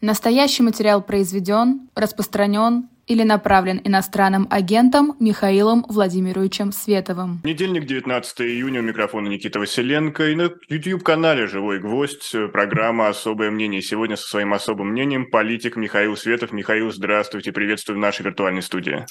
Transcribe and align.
Настоящий 0.00 0.62
материал 0.62 1.02
произведен, 1.02 1.88
распространен 1.96 2.88
или 3.08 3.24
направлен 3.24 3.80
иностранным 3.82 4.46
агентом 4.48 5.16
Михаилом 5.18 5.84
Владимировичем 5.88 6.70
Световым. 6.70 7.40
Недельник, 7.42 7.84
19 7.84 8.40
июня, 8.42 8.80
у 8.80 8.84
микрофона 8.84 9.26
Никита 9.26 9.58
Василенко. 9.58 10.28
И 10.28 10.34
на 10.36 10.50
YouTube-канале 10.68 11.48
«Живой 11.48 11.80
гвоздь» 11.80 12.30
программа 12.52 13.08
«Особое 13.08 13.50
мнение». 13.50 13.82
Сегодня 13.82 14.16
со 14.16 14.28
своим 14.28 14.54
особым 14.54 14.90
мнением 14.92 15.30
политик 15.30 15.74
Михаил 15.74 16.16
Светов. 16.16 16.52
Михаил, 16.52 16.92
здравствуйте, 16.92 17.50
приветствую 17.50 17.96
в 17.96 18.00
нашей 18.00 18.22
виртуальной 18.22 18.62
студии. 18.62 19.04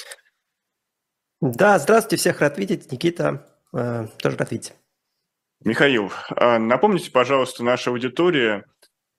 Да, 1.41 1.79
здравствуйте, 1.79 2.15
всех 2.15 2.39
рад 2.39 2.57
видеть. 2.57 2.89
Никита, 2.91 3.45
э, 3.73 4.07
тоже 4.21 4.37
рад 4.37 4.51
видеть. 4.51 4.73
Михаил, 5.65 6.11
а 6.29 6.59
напомните, 6.59 7.11
пожалуйста, 7.11 7.63
нашей 7.63 7.89
аудитории, 7.89 8.63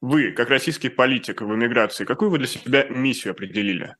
вы, 0.01 0.33
как 0.33 0.49
российский 0.51 0.89
политик 0.89 1.41
в 1.41 1.55
эмиграции, 1.55 2.05
какую 2.05 2.31
вы 2.31 2.39
для 2.39 2.47
себя 2.47 2.85
миссию 2.89 3.33
определили? 3.33 3.97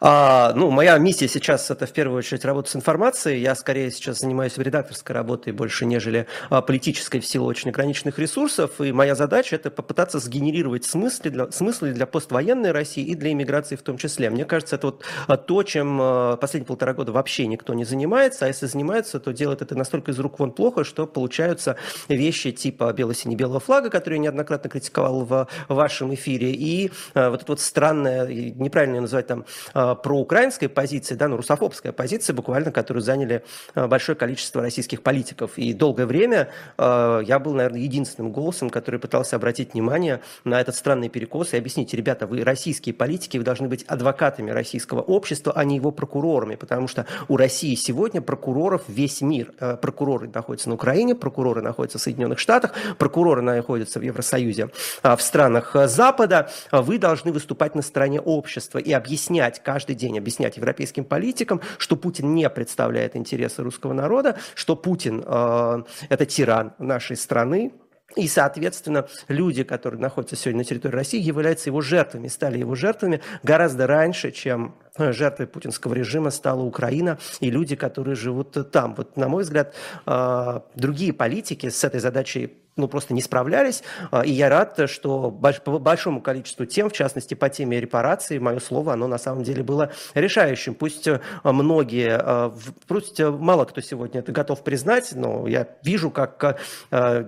А, 0.00 0.52
ну, 0.54 0.70
моя 0.70 0.96
миссия 0.98 1.28
сейчас 1.28 1.70
это 1.70 1.86
в 1.86 1.92
первую 1.92 2.18
очередь 2.18 2.44
работа 2.44 2.70
с 2.70 2.76
информацией. 2.76 3.40
Я 3.40 3.54
скорее 3.54 3.90
сейчас 3.90 4.18
занимаюсь 4.20 4.56
редакторской 4.56 5.14
работой 5.14 5.52
больше, 5.52 5.86
нежели 5.86 6.26
а, 6.50 6.62
политической 6.62 7.20
в 7.20 7.26
силу 7.26 7.46
очень 7.46 7.70
ограниченных 7.70 8.18
ресурсов. 8.18 8.80
И 8.80 8.92
моя 8.92 9.14
задача 9.14 9.56
это 9.56 9.70
попытаться 9.70 10.18
сгенерировать 10.18 10.84
смыслы 10.84 11.30
для, 11.30 11.50
смыслы 11.50 11.92
для 11.92 12.06
поствоенной 12.06 12.72
России 12.72 13.04
и 13.04 13.14
для 13.14 13.32
иммиграции 13.32 13.76
в 13.76 13.82
том 13.82 13.98
числе. 13.98 14.30
Мне 14.30 14.44
кажется, 14.44 14.76
это 14.76 14.88
вот 14.88 15.04
а, 15.26 15.36
то, 15.36 15.62
чем 15.62 15.98
а, 16.00 16.36
последние 16.36 16.66
полтора 16.66 16.94
года 16.94 17.12
вообще 17.12 17.46
никто 17.46 17.74
не 17.74 17.84
занимается. 17.84 18.44
А 18.44 18.48
если 18.48 18.66
занимается, 18.66 19.20
то 19.20 19.32
делает 19.32 19.62
это 19.62 19.74
настолько 19.74 20.10
из 20.10 20.18
рук 20.18 20.38
вон 20.38 20.52
плохо, 20.52 20.84
что 20.84 21.06
получаются 21.06 21.76
вещи 22.08 22.52
типа 22.52 22.92
бело-сине-белого 22.92 23.60
флага, 23.60 23.90
который 23.90 24.14
я 24.14 24.20
неоднократно 24.20 24.70
критиковал 24.70 25.24
в 25.24 25.48
вашем 25.68 26.14
эфире, 26.14 26.52
и 26.52 26.90
а, 27.14 27.30
вот 27.30 27.42
это 27.42 27.52
вот 27.52 27.60
странное, 27.60 28.26
неправильно 28.26 29.00
называть 29.00 29.26
там 29.26 29.44
Э, 29.74 29.94
проукраинской 30.02 30.68
позиции, 30.68 31.14
да, 31.14 31.28
ну, 31.28 31.36
русофобская 31.36 31.92
позиция 31.92 32.34
буквально, 32.34 32.72
которую 32.72 33.02
заняли 33.02 33.44
э, 33.74 33.86
большое 33.86 34.16
количество 34.16 34.62
российских 34.62 35.02
политиков. 35.02 35.56
И 35.56 35.72
долгое 35.72 36.06
время 36.06 36.48
э, 36.76 37.22
я 37.26 37.38
был, 37.38 37.54
наверное, 37.54 37.80
единственным 37.80 38.32
голосом, 38.32 38.70
который 38.70 39.00
пытался 39.00 39.36
обратить 39.36 39.74
внимание 39.74 40.20
на 40.44 40.60
этот 40.60 40.74
странный 40.74 41.08
перекос 41.08 41.54
и 41.54 41.56
объяснить, 41.56 41.92
ребята, 41.94 42.26
вы 42.26 42.44
российские 42.44 42.94
политики, 42.94 43.38
вы 43.38 43.44
должны 43.44 43.68
быть 43.68 43.84
адвокатами 43.84 44.50
российского 44.50 45.00
общества, 45.00 45.52
а 45.54 45.64
не 45.64 45.76
его 45.76 45.90
прокурорами, 45.90 46.54
потому 46.54 46.88
что 46.88 47.06
у 47.28 47.36
России 47.36 47.74
сегодня 47.74 48.20
прокуроров 48.20 48.82
весь 48.88 49.20
мир. 49.20 49.52
Прокуроры 49.80 50.28
находятся 50.28 50.68
на 50.68 50.74
Украине, 50.74 51.14
прокуроры 51.14 51.62
находятся 51.62 51.98
в 51.98 52.02
Соединенных 52.02 52.38
Штатах, 52.38 52.74
прокуроры 52.98 53.42
находятся 53.42 53.98
в 53.98 54.02
Евросоюзе, 54.02 54.70
в 55.02 55.18
странах 55.20 55.74
Запада. 55.86 56.50
Вы 56.72 56.98
должны 56.98 57.32
выступать 57.32 57.74
на 57.74 57.82
стороне 57.82 58.20
общества 58.20 58.78
и 58.78 58.92
объяснять, 58.92 59.57
каждый 59.62 59.94
день 59.94 60.18
объяснять 60.18 60.56
европейским 60.56 61.04
политикам, 61.04 61.60
что 61.78 61.96
Путин 61.96 62.34
не 62.34 62.48
представляет 62.50 63.16
интересы 63.16 63.62
русского 63.62 63.92
народа, 63.92 64.38
что 64.54 64.76
Путин 64.76 65.22
э, 65.24 65.82
это 66.08 66.26
тиран 66.26 66.72
нашей 66.78 67.16
страны, 67.16 67.72
и, 68.16 68.26
соответственно, 68.26 69.06
люди, 69.28 69.64
которые 69.64 70.00
находятся 70.00 70.34
сегодня 70.34 70.58
на 70.58 70.64
территории 70.64 70.94
России, 70.94 71.20
являются 71.20 71.68
его 71.68 71.82
жертвами, 71.82 72.28
стали 72.28 72.58
его 72.58 72.74
жертвами 72.74 73.20
гораздо 73.42 73.86
раньше, 73.86 74.30
чем 74.30 74.76
жертвой 74.98 75.46
путинского 75.46 75.94
режима 75.94 76.30
стала 76.30 76.62
Украина 76.62 77.18
и 77.40 77.50
люди, 77.50 77.76
которые 77.76 78.16
живут 78.16 78.70
там. 78.70 78.94
Вот, 78.94 79.16
на 79.16 79.28
мой 79.28 79.42
взгляд, 79.42 79.74
э, 80.06 80.60
другие 80.74 81.12
политики 81.12 81.68
с 81.68 81.84
этой 81.84 82.00
задачей 82.00 82.52
ну, 82.78 82.88
просто 82.88 83.12
не 83.12 83.20
справлялись. 83.20 83.82
И 84.24 84.30
я 84.30 84.48
рад, 84.48 84.88
что 84.88 85.30
по 85.30 85.78
большому 85.78 86.22
количеству 86.22 86.64
тем, 86.64 86.88
в 86.88 86.92
частности, 86.92 87.34
по 87.34 87.50
теме 87.50 87.80
репарации, 87.80 88.38
мое 88.38 88.60
слово, 88.60 88.94
оно 88.94 89.08
на 89.08 89.18
самом 89.18 89.42
деле 89.42 89.62
было 89.62 89.90
решающим. 90.14 90.74
Пусть 90.74 91.08
э, 91.08 91.20
многие, 91.42 92.18
э, 92.22 92.50
пусть 92.86 93.18
э, 93.20 93.28
мало 93.28 93.64
кто 93.64 93.80
сегодня 93.80 94.20
это 94.20 94.32
готов 94.32 94.62
признать, 94.62 95.10
но 95.14 95.46
я 95.48 95.66
вижу, 95.82 96.10
как 96.10 96.60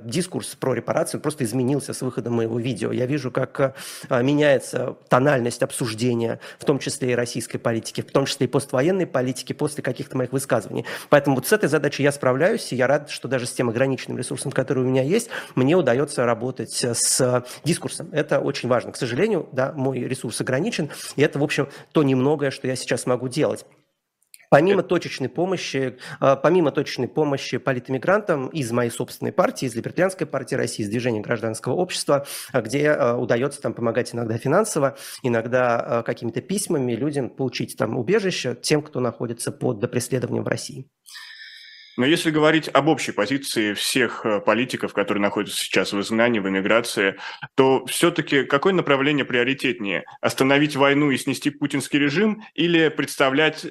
дискурс 0.05 0.55
про 0.55 0.75
репарацию 0.75 1.21
просто 1.21 1.43
изменился 1.45 1.93
с 1.93 2.01
выходом 2.03 2.35
моего 2.35 2.61
видео. 2.61 2.93
Я 2.93 3.07
вижу, 3.07 3.33
как 3.33 3.75
меняется 4.09 4.97
тональность 5.09 5.63
обсуждения, 5.63 6.39
в 6.59 6.65
том 6.65 6.79
числе 6.79 7.13
и 7.13 7.15
российской 7.15 7.59
политики, 7.61 8.01
в 8.01 8.11
том 8.11 8.27
числе 8.27 8.47
и 8.47 8.49
поствоенной 8.49 9.07
политики 9.07 9.53
после 9.53 9.83
каких-то 9.83 10.17
моих 10.17 10.33
высказываний. 10.33 10.85
Поэтому 11.09 11.37
вот 11.37 11.47
с 11.47 11.53
этой 11.53 11.69
задачей 11.69 12.03
я 12.03 12.11
справляюсь, 12.11 12.73
и 12.73 12.77
я 12.77 12.87
рад, 12.87 13.11
что 13.11 13.29
даже 13.29 13.47
с 13.47 13.53
тем 13.53 13.69
ограниченным 13.69 14.19
ресурсом, 14.19 14.51
который 14.51 14.83
у 14.83 14.87
меня 14.87 15.03
есть, 15.03 15.31
мне 15.55 15.77
удается 15.77 16.25
работать 16.25 16.73
с 16.73 17.45
дискурсом. 17.65 18.09
Это 18.13 18.41
очень 18.41 18.69
важно. 18.69 18.93
К 18.93 18.97
сожалению, 18.97 19.49
да, 19.53 19.73
мой 19.73 20.01
ресурс 20.01 20.41
ограничен, 20.41 20.91
и 21.17 21.23
это, 21.23 21.39
в 21.39 21.45
общем, 21.45 21.69
то 21.93 22.03
немногое, 22.03 22.51
что 22.51 22.67
я 22.67 22.75
сейчас 22.75 23.07
могу 23.07 23.29
делать. 23.29 23.65
Помимо 24.51 24.83
точечной 24.83 25.29
помощи, 25.29 25.97
а, 26.19 26.35
помимо 26.35 26.73
точечной 26.73 27.07
помощи 27.07 27.57
политэмигрантам 27.57 28.49
из 28.49 28.73
моей 28.73 28.91
собственной 28.91 29.31
партии, 29.31 29.67
из 29.67 29.77
Либертарианской 29.77 30.27
партии 30.27 30.57
России, 30.57 30.83
из 30.83 30.89
Движения 30.89 31.21
гражданского 31.21 31.75
общества, 31.75 32.27
а, 32.53 32.61
где 32.61 32.91
а, 32.91 33.17
удается 33.17 33.63
там 33.63 33.75
помогать 33.75 34.13
иногда 34.13 34.37
финансово, 34.39 34.99
иногда 35.23 36.03
какими-то 36.05 36.41
письмами 36.41 36.95
людям 36.95 37.31
получить 37.31 37.77
там 37.77 37.97
убежище 37.97 38.57
тем, 38.61 38.83
кто 38.83 38.99
находится 38.99 39.53
под 39.53 39.89
преследованием 39.89 40.43
в 40.43 40.49
России. 40.49 40.89
Но 41.97 42.05
если 42.05 42.33
говорить 42.33 42.69
об 42.73 42.89
общей 42.89 43.13
позиции 43.13 43.75
всех 43.75 44.27
политиков, 44.45 44.93
которые 44.93 45.23
находятся 45.23 45.61
сейчас 45.61 45.93
в 45.93 46.01
изгнании, 46.01 46.41
в 46.41 46.49
эмиграции, 46.49 47.17
то 47.55 47.85
все-таки 47.87 48.45
какое 48.45 48.73
направление 48.73 49.25
приоритетнее? 49.25 50.05
Остановить 50.21 50.75
войну 50.75 51.11
и 51.13 51.19
снести 51.19 51.51
путинский 51.51 52.01
режим 52.01 52.43
или 52.55 52.89
представлять 52.89 53.67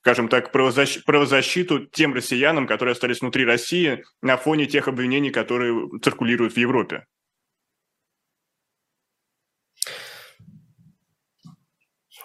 скажем 0.00 0.28
так, 0.28 0.52
правозащ... 0.52 1.04
правозащиту 1.04 1.86
тем 1.86 2.14
россиянам, 2.14 2.66
которые 2.66 2.92
остались 2.92 3.20
внутри 3.20 3.44
России 3.44 4.04
на 4.22 4.36
фоне 4.36 4.66
тех 4.66 4.88
обвинений, 4.88 5.30
которые 5.30 5.88
циркулируют 6.02 6.54
в 6.54 6.56
Европе? 6.56 7.04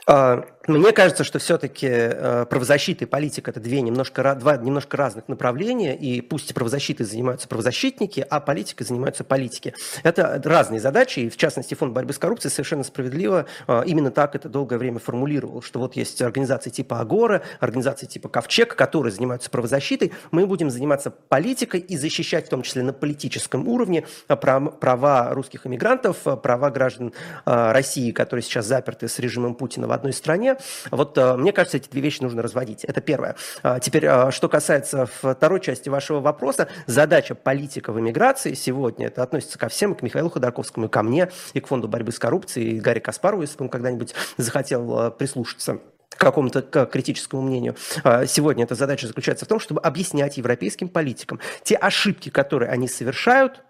А, 0.08 0.46
мне 0.68 0.92
кажется, 0.94 1.24
что 1.24 1.38
все-таки 1.38 1.88
э, 1.88 2.46
правозащита 2.50 3.06
и 3.06 3.08
политика– 3.08 3.52
это 3.52 3.60
две 3.60 3.82
немножко, 3.82 4.36
два 4.36 4.58
немножко 4.58 4.98
разных 4.98 5.28
направления, 5.28 5.96
и 5.96 6.22
пусть 6.22 6.54
правозащитой 6.54 7.06
занимаются 7.06 7.48
правозащитники, 7.48 8.26
а 8.28 8.40
политикой 8.40 8.84
занимаются 8.84 9.24
политики. 9.24 9.76
Это 10.02 10.42
разные 10.44 10.80
задачи, 10.80 11.20
и 11.20 11.30
в 11.30 11.38
частности 11.38 11.76
Фонд 11.76 11.94
борьбы 11.94 12.14
с 12.14 12.18
коррупцией 12.18 12.52
совершенно 12.52 12.84
справедливо 12.84 13.46
э, 13.68 13.84
именно 13.86 14.10
так 14.10 14.36
это 14.36 14.50
долгое 14.50 14.78
время 14.78 15.00
формулировал, 15.00 15.62
что 15.62 15.80
вот 15.80 15.96
есть 15.96 16.22
организации 16.22 16.72
типа 16.72 17.00
Агора, 17.00 17.44
организации 17.60 18.08
типа 18.08 18.30
Ковчег, 18.30 18.76
которые 18.76 19.12
занимаются 19.12 19.52
правозащитой, 19.52 20.14
мы 20.32 20.48
будем 20.48 20.72
заниматься 20.72 21.12
политикой 21.12 21.80
и 21.80 21.96
защищать 21.96 22.48
в 22.48 22.50
том 22.50 22.64
числе 22.64 22.82
на 22.82 22.94
политическом 22.94 23.68
уровне 23.68 24.06
э, 24.28 24.36
права 24.36 25.30
русских 25.32 25.68
иммигрантов, 25.68 26.18
права 26.42 26.72
граждан 26.72 27.14
России, 27.46 28.12
которые 28.12 28.44
сейчас 28.44 28.66
заперты 28.66 29.08
с 29.08 29.20
режимом 29.20 29.54
Путина 29.56 29.88
в 29.88 29.92
одной 29.92 30.14
стране. 30.14 30.55
Вот 30.92 31.18
э, 31.18 31.36
мне 31.36 31.52
кажется, 31.52 31.78
эти 31.78 31.90
две 31.90 32.02
вещи 32.02 32.22
нужно 32.22 32.42
разводить. 32.42 32.84
Это 32.84 33.02
первое. 33.02 33.36
А, 33.64 33.80
теперь, 33.80 34.06
э, 34.06 34.32
что 34.32 34.50
касается 34.50 35.08
второй 35.22 35.60
части 35.62 35.90
вашего 35.90 36.20
вопроса, 36.20 36.68
задача 36.88 37.36
политика 37.36 37.92
в 37.92 38.00
эмиграции 38.00 38.54
сегодня, 38.54 39.08
это 39.08 39.24
относится 39.24 39.58
ко 39.58 39.70
всем, 39.70 39.96
к 39.96 40.02
Михаилу 40.02 40.30
Ходорковскому, 40.30 40.88
и 40.88 40.90
ко 40.90 41.04
мне, 41.04 41.30
и 41.54 41.60
к 41.60 41.68
Фонду 41.68 41.88
борьбы 41.88 42.12
с 42.12 42.20
коррупцией, 42.20 42.78
и 42.78 42.80
Гарри 42.80 43.00
Каспарову, 43.00 43.42
если 43.42 43.58
бы 43.58 43.66
он 43.66 43.70
когда-нибудь 43.70 44.14
захотел 44.38 45.08
э, 45.08 45.12
прислушаться 45.12 45.80
к 46.10 46.20
какому-то 46.20 46.62
к 46.62 46.86
критическому 46.86 47.42
мнению. 47.42 47.76
А, 48.04 48.26
сегодня 48.26 48.64
эта 48.64 48.76
задача 48.76 49.08
заключается 49.08 49.46
в 49.46 49.48
том, 49.48 49.60
чтобы 49.60 49.82
объяснять 49.82 50.38
европейским 50.38 50.88
политикам 50.90 51.40
те 51.64 51.76
ошибки, 51.76 52.30
которые 52.30 52.72
они 52.72 52.88
совершают, 52.88 53.64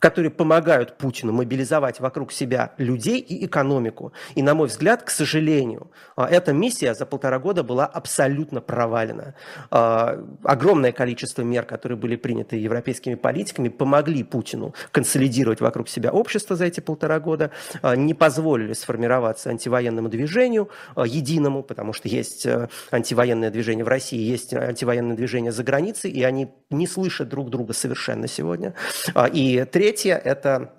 которые 0.00 0.30
помогают 0.30 0.96
Путину 0.96 1.32
мобилизовать 1.32 2.00
вокруг 2.00 2.32
себя 2.32 2.72
людей 2.78 3.20
и 3.20 3.46
экономику. 3.46 4.12
И, 4.34 4.42
на 4.42 4.54
мой 4.54 4.66
взгляд, 4.66 5.02
к 5.02 5.10
сожалению, 5.10 5.90
а, 6.16 6.26
эта 6.26 6.52
миссия 6.52 6.94
за 6.94 7.06
полтора 7.06 7.38
года 7.38 7.62
была 7.62 7.86
абсолютно 7.86 8.60
провалена. 8.60 9.34
А, 9.70 10.18
огромное 10.42 10.92
количество 10.92 11.42
мер, 11.42 11.66
которые 11.66 11.98
были 11.98 12.16
приняты 12.16 12.56
европейскими 12.56 13.14
политиками, 13.14 13.68
помогли 13.68 14.24
Путину 14.24 14.74
консолидировать 14.90 15.60
вокруг 15.60 15.88
себя 15.88 16.10
общество 16.10 16.56
за 16.56 16.64
эти 16.64 16.80
полтора 16.80 17.20
года, 17.20 17.50
а, 17.82 17.94
не 17.94 18.14
позволили 18.14 18.72
сформироваться 18.72 19.50
антивоенному 19.50 20.08
движению 20.08 20.70
единому, 20.96 21.62
потому 21.62 21.92
что 21.92 22.08
есть 22.08 22.46
э, 22.46 22.68
антивоенное 22.90 23.50
движение 23.50 23.84
в 23.84 23.88
России, 23.88 24.18
есть 24.18 24.54
антивоенное 24.54 25.16
движение 25.16 25.52
за 25.52 25.62
границей, 25.62 26.10
и 26.10 26.22
они 26.22 26.48
не 26.70 26.86
слышат 26.86 27.28
друг 27.28 27.50
друга 27.50 27.74
совершенно 27.74 28.26
сегодня. 28.26 28.74
И 29.32 29.66
третье, 29.70 29.89
Третье– 29.90 30.14
это 30.24 30.72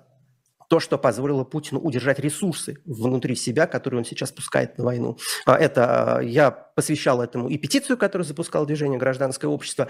то, 0.70 0.80
что 0.80 0.96
позволило 0.96 1.44
Путину 1.44 1.80
удержать 1.80 2.18
ресурсы 2.18 2.78
внутри 2.86 3.36
себя, 3.36 3.66
которые 3.66 3.98
он 3.98 4.04
сейчас 4.06 4.32
пускает 4.32 4.78
на 4.78 4.84
войну. 4.84 5.18
А 5.44 5.58
это, 5.58 6.20
я 6.22 6.50
посвящал 6.74 7.22
этому 7.22 7.48
и 7.48 7.58
петицию, 7.58 7.96
которую 7.96 8.26
запускал 8.26 8.66
движение 8.66 8.98
«Гражданское 8.98 9.46
общество», 9.46 9.88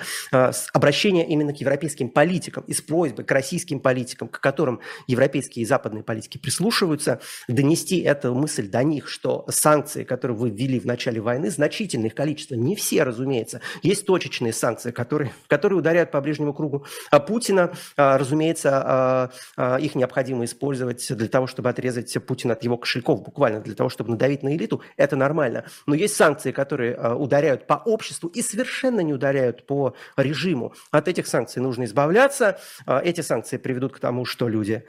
обращение 0.73 1.27
именно 1.27 1.53
к 1.53 1.59
европейским 1.59 2.09
политикам 2.09 2.65
и 2.67 2.73
с 2.73 2.81
просьбой 2.81 3.25
к 3.25 3.31
российским 3.31 3.81
политикам, 3.81 4.29
к 4.29 4.41
которым 4.41 4.81
европейские 5.07 5.63
и 5.63 5.67
западные 5.67 6.03
политики 6.03 6.39
прислушиваются, 6.39 7.21
донести 7.49 8.01
эту 8.01 8.35
мысль 8.35 8.69
до 8.69 8.83
них, 8.83 9.09
что 9.09 9.45
санкции, 9.49 10.05
которые 10.05 10.37
вы 10.37 10.51
ввели 10.51 10.81
в 10.81 10.87
начале 10.87 11.21
войны, 11.21 11.51
значительное 11.51 12.09
их 12.09 12.15
количество, 12.15 12.55
не 12.55 12.77
все, 12.77 13.03
разумеется. 13.03 13.61
Есть 13.83 14.07
точечные 14.07 14.53
санкции, 14.53 14.91
которые, 14.91 15.33
которые 15.47 15.79
ударяют 15.79 16.11
по 16.11 16.21
ближнему 16.21 16.53
кругу 16.53 16.85
а 17.11 17.21
Путина. 17.21 17.73
А, 17.97 18.19
разумеется, 18.19 19.31
а, 19.57 19.77
их 19.79 19.95
необходимо 19.95 20.45
использовать 20.45 21.15
для 21.15 21.29
того, 21.29 21.47
чтобы 21.47 21.69
отрезать 21.69 22.17
Путина 22.27 22.55
от 22.55 22.65
его 22.65 22.77
кошельков, 22.77 23.23
буквально 23.23 23.61
для 23.61 23.75
того, 23.75 23.89
чтобы 23.89 24.11
надавить 24.11 24.43
на 24.43 24.55
элиту. 24.55 24.83
Это 24.97 25.17
нормально. 25.17 25.65
Но 25.87 25.95
есть 25.95 26.17
санкции, 26.17 26.53
которые 26.53 26.72
ударяют 26.73 27.67
по 27.67 27.75
обществу 27.75 28.29
и 28.29 28.43
совершенно 28.43 29.01
не 29.01 29.13
ударяют 29.13 29.67
по 29.67 29.95
режиму. 30.17 30.75
От 30.91 31.09
этих 31.09 31.27
санкций 31.27 31.63
нужно 31.63 31.85
избавляться. 31.85 32.59
Эти 32.87 33.21
санкции 33.21 33.57
приведут 33.57 33.93
к 33.93 33.99
тому, 33.99 34.25
что 34.25 34.49
люди 34.49 34.85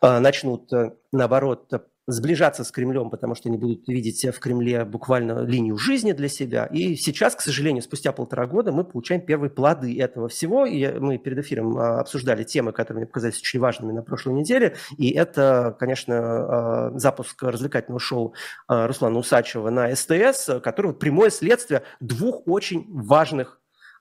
начнут, 0.00 0.72
э, 0.72 0.92
наоборот, 1.12 1.68
сближаться 2.12 2.64
с 2.64 2.70
Кремлем, 2.70 3.10
потому 3.10 3.34
что 3.34 3.48
они 3.48 3.58
будут 3.58 3.86
видеть 3.88 4.24
в 4.24 4.38
Кремле 4.38 4.84
буквально 4.84 5.44
линию 5.44 5.76
жизни 5.76 6.12
для 6.12 6.28
себя. 6.28 6.66
И 6.66 6.96
сейчас, 6.96 7.34
к 7.34 7.40
сожалению, 7.40 7.82
спустя 7.82 8.12
полтора 8.12 8.46
года 8.46 8.72
мы 8.72 8.84
получаем 8.84 9.20
первые 9.20 9.50
плоды 9.50 9.98
этого 10.00 10.28
всего. 10.28 10.66
И 10.66 10.98
мы 10.98 11.18
перед 11.18 11.38
эфиром 11.38 11.78
а, 11.78 12.00
обсуждали 12.00 12.44
темы, 12.44 12.72
которые 12.72 13.02
мне 13.02 13.06
показались 13.06 13.40
очень 13.40 13.60
важными 13.60 13.92
на 13.92 14.02
прошлой 14.02 14.34
неделе. 14.34 14.76
И 14.96 15.10
это, 15.10 15.76
конечно, 15.78 16.16
а, 16.16 16.92
запуск 16.94 17.42
развлекательного 17.42 18.00
шоу 18.00 18.34
а, 18.68 18.86
Руслана 18.86 19.18
Усачева 19.18 19.70
на 19.70 19.94
СТС, 19.94 20.60
который 20.62 20.92
прямое 20.94 21.30
следствие 21.30 21.82
двух 22.00 22.42
очень 22.46 22.86
важных 22.88 23.59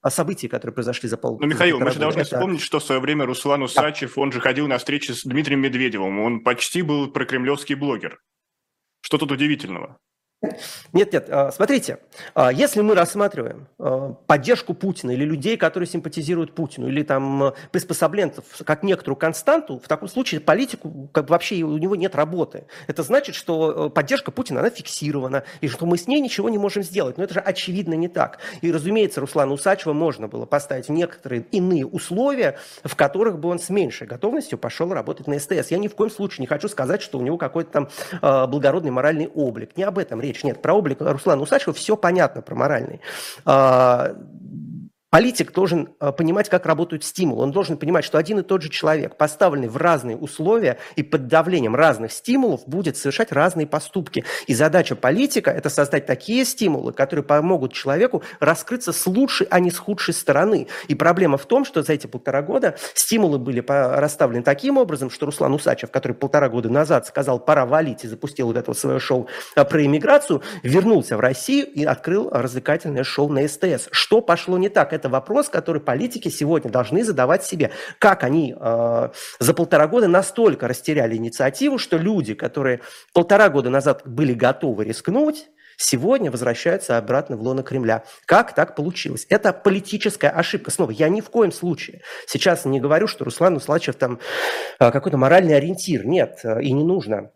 событий, 0.10 0.48
которые 0.48 0.74
произошли 0.74 1.10
за 1.10 1.18
пол. 1.18 1.38
Ну, 1.40 1.48
Михаил, 1.48 1.80
мы 1.80 1.92
же 1.92 2.00
должны 2.00 2.22
это... 2.22 2.36
вспомнить, 2.36 2.62
что 2.62 2.80
в 2.80 2.84
свое 2.84 3.02
время 3.02 3.26
Руслан 3.26 3.64
Усачев, 3.64 4.16
да. 4.16 4.22
он 4.22 4.32
же 4.32 4.40
ходил 4.40 4.68
на 4.68 4.78
встречи 4.78 5.12
с 5.12 5.24
Дмитрием 5.24 5.60
Медведевым, 5.60 6.20
он 6.20 6.44
почти 6.44 6.82
был 6.82 7.12
прокремлевский 7.12 7.76
блогер. 7.76 8.20
Что 9.02 9.18
тут 9.18 9.32
удивительного? 9.32 10.00
Нет, 10.94 11.12
нет, 11.12 11.28
а, 11.30 11.52
смотрите, 11.52 12.00
а, 12.34 12.50
если 12.52 12.80
мы 12.80 12.96
рассматриваем 12.96 13.68
а, 13.78 14.14
поддержку 14.26 14.74
Путина 14.74 15.12
или 15.12 15.26
людей, 15.26 15.58
которые 15.58 15.86
симпатизируют 15.86 16.56
Путину, 16.56 16.88
или 16.88 17.04
там 17.04 17.54
приспособленцев 17.72 18.46
как 18.64 18.84
некоторую 18.84 19.18
константу, 19.18 19.80
в 19.80 19.88
таком 19.90 20.08
случае 20.08 20.40
политику 20.40 21.10
как 21.12 21.26
бы 21.26 21.32
вообще 21.32 21.62
у 21.64 21.78
него 21.78 21.98
нет 21.98 22.16
работы. 22.16 22.68
Это 22.88 23.04
значит, 23.04 23.36
что 23.36 23.90
поддержка 23.90 24.32
Путина, 24.32 24.62
она 24.62 24.70
фиксирована, 24.70 25.44
и 25.60 25.68
что 25.68 25.86
мы 25.86 25.98
с 25.98 26.08
ней 26.08 26.22
ничего 26.22 26.50
не 26.50 26.58
можем 26.58 26.84
сделать. 26.84 27.18
Но 27.18 27.26
это 27.26 27.34
же 27.34 27.40
очевидно 27.42 27.96
не 27.96 28.08
так. 28.08 28.40
И, 28.62 28.72
разумеется, 28.72 29.20
Руслану 29.20 29.56
Усачева 29.56 29.92
можно 29.92 30.30
было 30.30 30.46
поставить 30.46 30.88
некоторые 30.88 31.42
иные 31.52 31.86
условия, 31.86 32.58
в 32.86 32.96
которых 32.96 33.40
бы 33.40 33.50
он 33.50 33.60
с 33.60 33.70
меньшей 33.70 34.08
готовностью 34.08 34.58
пошел 34.58 34.94
работать 34.94 35.28
на 35.28 35.38
СТС. 35.38 35.70
Я 35.70 35.80
ни 35.80 35.90
в 35.90 35.96
коем 35.96 36.10
случае 36.10 36.44
не 36.44 36.48
хочу 36.48 36.70
сказать, 36.70 37.02
что 37.02 37.18
у 37.18 37.22
него 37.22 37.38
какой-то 37.38 37.72
там 38.22 38.50
благородный 38.50 38.92
моральный 38.92 39.28
облик. 39.28 39.76
Не 39.76 39.84
об 39.84 39.98
этом 39.98 40.22
речь 40.22 40.29
речь. 40.32 40.44
Нет, 40.44 40.62
про 40.62 40.74
облик 40.74 40.98
Руслана 41.02 41.42
Усачева 41.42 41.74
все 41.74 41.96
понятно 41.96 42.42
про 42.42 42.56
моральный. 42.56 43.02
Политик 45.10 45.52
должен 45.54 45.90
э, 46.00 46.12
понимать, 46.12 46.50
как 46.50 46.68
работают 46.68 47.04
стимулы. 47.04 47.42
Он 47.42 47.52
должен 47.52 47.78
понимать, 47.78 48.06
что 48.06 48.20
один 48.20 48.40
и 48.40 48.44
тот 48.44 48.62
же 48.62 48.70
человек, 48.70 49.18
поставленный 49.18 49.68
в 49.68 49.76
разные 49.76 50.16
условия 50.16 50.78
и 50.96 51.02
под 51.02 51.28
давлением 51.28 51.76
разных 51.76 52.12
стимулов, 52.12 52.68
будет 52.68 52.96
совершать 52.96 53.32
разные 53.32 53.66
поступки. 53.66 54.24
И 54.46 54.54
задача 54.54 54.96
политика– 54.96 55.50
это 55.56 55.72
создать 55.72 56.06
такие 56.06 56.46
стимулы, 56.46 56.94
которые 56.94 57.24
помогут 57.24 57.74
человеку 57.74 58.22
раскрыться 58.40 58.94
с 58.94 59.08
лучшей, 59.08 59.48
а 59.50 59.60
не 59.60 59.72
с 59.72 59.80
худшей 59.80 60.14
стороны. 60.14 60.68
И 60.88 60.94
проблема 60.94 61.40
в 61.40 61.46
том, 61.48 61.66
что 61.66 61.82
за 61.82 61.94
эти 61.94 62.06
полтора 62.06 62.44
года 62.44 62.78
стимулы 62.94 63.40
были 63.40 63.66
расставлены 63.68 64.44
таким 64.44 64.78
образом, 64.78 65.10
что 65.10 65.26
Руслан 65.26 65.56
Усачев, 65.56 65.90
который 65.90 66.14
полтора 66.14 66.50
года 66.50 66.70
назад 66.70 67.08
сказал 67.08 67.40
«пора 67.40 67.66
валить» 67.66 68.04
и 68.04 68.08
запустил 68.08 68.46
вот 68.46 68.58
это 68.58 68.76
свое 68.76 69.00
шоу 69.00 69.28
э, 69.56 69.66
про 69.66 69.84
иммиграцию, 69.84 70.44
вернулся 70.62 71.18
в 71.18 71.20
Россию 71.20 71.66
и 71.66 71.84
открыл 71.84 72.30
развлекательное 72.30 73.04
шоу 73.04 73.30
на 73.30 73.48
СТС. 73.48 73.88
Что 73.90 74.22
пошло 74.22 74.60
не 74.60 74.70
так? 74.70 74.99
Это 75.00 75.10
вопрос, 75.10 75.50
который 75.50 75.82
политики 75.82 76.30
сегодня 76.30 76.70
должны 76.70 77.04
задавать 77.04 77.44
себе. 77.44 77.72
Как 77.98 78.24
они 78.24 78.56
э, 78.60 79.10
за 79.40 79.54
полтора 79.54 79.88
года 79.88 80.08
настолько 80.08 80.68
растеряли 80.68 81.16
инициативу, 81.16 81.78
что 81.78 81.98
люди, 81.98 82.34
которые 82.34 82.82
полтора 83.14 83.50
года 83.50 83.70
назад 83.70 84.02
были 84.06 84.34
готовы 84.34 84.84
рискнуть, 84.84 85.48
сегодня 85.78 86.30
возвращаются 86.30 86.98
обратно 86.98 87.38
в 87.38 87.42
лоно 87.42 87.64
Кремля. 87.64 88.04
Как 88.26 88.54
так 88.54 88.76
получилось? 88.76 89.26
Это 89.30 89.54
политическая 89.54 90.30
ошибка. 90.30 90.72
Снова, 90.72 90.92
я 90.92 91.08
ни 91.10 91.22
в 91.22 91.30
коем 91.30 91.52
случае 91.52 92.02
сейчас 92.28 92.66
не 92.66 92.80
говорю, 92.82 93.08
что 93.08 93.26
Руслан 93.26 93.56
Услачев 93.56 93.96
там 93.96 94.20
э, 94.80 94.92
какой-то 94.92 95.18
моральный 95.18 95.56
ориентир. 95.56 96.06
Нет, 96.06 96.42
э, 96.44 96.62
и 96.62 96.74
не 96.74 96.84
нужно 96.84 97.32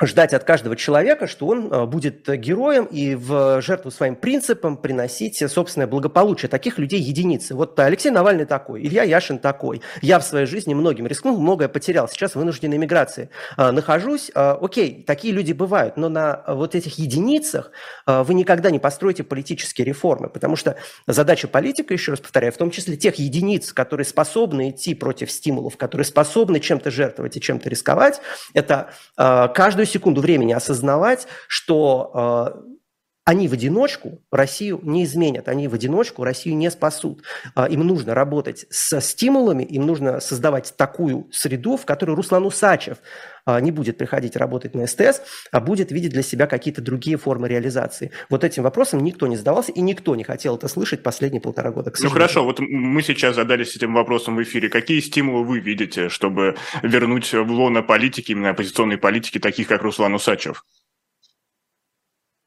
ждать 0.00 0.32
от 0.32 0.44
каждого 0.44 0.74
человека, 0.74 1.26
что 1.26 1.46
он 1.46 1.72
э, 1.72 1.86
будет 1.86 2.28
героем 2.38 2.86
и 2.86 3.14
в 3.14 3.60
жертву 3.60 3.90
своим 3.90 4.16
принципам 4.16 4.76
приносить 4.76 5.38
собственное 5.50 5.86
благополучие. 5.86 6.48
Таких 6.48 6.78
людей 6.78 7.00
единицы. 7.00 7.54
Вот 7.54 7.78
Алексей 7.78 8.10
Навальный 8.10 8.46
такой, 8.46 8.82
Илья 8.82 9.02
Яшин 9.02 9.38
такой. 9.38 9.82
Я 10.00 10.18
в 10.18 10.24
своей 10.24 10.46
жизни 10.46 10.74
многим 10.74 11.06
рискнул, 11.06 11.38
многое 11.38 11.68
потерял. 11.68 12.08
Сейчас 12.08 12.32
в 12.32 12.36
вынужденной 12.36 12.78
миграции 12.78 13.28
э, 13.56 13.70
нахожусь. 13.70 14.30
Э, 14.34 14.56
окей, 14.60 15.04
такие 15.06 15.34
люди 15.34 15.52
бывают, 15.52 15.96
но 15.96 16.08
на 16.08 16.42
вот 16.48 16.74
этих 16.74 16.98
единицах 16.98 17.70
вы 18.06 18.34
никогда 18.34 18.70
не 18.70 18.78
построите 18.78 19.22
политические 19.24 19.84
реформы, 19.84 20.28
потому 20.28 20.56
что 20.56 20.76
задача 21.06 21.48
политика, 21.48 21.92
еще 21.92 22.12
раз 22.12 22.20
повторяю, 22.20 22.52
в 22.52 22.56
том 22.56 22.70
числе 22.70 22.96
тех 22.96 23.16
единиц, 23.16 23.72
которые 23.72 24.06
способны 24.06 24.70
идти 24.70 24.94
против 24.94 25.30
стимулов, 25.30 25.76
которые 25.76 26.04
способны 26.04 26.60
чем-то 26.60 26.90
жертвовать 26.90 27.36
и 27.36 27.40
чем-то 27.40 27.68
рисковать, 27.68 28.20
это 28.54 28.92
каждую 29.82 29.86
секунду 29.86 30.20
времени 30.20 30.52
осознавать, 30.52 31.26
что 31.48 32.10
э, 32.14 32.60
они 33.24 33.46
в 33.46 33.52
одиночку 33.52 34.20
Россию 34.32 34.80
не 34.82 35.04
изменят, 35.04 35.48
они 35.48 35.68
в 35.68 35.74
одиночку 35.74 36.24
Россию 36.24 36.56
не 36.56 36.70
спасут. 36.70 37.22
А, 37.54 37.66
им 37.66 37.86
нужно 37.86 38.14
работать 38.14 38.66
со 38.70 39.00
стимулами, 39.00 39.62
им 39.62 39.86
нужно 39.86 40.18
создавать 40.20 40.74
такую 40.76 41.28
среду, 41.30 41.76
в 41.76 41.86
которой 41.86 42.16
Руслан 42.16 42.44
Усачев 42.44 42.98
а, 43.44 43.60
не 43.60 43.70
будет 43.70 43.96
приходить 43.96 44.34
работать 44.36 44.74
на 44.74 44.88
СТС, 44.88 45.22
а 45.52 45.60
будет 45.60 45.92
видеть 45.92 46.12
для 46.12 46.22
себя 46.22 46.48
какие-то 46.48 46.82
другие 46.82 47.16
формы 47.16 47.48
реализации. 47.48 48.10
Вот 48.28 48.42
этим 48.42 48.64
вопросом 48.64 49.00
никто 49.04 49.28
не 49.28 49.36
задавался, 49.36 49.70
и 49.70 49.80
никто 49.80 50.16
не 50.16 50.24
хотел 50.24 50.56
это 50.56 50.66
слышать 50.66 51.04
последние 51.04 51.40
полтора 51.40 51.70
года. 51.70 51.92
Ну 52.00 52.10
хорошо, 52.10 52.44
вот 52.44 52.58
мы 52.58 53.02
сейчас 53.02 53.36
задались 53.36 53.76
этим 53.76 53.94
вопросом 53.94 54.34
в 54.34 54.42
эфире. 54.42 54.68
Какие 54.68 54.98
стимулы 54.98 55.44
вы 55.44 55.60
видите, 55.60 56.08
чтобы 56.08 56.56
вернуть 56.82 57.32
в 57.32 57.50
лоно 57.52 57.82
политики, 57.82 58.32
именно 58.32 58.50
оппозиционной 58.50 58.98
политики, 58.98 59.38
таких 59.38 59.68
как 59.68 59.82
Руслан 59.82 60.14
Усачев? 60.14 60.64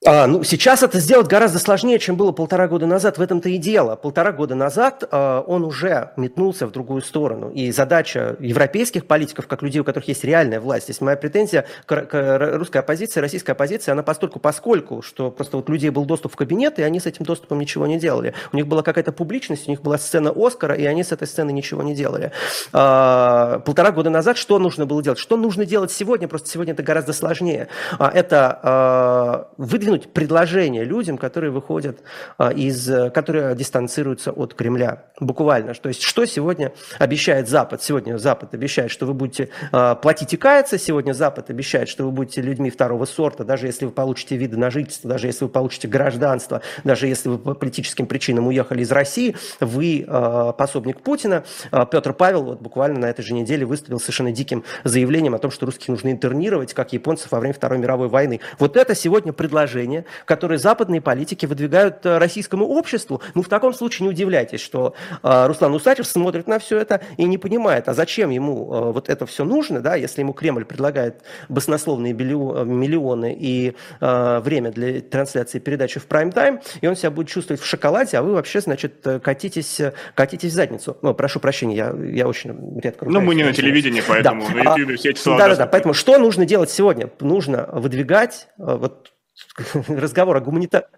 А, 0.07 0.27
ну, 0.27 0.43
сейчас 0.43 0.83
это 0.83 0.99
сделать 0.99 1.25
гораздо 1.25 1.57
сложнее, 1.57 1.97
чем 1.97 2.15
было 2.15 2.31
полтора 2.31 2.67
года 2.67 2.85
назад. 2.85 3.17
В 3.17 3.21
этом-то 3.21 3.49
и 3.49 3.57
дело. 3.57 3.95
Полтора 3.95 4.31
года 4.33 4.53
назад 4.53 5.03
а, 5.09 5.41
он 5.41 5.63
уже 5.63 6.11
метнулся 6.15 6.67
в 6.67 6.71
другую 6.71 7.01
сторону. 7.01 7.49
И 7.49 7.71
задача 7.71 8.35
европейских 8.39 9.07
политиков, 9.07 9.47
как 9.47 9.63
людей, 9.63 9.79
у 9.79 9.83
которых 9.83 10.07
есть 10.07 10.23
реальная 10.23 10.59
власть, 10.59 10.85
здесь 10.85 11.01
моя 11.01 11.17
претензия 11.17 11.65
к, 11.87 12.03
к 12.03 12.55
русской 12.55 12.77
оппозиции, 12.77 13.19
российской 13.19 13.51
оппозиции, 13.51 13.91
она 13.91 14.03
постольку 14.03 14.39
поскольку, 14.39 15.01
что 15.01 15.31
просто 15.31 15.57
вот 15.57 15.69
людей 15.69 15.89
был 15.89 16.05
доступ 16.05 16.33
в 16.33 16.35
кабинет, 16.35 16.77
и 16.77 16.83
они 16.83 16.99
с 16.99 17.07
этим 17.07 17.25
доступом 17.25 17.57
ничего 17.59 17.87
не 17.87 17.97
делали. 17.97 18.35
У 18.53 18.57
них 18.57 18.67
была 18.67 18.83
какая-то 18.83 19.11
публичность, 19.11 19.67
у 19.67 19.71
них 19.71 19.81
была 19.81 19.97
сцена 19.97 20.31
Оскара, 20.35 20.75
и 20.75 20.85
они 20.85 21.03
с 21.03 21.13
этой 21.13 21.27
сцены 21.27 21.51
ничего 21.51 21.81
не 21.81 21.95
делали. 21.95 22.31
А, 22.73 23.57
полтора 23.65 23.91
года 23.91 24.11
назад 24.11 24.37
что 24.37 24.59
нужно 24.59 24.85
было 24.85 25.01
делать? 25.01 25.17
Что 25.17 25.35
нужно 25.35 25.65
делать 25.65 25.91
сегодня? 25.91 26.27
Просто 26.27 26.47
сегодня 26.47 26.73
это 26.73 26.83
гораздо 26.83 27.11
сложнее. 27.11 27.69
А, 27.97 28.11
это 28.13 28.59
а, 28.61 29.47
выдвинуть 29.57 29.94
выдвинуть 29.95 30.13
предложение 30.13 30.83
людям, 30.83 31.17
которые 31.17 31.51
выходят 31.51 31.99
а, 32.37 32.51
из, 32.51 32.89
которые 33.13 33.55
дистанцируются 33.55 34.31
от 34.31 34.53
Кремля. 34.53 35.05
Буквально. 35.19 35.73
То 35.73 35.89
есть, 35.89 36.01
что 36.01 36.25
сегодня 36.25 36.71
обещает 36.99 37.47
Запад? 37.47 37.81
Сегодня 37.81 38.17
Запад 38.17 38.53
обещает, 38.53 38.91
что 38.91 39.05
вы 39.05 39.13
будете 39.13 39.49
а, 39.71 39.95
платить 39.95 40.33
и 40.33 40.37
каяться. 40.37 40.77
Сегодня 40.77 41.13
Запад 41.13 41.49
обещает, 41.49 41.89
что 41.89 42.03
вы 42.03 42.11
будете 42.11 42.41
людьми 42.41 42.69
второго 42.69 43.05
сорта, 43.05 43.43
даже 43.43 43.67
если 43.67 43.85
вы 43.85 43.91
получите 43.91 44.37
виды 44.37 44.57
на 44.57 44.69
жительство, 44.69 45.09
даже 45.09 45.27
если 45.27 45.45
вы 45.45 45.49
получите 45.49 45.87
гражданство, 45.87 46.61
даже 46.83 47.07
если 47.07 47.29
вы 47.29 47.37
по 47.37 47.53
политическим 47.53 48.07
причинам 48.07 48.47
уехали 48.47 48.81
из 48.81 48.91
России, 48.91 49.35
вы 49.59 50.05
а, 50.07 50.51
пособник 50.51 51.01
Путина. 51.01 51.43
Петр 51.91 52.13
Павел 52.13 52.43
вот 52.43 52.61
буквально 52.61 52.99
на 52.99 53.05
этой 53.09 53.23
же 53.23 53.33
неделе 53.33 53.65
выступил 53.65 53.99
совершенно 53.99 54.31
диким 54.31 54.63
заявлением 54.83 55.35
о 55.35 55.39
том, 55.39 55.51
что 55.51 55.65
русских 55.65 55.87
нужно 55.87 56.11
интернировать, 56.11 56.73
как 56.73 56.93
японцев 56.93 57.31
во 57.31 57.39
время 57.39 57.53
Второй 57.53 57.79
мировой 57.79 58.07
войны. 58.07 58.39
Вот 58.59 58.77
это 58.77 58.95
сегодня 58.95 59.33
предложение 59.33 59.84
предложения, 59.85 60.05
которые 60.25 60.57
западные 60.57 61.01
политики 61.01 61.45
выдвигают 61.45 62.05
э, 62.05 62.17
российскому 62.17 62.65
обществу. 62.67 63.21
Ну, 63.33 63.41
в 63.41 63.49
таком 63.49 63.73
случае 63.73 64.07
не 64.07 64.09
удивляйтесь, 64.09 64.61
что 64.61 64.93
э, 65.23 65.47
Руслан 65.47 65.73
Усачев 65.73 66.07
смотрит 66.07 66.47
на 66.47 66.59
все 66.59 66.77
это 66.77 67.01
и 67.17 67.25
не 67.25 67.37
понимает, 67.37 67.87
а 67.87 67.93
зачем 67.93 68.29
ему 68.29 68.73
э, 68.73 68.91
вот 68.91 69.09
это 69.09 69.25
все 69.25 69.43
нужно, 69.45 69.81
да, 69.81 69.95
если 69.95 70.21
ему 70.21 70.33
Кремль 70.33 70.65
предлагает 70.65 71.23
баснословные 71.49 72.13
миллионы 72.13 73.35
и 73.37 73.75
время 73.99 74.71
для 74.71 75.01
трансляции 75.01 75.59
передачи 75.59 75.99
в 75.99 76.07
прайм-тайм, 76.07 76.61
и 76.81 76.87
он 76.87 76.95
себя 76.95 77.11
будет 77.11 77.27
чувствовать 77.27 77.61
в 77.61 77.65
шоколаде, 77.65 78.17
а 78.17 78.21
вы 78.21 78.33
вообще, 78.33 78.61
значит, 78.61 79.05
катитесь, 79.23 79.81
катитесь 80.13 80.51
в 80.51 80.55
задницу. 80.55 80.97
Ну, 81.01 81.13
прошу 81.13 81.39
прощения, 81.39 81.75
я, 81.75 81.95
я 82.11 82.27
очень 82.27 82.79
редко... 82.79 83.05
Ну, 83.05 83.21
мы 83.21 83.35
не 83.35 83.43
на 83.43 83.53
телевидении, 83.53 84.01
поэтому 84.07 84.45
да. 84.47 84.53
на 84.53 84.77
YouTube 84.77 84.99
все 84.99 85.09
эти 85.11 85.19
слова... 85.19 85.39
Да-да-да, 85.39 85.67
поэтому 85.67 85.93
что 85.93 86.17
нужно 86.17 86.45
делать 86.45 86.69
сегодня? 86.69 87.09
Нужно 87.19 87.69
выдвигать, 87.71 88.47
вот 88.57 89.11
разговор 89.87 90.37
о 90.37 90.41
гуманита... 90.41 90.89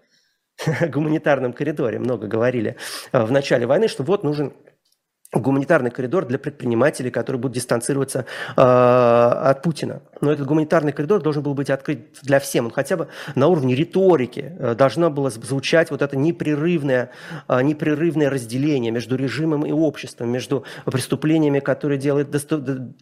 гуманитарном 0.88 1.52
коридоре, 1.52 1.98
много 1.98 2.26
говорили 2.26 2.76
э, 3.12 3.24
в 3.24 3.30
начале 3.30 3.66
войны, 3.66 3.88
что 3.88 4.02
вот 4.02 4.24
нужен 4.24 4.52
гуманитарный 5.32 5.90
коридор 5.90 6.24
для 6.24 6.38
предпринимателей, 6.38 7.10
которые 7.10 7.40
будут 7.40 7.54
дистанцироваться 7.56 8.24
э, 8.56 8.60
от 8.60 9.62
Путина. 9.62 10.02
Но 10.20 10.32
этот 10.32 10.46
гуманитарный 10.46 10.92
коридор 10.92 11.22
должен 11.22 11.42
был 11.42 11.54
быть 11.54 11.70
открыт 11.70 12.18
для 12.22 12.40
всем. 12.40 12.66
Он 12.66 12.70
хотя 12.70 12.96
бы 12.96 13.08
на 13.34 13.48
уровне 13.48 13.74
риторики 13.74 14.52
э, 14.58 14.74
должно 14.74 15.10
было 15.10 15.30
звучать 15.30 15.90
вот 15.90 16.02
это 16.02 16.16
непрерывное, 16.16 17.10
э, 17.48 17.62
непрерывное 17.62 18.30
разделение 18.30 18.90
между 18.90 19.16
режимом 19.16 19.64
и 19.64 19.72
обществом, 19.72 20.30
между 20.30 20.64
преступлениями, 20.84 21.60
которые, 21.60 21.98
делает, 21.98 22.28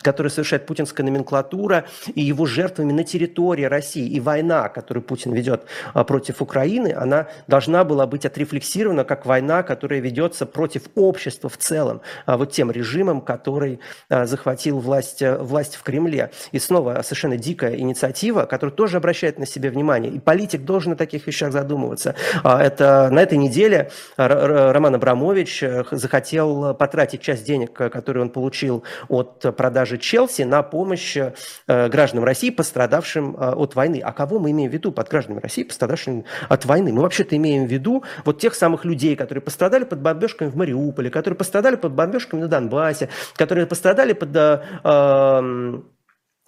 которые 0.00 0.30
совершает 0.30 0.66
путинская 0.66 1.04
номенклатура 1.04 1.86
и 2.14 2.22
его 2.22 2.46
жертвами 2.46 2.92
на 2.92 3.04
территории 3.04 3.64
России. 3.64 4.06
И 4.08 4.20
война, 4.20 4.68
которую 4.68 5.02
Путин 5.04 5.32
ведет 5.32 5.64
э, 5.94 6.04
против 6.04 6.42
Украины, 6.42 6.92
она 6.92 7.28
должна 7.46 7.84
была 7.84 8.06
быть 8.06 8.26
отрефлексирована 8.26 9.04
как 9.04 9.26
война, 9.26 9.62
которая 9.62 10.00
ведется 10.00 10.46
против 10.46 10.82
общества 10.94 11.48
в 11.48 11.56
целом. 11.56 12.00
Вот 12.26 12.52
тем 12.52 12.70
режимом, 12.70 13.20
который 13.20 13.80
захватил 14.08 14.78
власть, 14.78 15.22
власть 15.22 15.76
в 15.76 15.82
Кремле. 15.82 16.30
И 16.52 16.58
снова 16.58 17.02
совершенно 17.06 17.36
дикая 17.36 17.76
инициатива, 17.76 18.44
которая 18.44 18.74
тоже 18.74 18.98
обращает 18.98 19.38
на 19.38 19.46
себя 19.46 19.70
внимание. 19.70 20.12
И 20.12 20.18
политик 20.18 20.64
должен 20.64 20.92
о 20.92 20.96
таких 20.96 21.26
вещах 21.26 21.52
задумываться. 21.52 22.14
А, 22.42 22.62
это 22.62 23.08
на 23.10 23.20
этой 23.20 23.38
неделе 23.38 23.90
Роман 24.16 24.94
Абрамович 24.94 25.62
э, 25.62 25.84
захотел 25.90 26.74
потратить 26.74 27.20
часть 27.20 27.44
денег, 27.44 27.72
которые 27.72 28.22
он 28.22 28.30
получил 28.30 28.84
от 29.08 29.40
продажи 29.56 29.98
Челси, 29.98 30.42
на 30.42 30.62
помощь 30.62 31.16
э, 31.16 31.32
гражданам 31.66 32.24
России, 32.24 32.50
пострадавшим 32.50 33.36
от 33.38 33.74
войны. 33.74 34.00
А 34.04 34.12
кого 34.12 34.38
мы 34.38 34.50
имеем 34.50 34.70
в 34.70 34.74
виду 34.74 34.92
под 34.92 35.08
гражданами 35.08 35.40
России, 35.40 35.62
пострадавшим 35.62 36.24
от 36.48 36.64
войны? 36.64 36.92
Мы 36.92 37.02
вообще-то 37.02 37.36
имеем 37.36 37.66
в 37.66 37.70
виду 37.70 38.04
вот 38.24 38.40
тех 38.40 38.54
самых 38.54 38.84
людей, 38.84 39.16
которые 39.16 39.42
пострадали 39.42 39.84
под 39.84 40.00
бомбежками 40.00 40.48
в 40.48 40.56
Мариуполе, 40.56 41.10
которые 41.10 41.36
пострадали 41.36 41.76
под 41.76 41.92
бомбежками 41.92 42.40
на 42.40 42.48
Донбассе, 42.48 43.08
которые 43.36 43.66
пострадали 43.66 44.12
под 44.12 44.34
э, 44.34 44.60
эм, 44.84 45.84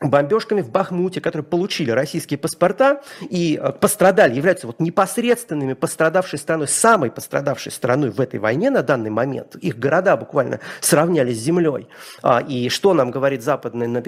бомбежками 0.01 0.61
в 0.61 0.71
Бахмуте, 0.71 1.21
которые 1.21 1.45
получили 1.45 1.91
российские 1.91 2.39
паспорта 2.39 3.03
и 3.21 3.59
э, 3.61 3.73
пострадали, 3.73 4.35
являются 4.35 4.69
вот 4.69 4.79
непосредственными 4.79 5.73
пострадавшей 5.73 6.39
страной, 6.39 6.69
самой 6.69 7.11
пострадавшей 7.11 7.73
страной 7.73 8.11
в 8.11 8.21
этой 8.21 8.39
войне 8.39 8.71
на 8.71 8.83
данный 8.83 9.11
момент. 9.11 9.57
Их 9.57 9.79
города 9.79 10.17
буквально 10.17 10.61
сравнялись 10.81 11.39
с 11.39 11.43
землей. 11.43 11.89
А, 12.23 12.41
и 12.41 12.69
что 12.69 12.95
нам 12.95 13.11
говорит 13.11 13.43
западные, 13.43 14.05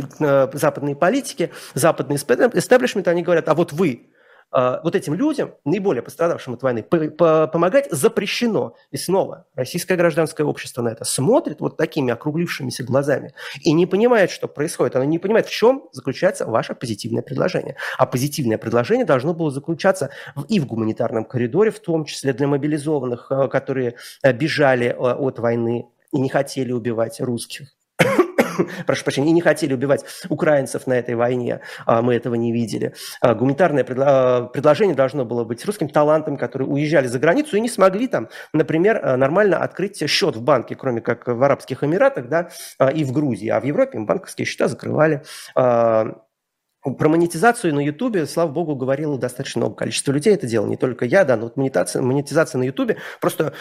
западные 0.53 0.95
политики, 0.95 1.51
западный 1.75 2.17
истеблишмент, 2.17 3.09
они 3.09 3.23
говорят, 3.23 3.49
а 3.49 3.55
вот 3.55 3.73
вы 3.73 4.11
вот 4.53 4.95
этим 4.95 5.15
людям, 5.15 5.55
наиболее 5.65 6.03
пострадавшим 6.03 6.55
от 6.55 6.63
войны, 6.63 6.83
помогать 6.83 7.89
запрещено. 7.91 8.75
И 8.91 8.97
снова 8.97 9.47
российское 9.55 9.97
гражданское 9.97 10.45
общество 10.45 10.83
на 10.83 10.89
это 10.89 11.05
смотрит 11.05 11.61
вот 11.61 11.77
такими 11.77 12.13
округлившимися 12.13 12.85
глазами 12.85 13.33
и 13.63 13.73
не 13.73 13.87
понимает, 13.87 14.31
что 14.31 14.49
происходит. 14.49 14.97
Оно 14.97 15.05
не 15.05 15.19
понимает, 15.19 15.47
в 15.47 15.51
чем 15.51 15.89
заключается 15.93 16.47
ваше 16.47 16.75
позитивное 16.75 17.23
предложение. 17.23 17.77
А 17.99 18.07
позитивное 18.07 18.59
предложение 18.59 19.07
должно 19.07 19.35
было 19.35 19.51
заключаться 19.51 20.11
и 20.49 20.61
в 20.61 20.67
гуманитарном 20.67 21.25
коридоре, 21.25 21.71
в 21.71 21.81
том 21.81 22.05
числе 22.05 22.33
для 22.33 22.47
мобилизованных, 22.47 23.31
а, 23.31 23.49
которые 23.49 23.97
а, 24.23 24.33
бежали 24.33 24.95
от 24.99 25.39
войны 25.39 25.89
и 26.13 26.21
не 26.21 26.29
хотели 26.29 26.73
убивать 26.73 27.21
русских 27.21 27.69
прошу 28.87 29.05
прощения, 29.05 29.31
и 29.31 29.33
не 29.33 29.41
хотели 29.41 29.75
убивать 29.75 30.05
украинцев 30.29 30.87
на 30.87 30.95
этой 30.95 31.15
войне, 31.15 31.61
а 31.87 32.03
мы 32.03 32.15
этого 32.15 32.35
не 32.35 32.53
видели. 32.53 32.95
А, 33.21 33.35
гуманитарное 33.35 33.85
а, 33.89 34.47
предложение 34.47 34.95
должно 34.95 35.25
было 35.25 35.45
быть 35.45 35.65
русским 35.65 35.89
талантом, 35.89 36.37
которые 36.37 36.69
уезжали 36.69 37.07
за 37.07 37.19
границу 37.19 37.57
и 37.57 37.61
не 37.61 37.69
смогли 37.69 38.07
там, 38.07 38.29
например, 38.53 39.17
нормально 39.17 39.59
открыть 39.59 40.09
счет 40.09 40.37
в 40.37 40.43
банке, 40.43 40.75
кроме 40.75 41.01
как 41.01 41.27
в 41.27 41.43
Арабских 41.43 41.85
Эмиратах, 41.85 42.29
да, 42.29 42.49
и 42.91 43.05
в 43.05 43.13
Грузии, 43.13 43.49
а 43.49 43.61
в 43.61 43.65
Европе 43.65 43.99
банковские 43.99 44.47
счета 44.47 44.69
закрывали. 44.69 45.23
Про 45.55 47.09
монетизацию 47.11 47.75
на 47.75 47.81
Ютубе, 47.81 48.25
слава 48.27 48.51
богу, 48.51 48.75
говорило 48.75 49.19
достаточно 49.19 49.61
много 49.61 49.77
количества 49.77 50.13
людей. 50.13 50.33
Это 50.33 50.47
дело 50.47 50.67
не 50.67 50.79
только 50.79 51.05
я, 51.05 51.25
да, 51.25 51.37
но 51.37 51.45
вот 51.45 51.57
монетизация, 51.57 52.01
монетизация 52.01 52.59
на 52.59 52.65
Ютубе 52.65 52.97
просто 53.21 53.53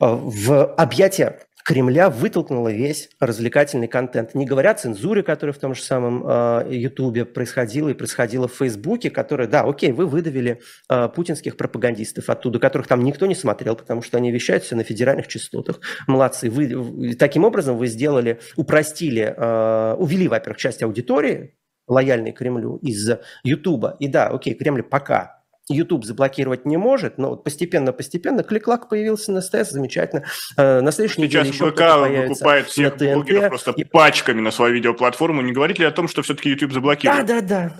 в 0.00 0.64
объятия 0.74 1.38
Кремля 1.68 2.08
вытолкнула 2.08 2.72
весь 2.72 3.10
развлекательный 3.20 3.88
контент. 3.88 4.34
Не 4.34 4.46
говоря 4.46 4.70
о 4.70 4.74
цензуре, 4.74 5.22
которая 5.22 5.52
в 5.52 5.58
том 5.58 5.74
же 5.74 5.82
самом 5.82 6.24
э, 6.26 6.68
Ютубе 6.70 7.26
происходила 7.26 7.90
и 7.90 7.92
происходила 7.92 8.48
в 8.48 8.54
Фейсбуке, 8.54 9.10
которая, 9.10 9.48
да, 9.48 9.64
окей, 9.64 9.92
вы 9.92 10.06
выдавили 10.06 10.62
э, 10.88 11.08
путинских 11.14 11.58
пропагандистов 11.58 12.30
оттуда, 12.30 12.58
которых 12.58 12.86
там 12.86 13.04
никто 13.04 13.26
не 13.26 13.34
смотрел, 13.34 13.76
потому 13.76 14.00
что 14.00 14.16
они 14.16 14.32
вещают 14.32 14.64
все 14.64 14.76
на 14.76 14.82
федеральных 14.82 15.28
частотах. 15.28 15.80
Молодцы. 16.06 16.48
Вы, 16.48 17.14
таким 17.16 17.44
образом 17.44 17.76
вы 17.76 17.88
сделали, 17.88 18.40
упростили, 18.56 19.34
э, 19.36 19.94
увели, 19.98 20.26
во-первых, 20.26 20.56
часть 20.56 20.82
аудитории, 20.82 21.54
лояльной 21.86 22.32
Кремлю, 22.32 22.76
из 22.76 23.10
Ютуба. 23.44 23.94
И 24.00 24.08
да, 24.08 24.28
окей, 24.28 24.54
Кремль 24.54 24.82
пока 24.82 25.37
YouTube 25.68 26.04
заблокировать 26.04 26.64
не 26.64 26.76
может, 26.76 27.18
но 27.18 27.36
постепенно-постепенно 27.36 28.42
клик-лак 28.42 28.88
появился 28.88 29.32
на 29.32 29.40
СТС, 29.40 29.70
замечательно. 29.70 30.24
Э, 30.56 30.80
на 30.80 30.92
следующей 30.92 31.22
Сейчас 31.22 31.46
неделе 31.46 31.48
еще 31.50 31.70
ВК 31.70 32.28
выкупает 32.28 32.66
всех 32.66 33.00
на 33.00 33.14
блогеров 33.14 33.48
просто 33.48 33.72
и... 33.72 33.84
пачками 33.84 34.40
на 34.40 34.50
свою 34.50 34.74
видеоплатформу. 34.74 35.42
Не 35.42 35.52
говорит 35.52 35.78
ли 35.78 35.84
о 35.84 35.90
том, 35.90 36.08
что 36.08 36.22
все-таки 36.22 36.50
YouTube 36.50 36.72
заблокирует? 36.72 37.26
Да, 37.26 37.40
да, 37.40 37.46
да. 37.46 37.72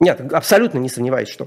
Нет, 0.00 0.32
абсолютно 0.32 0.78
не 0.78 0.88
сомневаюсь, 0.88 1.28
что 1.28 1.46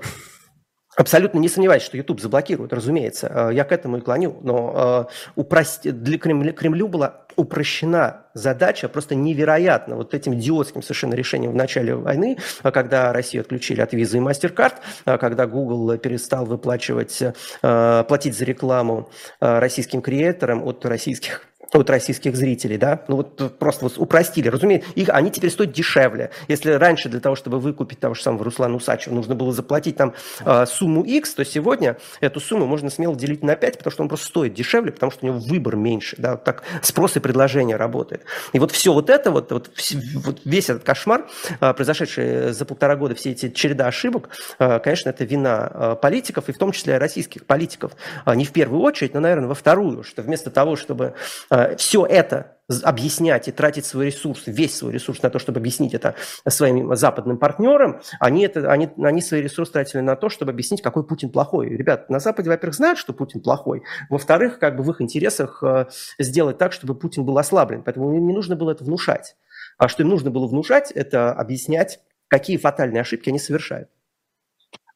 Абсолютно 0.95 1.39
не 1.39 1.49
сомневаюсь, 1.49 1.83
что 1.83 1.97
YouTube 1.97 2.21
заблокируют, 2.21 2.71
разумеется. 2.71 3.49
Э, 3.49 3.53
я 3.53 3.63
к 3.63 3.71
этому 3.71 3.97
и 3.97 4.01
клоню. 4.01 4.37
Но 4.41 5.09
э, 5.35 5.91
для 5.91 6.17
Кремля, 6.19 6.53
Кремлю 6.53 6.87
была 6.87 7.21
упрощена 7.35 8.27
задача 8.35 8.87
просто 8.89 9.15
невероятно 9.15 9.95
вот 9.95 10.13
этим 10.13 10.35
идиотским 10.35 10.83
совершенно 10.83 11.15
решением 11.15 11.51
в 11.51 11.55
начале 11.55 11.95
войны, 11.95 12.37
э, 12.63 12.71
когда 12.71 13.11
Россию 13.11 13.41
отключили 13.41 13.81
от 13.81 13.93
визы 13.93 14.17
и 14.17 14.21
MasterCard, 14.21 14.73
когда 15.17 15.47
Google 15.47 15.97
перестал 15.97 16.45
выплачивать, 16.45 17.23
платить 17.61 18.37
за 18.37 18.45
рекламу 18.45 19.09
российским 19.39 20.01
креаторам 20.01 20.63
от 20.63 20.85
российских 20.85 21.47
от 21.73 21.89
российских 21.89 22.35
зрителей, 22.35 22.77
да, 22.77 23.03
ну 23.07 23.17
вот 23.17 23.57
просто 23.57 23.85
вот 23.85 23.97
упростили. 23.97 24.47
Разумеется, 24.47 24.89
их, 24.95 25.09
они 25.09 25.31
теперь 25.31 25.49
стоят 25.49 25.71
дешевле. 25.71 26.31
Если 26.47 26.71
раньше 26.71 27.09
для 27.09 27.19
того, 27.19 27.35
чтобы 27.35 27.59
выкупить 27.59 27.99
того 27.99 28.13
же 28.13 28.21
самого 28.21 28.45
Руслана 28.45 28.75
Усачева, 28.75 29.13
нужно 29.13 29.35
было 29.35 29.51
заплатить 29.51 29.97
там 29.97 30.13
э, 30.45 30.65
сумму 30.65 31.03
X, 31.03 31.33
то 31.33 31.45
сегодня 31.45 31.97
эту 32.21 32.39
сумму 32.39 32.65
можно 32.65 32.89
смело 32.89 33.15
делить 33.15 33.43
на 33.43 33.55
5, 33.55 33.77
потому 33.77 33.91
что 33.91 34.03
он 34.03 34.09
просто 34.09 34.27
стоит 34.27 34.53
дешевле, 34.53 34.91
потому 34.91 35.11
что 35.11 35.25
у 35.25 35.29
него 35.29 35.39
выбор 35.39 35.75
меньше, 35.75 36.15
да, 36.17 36.31
вот 36.31 36.43
так 36.43 36.63
спрос 36.81 37.15
и 37.17 37.19
предложение 37.19 37.75
работает. 37.75 38.23
И 38.53 38.59
вот 38.59 38.71
все 38.71 38.93
вот 38.93 39.09
это, 39.09 39.31
вот, 39.31 39.51
вот, 39.51 39.71
вот 40.15 40.41
весь 40.45 40.69
этот 40.69 40.83
кошмар, 40.83 41.27
э, 41.59 41.73
произошедший 41.73 42.53
за 42.53 42.65
полтора 42.65 42.95
года, 42.95 43.15
все 43.15 43.31
эти 43.31 43.49
череда 43.49 43.87
ошибок, 43.87 44.29
э, 44.59 44.79
конечно, 44.79 45.09
это 45.09 45.23
вина 45.23 45.71
э, 45.73 45.95
политиков, 46.01 46.49
и 46.49 46.51
в 46.51 46.57
том 46.57 46.71
числе 46.71 46.97
российских 46.97 47.45
политиков. 47.45 47.93
Э, 48.25 48.35
не 48.35 48.45
в 48.45 48.51
первую 48.51 48.81
очередь, 48.81 49.13
но, 49.13 49.19
наверное, 49.19 49.47
во 49.47 49.55
вторую, 49.55 50.03
что 50.03 50.21
вместо 50.21 50.51
того, 50.51 50.75
чтобы 50.75 51.13
э, 51.49 51.62
все 51.77 52.05
это 52.05 52.53
объяснять 52.83 53.47
и 53.47 53.51
тратить 53.51 53.85
свой 53.85 54.07
ресурс, 54.07 54.43
весь 54.45 54.77
свой 54.77 54.93
ресурс 54.93 55.21
на 55.21 55.29
то, 55.29 55.39
чтобы 55.39 55.59
объяснить 55.59 55.93
это 55.93 56.15
своим 56.47 56.95
западным 56.95 57.37
партнерам, 57.37 58.01
они, 58.19 58.45
это, 58.45 58.71
они, 58.71 58.89
они 58.97 59.21
свои 59.21 59.41
ресурсы 59.41 59.73
тратили 59.73 60.01
на 60.01 60.15
то, 60.15 60.29
чтобы 60.29 60.51
объяснить, 60.51 60.81
какой 60.81 61.05
Путин 61.05 61.29
плохой. 61.29 61.69
Ребят, 61.69 62.09
на 62.09 62.19
Западе, 62.19 62.49
во-первых, 62.49 62.75
знают, 62.75 62.99
что 62.99 63.13
Путин 63.13 63.41
плохой, 63.41 63.83
во-вторых, 64.09 64.59
как 64.59 64.77
бы 64.77 64.83
в 64.83 64.89
их 64.91 65.01
интересах 65.01 65.61
э, 65.61 65.87
сделать 66.19 66.57
так, 66.57 66.71
чтобы 66.73 66.95
Путин 66.95 67.25
был 67.25 67.37
ослаблен, 67.37 67.83
поэтому 67.83 68.15
им 68.15 68.25
не 68.25 68.33
нужно 68.33 68.55
было 68.55 68.71
это 68.71 68.83
внушать. 68.83 69.35
А 69.77 69.87
что 69.87 70.03
им 70.03 70.09
нужно 70.09 70.31
было 70.31 70.47
внушать, 70.47 70.91
это 70.91 71.33
объяснять, 71.33 71.99
какие 72.27 72.57
фатальные 72.57 73.01
ошибки 73.01 73.29
они 73.29 73.39
совершают. 73.39 73.89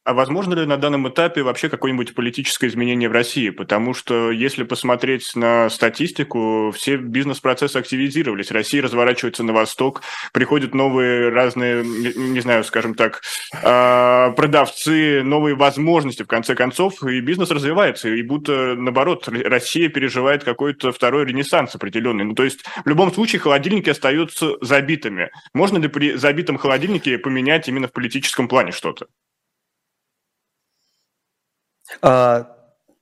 А 0.07 0.13
возможно 0.13 0.53
ли 0.53 0.65
на 0.65 0.77
данном 0.77 1.09
этапе 1.09 1.43
вообще 1.43 1.67
какое-нибудь 1.67 2.15
политическое 2.15 2.67
изменение 2.67 3.09
в 3.09 3.11
России? 3.11 3.49
Потому 3.49 3.93
что 3.93 4.31
если 4.31 4.63
посмотреть 4.63 5.35
на 5.35 5.69
статистику, 5.69 6.71
все 6.73 6.95
бизнес-процессы 6.95 7.75
активизировались. 7.75 8.49
Россия 8.51 8.81
разворачивается 8.81 9.43
на 9.43 9.51
восток, 9.51 10.03
приходят 10.31 10.73
новые 10.73 11.27
разные, 11.27 11.83
не 11.83 12.39
знаю, 12.39 12.63
скажем 12.63 12.95
так, 12.95 13.21
а, 13.61 14.31
продавцы, 14.31 15.23
новые 15.23 15.55
возможности, 15.55 16.23
в 16.23 16.27
конце 16.27 16.55
концов, 16.55 17.03
и 17.03 17.19
бизнес 17.19 17.51
развивается. 17.51 18.07
И 18.07 18.21
будто, 18.21 18.75
наоборот, 18.77 19.27
Россия 19.27 19.89
переживает 19.89 20.45
какой-то 20.45 20.93
второй 20.93 21.25
ренессанс 21.25 21.75
определенный. 21.75 22.23
Ну, 22.23 22.33
то 22.33 22.45
есть, 22.45 22.63
в 22.85 22.87
любом 22.87 23.11
случае, 23.11 23.41
холодильники 23.41 23.89
остаются 23.89 24.53
забитыми. 24.61 25.31
Можно 25.53 25.79
ли 25.79 25.89
при 25.89 26.13
забитом 26.13 26.57
холодильнике 26.57 27.17
поменять 27.17 27.67
именно 27.67 27.89
в 27.89 27.91
политическом 27.91 28.47
плане 28.47 28.71
что-то? 28.71 29.07
А, 32.01 32.57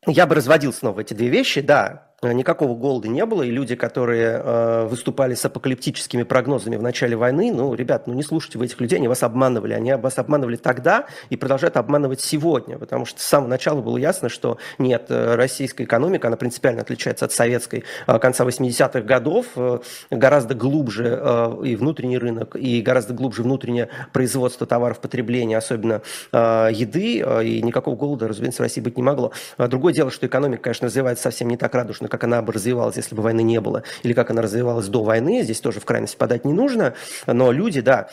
я 0.08 0.26
бы 0.28 0.36
разводил 0.36 0.74
снова 0.74 1.02
эти 1.02 1.14
две 1.14 1.30
вещи, 1.30 1.62
да. 1.62 2.05
Э, 2.22 2.32
никакого 2.32 2.76
голода 2.76 3.08
не 3.10 3.26
было, 3.26 3.44
и 3.44 3.52
люди, 3.52 3.76
которые 3.76 4.42
э, 4.44 4.88
выступали 4.88 5.34
с 5.34 5.44
апокалиптическими 5.46 6.24
прогнозами 6.24 6.78
в 6.78 6.82
начале 6.82 7.16
войны, 7.16 7.52
ну, 7.54 7.74
ребят, 7.74 8.08
ну 8.08 8.14
не 8.14 8.24
слушайте 8.24 8.58
вы 8.58 8.66
этих 8.66 8.80
людей, 8.80 8.98
они 8.98 9.08
вас 9.08 9.24
обманывали. 9.24 9.74
Они 9.74 9.94
вас 9.96 10.18
обманывали 10.18 10.56
тогда 10.56 11.08
и 11.30 11.36
продолжают 11.36 11.76
обманывать 11.78 12.22
сегодня, 12.22 12.78
потому 12.78 13.06
что 13.06 13.20
с 13.20 13.26
самого 13.26 13.50
начала 13.50 13.82
было 13.82 13.98
ясно, 13.98 14.30
что 14.30 14.58
нет, 14.78 15.08
э, 15.10 15.36
российская 15.36 15.84
экономика, 15.84 16.28
она 16.28 16.38
принципиально 16.38 16.82
отличается 16.82 17.26
от 17.26 17.34
советской 17.34 17.84
э, 18.08 18.20
конца 18.20 18.46
80-х 18.46 19.02
годов, 19.02 19.48
гораздо 20.10 20.56
глубже 20.56 21.20
э, 21.22 21.66
и 21.66 21.76
внутренний 21.76 22.18
рынок, 22.18 22.56
и 22.56 22.82
гораздо 22.82 23.14
глубже 23.14 23.44
внутреннее 23.44 23.90
производство 24.14 24.66
товаров 24.66 25.00
потребления, 25.00 25.58
особенно 25.58 26.02
э, 26.32 26.70
еды, 26.72 27.26
и 27.44 27.62
никакого 27.62 27.96
голода, 27.96 28.28
разумеется, 28.28 28.62
в 28.62 28.66
России 28.66 28.80
быть 28.80 28.96
не 28.96 29.04
могло. 29.04 29.34
Другое 29.58 29.94
дело, 29.94 30.12
что 30.12 30.28
экономика, 30.28 30.64
конечно, 30.64 30.88
развивается 30.88 31.24
совсем 31.24 31.50
не 31.50 31.58
так 31.58 31.74
радужно, 31.76 32.05
как 32.08 32.24
она 32.24 32.42
бы 32.42 32.54
развивалась, 32.54 32.98
если 32.98 33.16
бы 33.16 33.22
войны 33.22 33.42
не 33.42 33.60
было, 33.62 33.84
или 34.04 34.14
как 34.14 34.32
она 34.32 34.42
развивалась 34.42 34.88
до 34.88 35.04
войны, 35.04 35.42
здесь 35.44 35.60
тоже 35.60 35.80
в 35.80 35.86
крайность 35.86 36.18
подать 36.18 36.46
не 36.46 36.54
нужно, 36.54 36.94
но 37.26 37.52
люди, 37.52 37.82
да, 37.82 38.10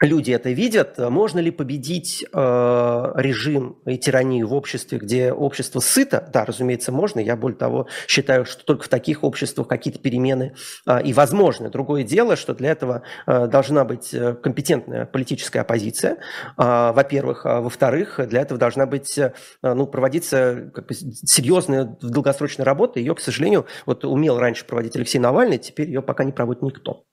люди 0.00 0.30
это 0.30 0.50
видят. 0.50 0.98
Можно 0.98 1.40
ли 1.40 1.50
победить 1.50 2.24
э, 2.24 3.12
режим 3.16 3.78
и 3.84 3.98
тиранию 3.98 4.46
в 4.46 4.54
обществе, 4.54 4.98
где 4.98 5.32
общество 5.32 5.80
сыто? 5.80 6.28
Да, 6.32 6.44
разумеется, 6.44 6.92
можно. 6.92 7.20
Я, 7.20 7.36
более 7.36 7.58
того, 7.58 7.88
считаю, 8.06 8.44
что 8.44 8.64
только 8.64 8.84
в 8.84 8.88
таких 8.88 9.24
обществах 9.24 9.68
какие-то 9.68 9.98
перемены 9.98 10.54
э, 10.86 11.02
и 11.02 11.12
возможны. 11.12 11.70
Другое 11.70 12.04
дело, 12.04 12.36
что 12.36 12.54
для 12.54 12.70
этого 12.70 13.02
э, 13.26 13.46
должна 13.48 13.84
быть 13.84 14.14
э, 14.14 14.34
компетентная 14.34 15.06
политическая 15.06 15.60
оппозиция, 15.60 16.12
э, 16.12 16.16
во-первых. 16.56 17.46
А 17.46 17.60
во-вторых, 17.60 18.20
для 18.28 18.42
этого 18.42 18.58
должна 18.58 18.86
быть, 18.86 19.18
э, 19.18 19.32
ну, 19.62 19.86
проводиться 19.86 20.70
как 20.74 20.86
бы, 20.86 20.94
серьезная 20.94 21.96
долгосрочная 22.00 22.64
работа. 22.64 23.00
Ее, 23.00 23.14
к 23.14 23.20
сожалению, 23.20 23.66
вот 23.86 24.04
умел 24.04 24.38
раньше 24.38 24.64
проводить 24.64 24.96
Алексей 24.96 25.18
Навальный, 25.18 25.58
теперь 25.58 25.88
ее 25.88 26.02
пока 26.02 26.24
не 26.24 26.32
проводит 26.32 26.62
никто. 26.62 27.04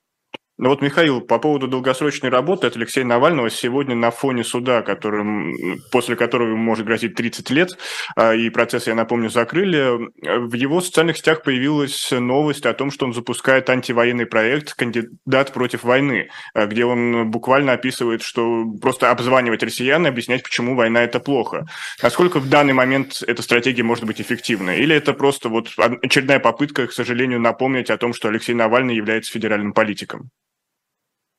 Ну 0.57 0.69
вот, 0.69 0.81
Михаил, 0.81 1.19
по 1.19 1.38
поводу 1.38 1.67
долгосрочной 1.67 2.29
работы 2.29 2.67
от 2.67 2.77
Алексея 2.77 3.03
Навального 3.03 3.50
сегодня 3.50 3.93
на 3.93 4.09
фоне 4.09 4.45
суда, 4.45 4.83
которым, 4.83 5.53
после 5.91 6.15
которого 6.15 6.55
может 6.55 6.85
грозить 6.85 7.15
30 7.15 7.50
лет, 7.50 7.77
а, 8.15 8.33
и 8.33 8.50
процесс, 8.50 8.88
я 8.88 8.95
напомню, 8.95 9.29
закрыли, 9.29 10.09
в 10.21 10.53
его 10.53 10.79
социальных 10.79 11.17
сетях 11.17 11.43
появилась 11.43 12.09
новость 12.09 12.65
о 12.65 12.74
том, 12.74 12.89
что 12.89 13.05
он 13.05 13.13
запускает 13.13 13.69
антивоенный 13.69 14.25
проект 14.25 14.75
«Кандидат 14.75 15.51
против 15.51 15.83
войны», 15.83 16.29
а, 16.53 16.67
где 16.67 16.85
он 16.85 17.29
буквально 17.29 17.74
описывает, 17.74 18.21
что 18.21 18.63
просто 18.81 19.12
обзванивать 19.12 19.62
россиян 19.62 20.05
и 20.05 20.09
объяснять, 20.09 20.43
почему 20.43 20.75
война– 20.75 21.03
это 21.03 21.19
плохо. 21.19 21.65
Насколько 22.01 22.39
в 22.39 22.47
данный 22.47 22.74
момент 22.74 23.21
эта 23.27 23.41
стратегия 23.41 23.83
может 23.83 24.05
быть 24.05 24.21
эффективной? 24.21 24.79
Или 24.79 24.95
это 24.95 25.12
просто 25.12 25.50
вот 25.50 25.67
очередная 26.01 26.39
попытка, 26.39 26.88
к 26.88 26.93
сожалению, 26.93 27.41
напомнить 27.41 27.89
о 27.89 27.97
том, 27.97 28.13
что 28.13 28.29
Алексей 28.29 28.53
Навальный 28.53 28.95
является 28.95 29.33
федеральным 29.33 29.74
политиком? 29.74 30.29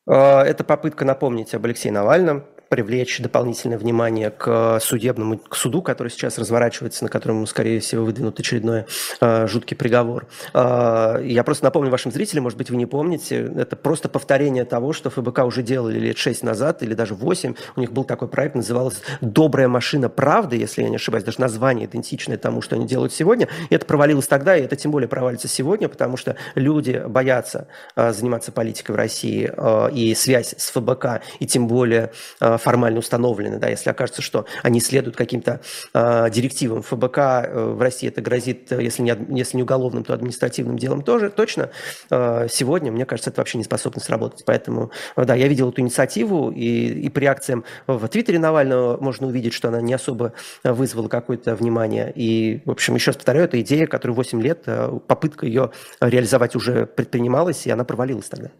Э, 0.06 0.40
это 0.40 0.64
попытка 0.64 1.04
напомнить 1.04 1.54
об 1.54 1.64
Алексее 1.64 1.92
Навальном, 1.92 2.44
привлечь 2.68 3.20
дополнительное 3.20 3.78
внимание 3.78 4.30
к 4.30 4.78
судебному 4.80 5.38
к 5.38 5.56
суду, 5.56 5.82
который 5.82 6.08
сейчас 6.08 6.38
разворачивается, 6.38 7.04
на 7.04 7.10
котором, 7.10 7.46
скорее 7.46 7.80
всего, 7.80 8.04
выдвинут 8.04 8.40
очередной 8.40 8.86
э, 9.20 9.46
жуткий 9.46 9.76
приговор. 9.76 10.26
Э, 10.54 11.20
я 11.24 11.44
просто 11.44 11.64
напомню 11.64 11.90
вашим 11.90 12.12
зрителям, 12.12 12.44
может 12.44 12.58
быть, 12.58 12.70
вы 12.70 12.76
не 12.76 12.86
помните, 12.86 13.50
это 13.56 13.76
просто 13.76 14.08
повторение 14.08 14.64
того, 14.64 14.92
что 14.92 15.10
ФБК 15.10 15.40
уже 15.44 15.62
делали 15.62 15.98
лет 15.98 16.18
6 16.18 16.42
назад 16.42 16.82
или 16.82 16.94
даже 16.94 17.14
8. 17.14 17.54
У 17.76 17.80
них 17.80 17.92
был 17.92 18.04
такой 18.04 18.28
проект, 18.28 18.54
назывался 18.54 19.00
«Добрая 19.20 19.68
машина 19.68 20.08
правды», 20.08 20.56
если 20.56 20.82
я 20.82 20.88
не 20.88 20.96
ошибаюсь, 20.96 21.24
даже 21.24 21.40
название 21.40 21.86
идентичное 21.86 22.36
тому, 22.36 22.62
что 22.62 22.76
они 22.76 22.86
делают 22.86 23.12
сегодня. 23.12 23.48
И 23.70 23.74
это 23.74 23.86
провалилось 23.86 24.26
тогда, 24.26 24.56
и 24.56 24.62
это 24.62 24.76
тем 24.76 24.90
более 24.90 25.08
провалится 25.08 25.48
сегодня, 25.48 25.88
потому 25.88 26.16
что 26.16 26.36
люди 26.54 27.02
боятся 27.06 27.68
э, 27.94 28.12
заниматься 28.12 28.52
политикой 28.52 28.92
в 28.92 28.96
России, 28.96 29.50
э, 29.54 29.90
и 29.92 30.14
связь 30.14 30.54
с 30.56 30.70
ФБК, 30.70 31.22
и 31.38 31.46
тем 31.46 31.68
более 31.68 32.12
э, 32.40 32.55
формально 32.58 32.98
установлены, 32.98 33.58
да, 33.58 33.68
если 33.68 33.90
окажется, 33.90 34.22
что 34.22 34.46
они 34.62 34.80
следуют 34.80 35.16
каким-то 35.16 35.60
э, 35.94 36.30
директивам 36.30 36.82
ФБК, 36.82 37.18
э, 37.18 37.72
в 37.74 37.80
России 37.80 38.08
это 38.08 38.20
грозит, 38.20 38.70
если 38.72 39.02
не, 39.02 39.16
если 39.36 39.56
не 39.56 39.62
уголовным, 39.62 40.04
то 40.04 40.14
административным 40.14 40.78
делом 40.78 41.02
тоже, 41.02 41.30
точно. 41.30 41.70
Э, 42.10 42.46
сегодня, 42.50 42.92
мне 42.92 43.04
кажется, 43.04 43.30
это 43.30 43.40
вообще 43.40 43.58
не 43.58 43.64
способно 43.64 44.00
сработать. 44.00 44.44
Поэтому, 44.44 44.90
да, 45.16 45.34
я 45.34 45.48
видел 45.48 45.70
эту 45.70 45.80
инициативу, 45.80 46.50
и, 46.50 46.88
и 47.02 47.08
по 47.08 47.18
реакциям 47.18 47.64
в 47.86 48.06
Твиттере 48.08 48.38
Навального 48.38 48.96
можно 49.00 49.26
увидеть, 49.26 49.52
что 49.52 49.68
она 49.68 49.80
не 49.80 49.94
особо 49.94 50.32
вызвала 50.64 51.08
какое-то 51.08 51.54
внимание. 51.54 52.12
И, 52.14 52.62
в 52.64 52.70
общем, 52.70 52.94
еще 52.94 53.10
раз 53.10 53.16
повторяю, 53.16 53.46
это 53.46 53.60
идея, 53.60 53.86
которую 53.86 54.16
8 54.16 54.42
лет, 54.42 54.62
э, 54.66 54.90
попытка 55.06 55.46
ее 55.46 55.70
реализовать 56.00 56.56
уже 56.56 56.86
предпринималась, 56.86 57.66
и 57.66 57.70
она 57.70 57.84
провалилась 57.84 58.28
тогда. 58.28 58.50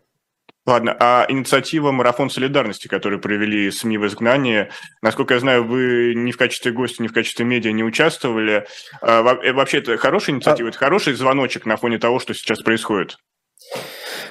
Ладно, 0.66 0.96
а 0.98 1.26
инициатива 1.28 1.92
«Марафон 1.92 2.28
солидарности», 2.28 2.88
которую 2.88 3.20
провели 3.20 3.70
СМИ 3.70 3.98
в 3.98 4.06
изгнании, 4.06 4.68
насколько 5.00 5.34
я 5.34 5.40
знаю, 5.40 5.64
вы 5.64 6.12
ни 6.16 6.32
в 6.32 6.36
качестве 6.36 6.72
гостя, 6.72 7.04
ни 7.04 7.08
в 7.08 7.12
качестве 7.12 7.44
медиа 7.44 7.70
не 7.70 7.84
участвовали. 7.84 8.66
А, 9.00 9.22
э, 9.22 9.52
вообще, 9.52 9.78
это 9.78 9.96
хорошая 9.96 10.34
инициатива, 10.34 10.68
а... 10.68 10.70
это 10.70 10.78
хороший 10.78 11.14
звоночек 11.14 11.66
на 11.66 11.76
фоне 11.76 11.98
того, 11.98 12.18
что 12.18 12.34
сейчас 12.34 12.62
происходит? 12.62 13.16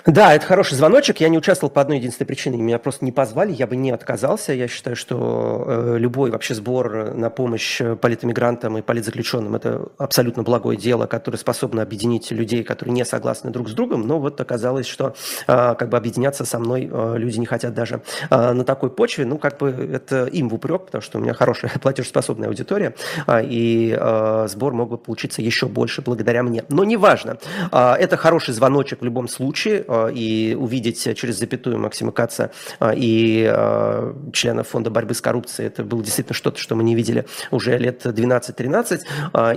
Да, 0.06 0.36
это 0.36 0.46
хороший 0.46 0.76
звоночек. 0.76 1.20
Я 1.20 1.30
не 1.30 1.38
участвовал 1.40 1.72
по 1.72 1.82
одной 1.82 1.98
единственной 1.98 2.28
причине. 2.28 2.62
Меня 2.62 2.78
просто 2.78 3.04
не 3.04 3.12
позвали, 3.12 3.52
я 3.52 3.66
бы 3.66 3.76
не 3.76 3.90
отказался. 3.90 4.54
Я 4.54 4.68
считаю, 4.68 4.96
что 4.96 5.64
э, 5.66 5.98
любой 5.98 6.30
вообще 6.30 6.54
сбор 6.54 7.16
на 7.16 7.32
помощь 7.32 7.82
политэмигрантам 8.00 8.78
и 8.78 8.84
политзаключенным– 8.84 9.56
это 9.56 9.88
абсолютно 9.98 10.44
благое 10.44 10.78
дело, 10.78 11.08
которое 11.08 11.40
способно 11.40 11.82
объединить 11.82 12.30
людей, 12.30 12.64
которые 12.64 12.94
не 12.94 13.04
согласны 13.04 13.50
друг 13.50 13.68
с 13.68 13.74
другом. 13.74 14.06
Но 14.06 14.20
вот 14.20 14.40
оказалось, 14.40 14.86
что 14.86 15.16
э, 15.48 15.76
как 15.76 15.90
бы 15.90 15.98
объединяться 15.98 16.46
со 16.46 16.60
мной 16.60 16.88
э, 16.92 17.16
люди 17.18 17.40
не 17.40 17.48
хотят 17.48 17.74
даже 17.74 18.04
на 18.30 18.64
такой 18.64 18.92
почве. 18.92 19.26
Ну, 19.26 19.40
как 19.40 19.58
бы 19.58 19.70
это 19.72 20.26
им 20.26 20.50
в 20.50 20.54
упрек, 20.54 20.86
потому 20.86 21.02
что 21.02 21.18
у 21.18 21.22
меня 21.22 21.34
хорошая 21.34 21.72
платежеспособная 21.82 22.50
аудитория, 22.50 22.94
и 23.28 23.98
сбор 24.48 24.74
мог 24.74 24.90
бы 24.90 24.98
получиться 25.00 25.42
еще 25.42 25.66
больше 25.66 26.04
благодаря 26.04 26.44
мне. 26.44 26.64
Но 26.70 26.84
неважно. 26.84 27.38
Это 27.72 28.18
хороший 28.18 28.54
звоночек 28.54 29.02
в 29.02 29.04
любом 29.04 29.28
случае– 29.28 29.84
и 30.14 30.56
увидеть 30.56 31.16
через 31.18 31.38
запятую 31.40 31.80
Максима 31.80 32.12
Каца 32.12 32.52
э, 32.80 32.94
и 32.96 33.50
э, 33.52 34.14
членов 34.34 34.70
Фонда 34.70 34.90
борьбы 34.90 35.14
с 35.14 35.22
коррупцией, 35.22 35.68
это 35.68 35.84
было 35.84 36.04
действительно 36.04 36.36
что-то, 36.36 36.60
что 36.60 36.76
мы 36.76 36.84
не 36.84 36.96
видели 36.96 37.26
уже 37.52 37.78
лет 37.78 38.06
12-13. 38.06 39.02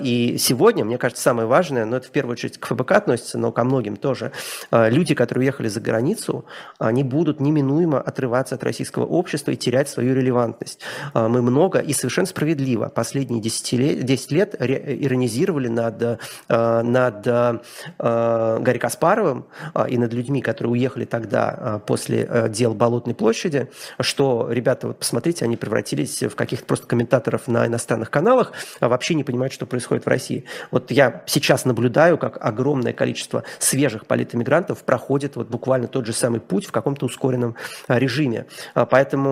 И 0.03 0.37
сегодня, 0.39 0.85
мне 0.85 0.99
кажется, 0.99 1.23
самое 1.23 1.49
важное, 1.49 1.85
но 1.85 1.97
это 1.97 2.09
в 2.09 2.11
первую 2.11 2.33
очередь 2.33 2.59
к 2.59 2.67
ФБК 2.67 2.93
относится, 2.93 3.39
но 3.39 3.53
ко 3.53 3.65
многим 3.65 3.97
тоже, 3.97 4.33
люди, 4.71 5.15
которые 5.15 5.43
уехали 5.43 5.69
за 5.69 5.81
границу, 5.81 6.45
они 6.79 7.03
будут 7.05 7.41
неминуемо 7.41 8.01
отрываться 8.01 8.55
от 8.55 8.65
российского 8.65 9.05
общества 9.05 9.53
и 9.53 9.57
терять 9.57 9.89
свою 9.89 10.15
релевантность. 10.15 10.81
Мы 11.15 11.43
много 11.43 11.79
и 11.79 11.93
совершенно 11.93 12.27
справедливо 12.27 12.89
последние 12.89 13.41
10 13.41 13.73
лет, 13.73 14.05
10 14.05 14.33
лет 14.33 14.55
иронизировали 14.59 15.69
над, 15.69 16.21
над 16.49 17.27
Гарри 17.99 18.79
Каспаровым 18.79 19.47
и 19.89 19.99
над 19.99 20.13
людьми, 20.13 20.28
людьми, 20.29 20.43
которые 20.43 20.73
уехали 20.73 21.07
тогда 21.07 21.49
а, 21.49 21.79
после 21.79 22.27
э, 22.29 22.49
дел 22.51 22.75
Болотной 22.75 23.15
площади, 23.15 23.69
что, 23.99 24.49
ребята, 24.51 24.89
вот 24.89 24.99
посмотрите, 24.99 25.45
они 25.45 25.57
превратились 25.57 26.23
в 26.23 26.35
каких-то 26.35 26.67
просто 26.67 26.87
комментаторов 26.87 27.49
на 27.49 27.67
иностранных 27.67 28.11
каналах, 28.11 28.53
а 28.81 28.89
вообще 28.89 29.15
не 29.15 29.25
понимают, 29.25 29.55
что 29.55 29.65
происходит 29.65 30.05
в 30.05 30.09
России. 30.09 30.45
Вот 30.71 30.91
я 30.91 31.23
сейчас 31.27 31.65
наблюдаю, 31.65 32.19
как 32.19 32.37
огромное 32.45 32.93
количество 32.93 33.43
свежих 33.59 34.07
политэмигрантов 34.07 34.85
проходит 34.85 35.37
вот 35.37 35.49
буквально 35.49 35.89
тот 35.89 36.05
же 36.05 36.13
самый 36.13 36.41
путь 36.41 36.67
в 36.67 36.73
каком-то 36.73 37.07
ускоренном 37.07 37.55
а, 37.87 37.99
режиме. 37.99 38.47
А, 38.75 38.85
поэтому 38.85 39.29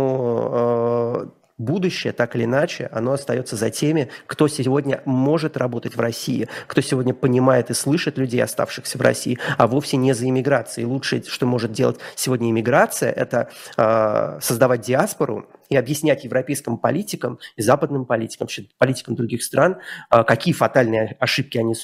будущее, 1.76 2.14
так 2.14 2.34
или 2.36 2.44
иначе, 2.44 2.88
оно 2.90 3.12
остается 3.12 3.54
за 3.54 3.68
теми, 3.68 4.08
кто 4.26 4.48
сегодня 4.48 5.02
может 5.04 5.58
работать 5.58 5.94
в 5.94 6.00
России, 6.00 6.48
кто 6.66 6.80
сегодня 6.80 7.12
понимает 7.12 7.70
и 7.70 7.74
слышит 7.74 8.16
людей, 8.16 8.42
оставшихся 8.42 8.96
в 8.96 9.02
России, 9.02 9.38
а 9.58 9.66
вовсе 9.66 9.98
не 9.98 10.14
за 10.14 10.26
иммиграцией. 10.26 10.86
Лучшее, 10.86 11.22
что 11.28 11.44
может 11.44 11.72
делать 11.72 11.98
сегодня 12.14 12.48
иммиграция, 12.48 13.12
это 13.12 13.50
э, 13.76 14.38
создавать 14.40 14.80
диаспору, 14.80 15.46
и 15.68 15.76
объяснять 15.76 16.24
европейским 16.24 16.78
политикам 16.78 17.38
и 17.56 17.62
западным 17.62 18.04
политикам, 18.06 18.48
политикам 18.78 19.14
других 19.14 19.42
стран, 19.42 19.78
какие 20.10 20.54
фатальные 20.54 21.16
ошибки 21.20 21.58
они, 21.58 21.74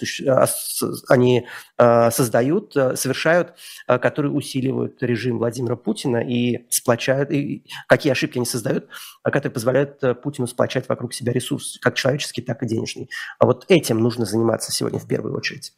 они 1.08 1.46
создают, 1.76 2.72
совершают, 2.72 3.54
которые 3.86 4.32
усиливают 4.32 5.02
режим 5.02 5.38
Владимира 5.38 5.76
Путина 5.76 6.18
и 6.18 6.66
сплочают, 6.70 7.30
и 7.30 7.64
какие 7.88 8.12
ошибки 8.12 8.38
они 8.38 8.46
создают, 8.46 8.88
которые 9.24 9.50
позволяют 9.52 10.00
Путину 10.22 10.46
сплочать 10.46 10.88
вокруг 10.88 11.14
себя 11.14 11.32
ресурсы, 11.32 11.80
как 11.80 11.94
человеческий, 11.94 12.42
так 12.42 12.62
и 12.62 12.66
денежный. 12.66 13.10
А 13.38 13.46
вот 13.46 13.64
этим 13.68 13.98
нужно 13.98 14.24
заниматься 14.24 14.72
сегодня 14.72 14.98
в 14.98 15.06
первую 15.06 15.36
очередь. 15.36 15.72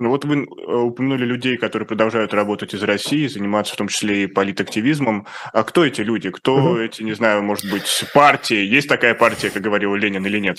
Ну 0.00 0.08
вот 0.08 0.24
вы 0.24 0.42
э, 0.42 0.74
упомянули 0.74 1.24
людей, 1.24 1.56
которые 1.56 1.86
продолжают 1.86 2.34
работать 2.34 2.74
из 2.74 2.82
России, 2.82 3.28
заниматься 3.28 3.74
в 3.74 3.76
том 3.76 3.88
числе 3.88 4.24
и 4.24 4.26
политактивизмом. 4.26 5.26
А 5.52 5.62
кто 5.62 5.84
эти 5.84 6.00
люди? 6.00 6.30
Кто 6.30 6.56
угу. 6.56 6.78
эти, 6.78 7.02
не 7.02 7.12
знаю, 7.12 7.42
может 7.42 7.70
быть, 7.70 8.04
партии? 8.12 8.64
Есть 8.64 8.88
такая 8.88 9.14
партия, 9.14 9.50
как 9.50 9.62
говорил 9.62 9.94
Ленин, 9.94 10.26
или 10.26 10.40
нет? 10.40 10.58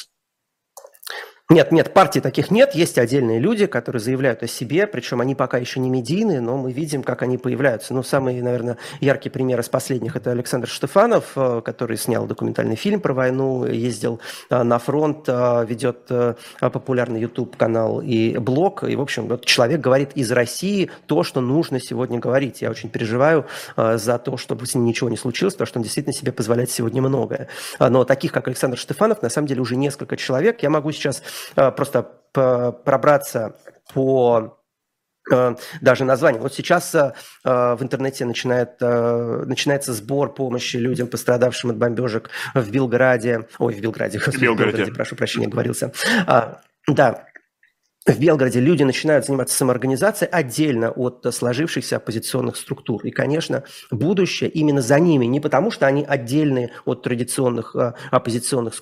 Нет, 1.47 1.71
нет, 1.71 1.93
партий 1.93 2.21
таких 2.21 2.49
нет. 2.49 2.73
Есть 2.73 2.97
отдельные 2.97 3.38
люди, 3.38 3.67
которые 3.67 3.99
заявляют 3.99 4.41
о 4.41 4.47
себе, 4.47 4.88
причем 4.88 5.21
они 5.21 5.36
пока 5.36 5.60
еще 5.60 5.79
не 5.79 5.91
медийные, 5.91 6.41
но 6.41 6.58
мы 6.58 6.71
видим, 6.71 7.03
как 7.03 7.21
они 7.21 7.38
появляются. 7.38 7.93
Ну, 7.93 8.01
самый, 8.01 8.41
наверное, 8.41 8.77
яркий 8.99 9.29
пример 9.29 9.60
из 9.60 9.69
последних– 9.69 10.15
это 10.17 10.31
Александр 10.31 10.67
Штефанов, 10.67 11.34
э, 11.36 11.62
который 11.63 11.97
снял 11.97 12.25
документальный 12.25 12.75
фильм 12.75 12.99
про 12.99 13.13
войну, 13.13 13.63
ездил 13.63 14.19
э, 14.49 14.63
на 14.63 14.79
фронт, 14.79 15.25
э, 15.27 15.65
ведет 15.69 16.10
популярный 16.60 17.21
YouTube-канал 17.21 18.01
и 18.01 18.39
блог. 18.39 18.84
И, 18.84 18.95
в 18.95 19.01
общем, 19.01 19.27
вот 19.27 19.45
человек 19.45 19.81
говорит 19.81 20.13
из 20.15 20.31
России 20.31 20.89
то, 21.05 21.21
что 21.21 21.41
нужно 21.41 21.79
сегодня 21.79 22.17
говорить. 22.17 22.63
Я 22.63 22.71
очень 22.71 22.89
переживаю 22.89 23.45
за 23.77 24.17
то, 24.17 24.38
чтобы 24.38 24.65
с 24.65 24.73
ним 24.73 24.86
ничего 24.86 25.12
не 25.12 25.17
случилось, 25.17 25.53
потому 25.53 25.67
что 25.67 25.77
он 25.77 25.84
действительно 25.84 26.13
себе 26.13 26.31
позволяет 26.31 26.71
сегодня 26.71 27.03
многое. 27.03 27.49
Но 27.79 28.03
таких, 28.03 28.31
как 28.31 28.47
Александр 28.47 28.79
Штефанов, 28.79 29.21
на 29.21 29.29
самом 29.29 29.47
деле 29.47 29.62
уже 29.62 29.75
несколько 29.75 30.17
человек. 30.17 30.63
Я 30.63 30.71
могу 30.71 30.91
сейчас 30.91 31.21
просто 31.55 32.11
пробраться 32.35 33.55
по 33.93 34.59
э, 35.31 35.55
даже 35.81 36.03
название. 36.03 36.41
Вот 36.41 36.53
сейчас 36.53 36.93
э, 36.93 37.13
в 37.43 37.77
интернете 37.79 38.25
начинает, 38.25 38.79
начинается 38.81 39.93
сбор 39.93 40.33
помощи 40.33 40.77
людям, 40.77 41.07
пострадавшим 41.07 41.71
от 41.71 41.77
бомбежек 41.77 42.29
в 42.53 42.69
Белграде. 42.69 43.47
Ой, 43.57 43.73
в 43.73 43.79
Белграде. 43.79 44.19
В 44.19 44.27
Белграде, 44.37 44.71
Белграде 44.71 44.91
прошу 44.91 45.15
прощения, 45.15 45.47
говорился. 45.47 45.93
А, 46.27 46.61
да, 46.87 47.25
в 48.05 48.19
Белгороде 48.19 48.59
люди 48.59 48.83
начинают 48.83 49.25
заниматься 49.25 49.57
самоорганизацией 49.57 50.29
отдельно 50.29 50.91
от 50.91 51.25
сложившихся 51.33 51.95
оппозиционных 51.95 52.55
структур. 52.55 53.03
И, 53.03 53.09
конечно, 53.09 53.63
будущее 53.89 54.49
именно 54.49 54.81
за 54.81 54.99
ними, 54.99 55.25
не 55.25 55.39
потому 55.39 55.71
что 55.71 55.87
они 55.87 56.05
отдельные 56.05 56.71
от 56.85 57.01
традиционных 57.01 57.75
оппозиционных 58.11 58.75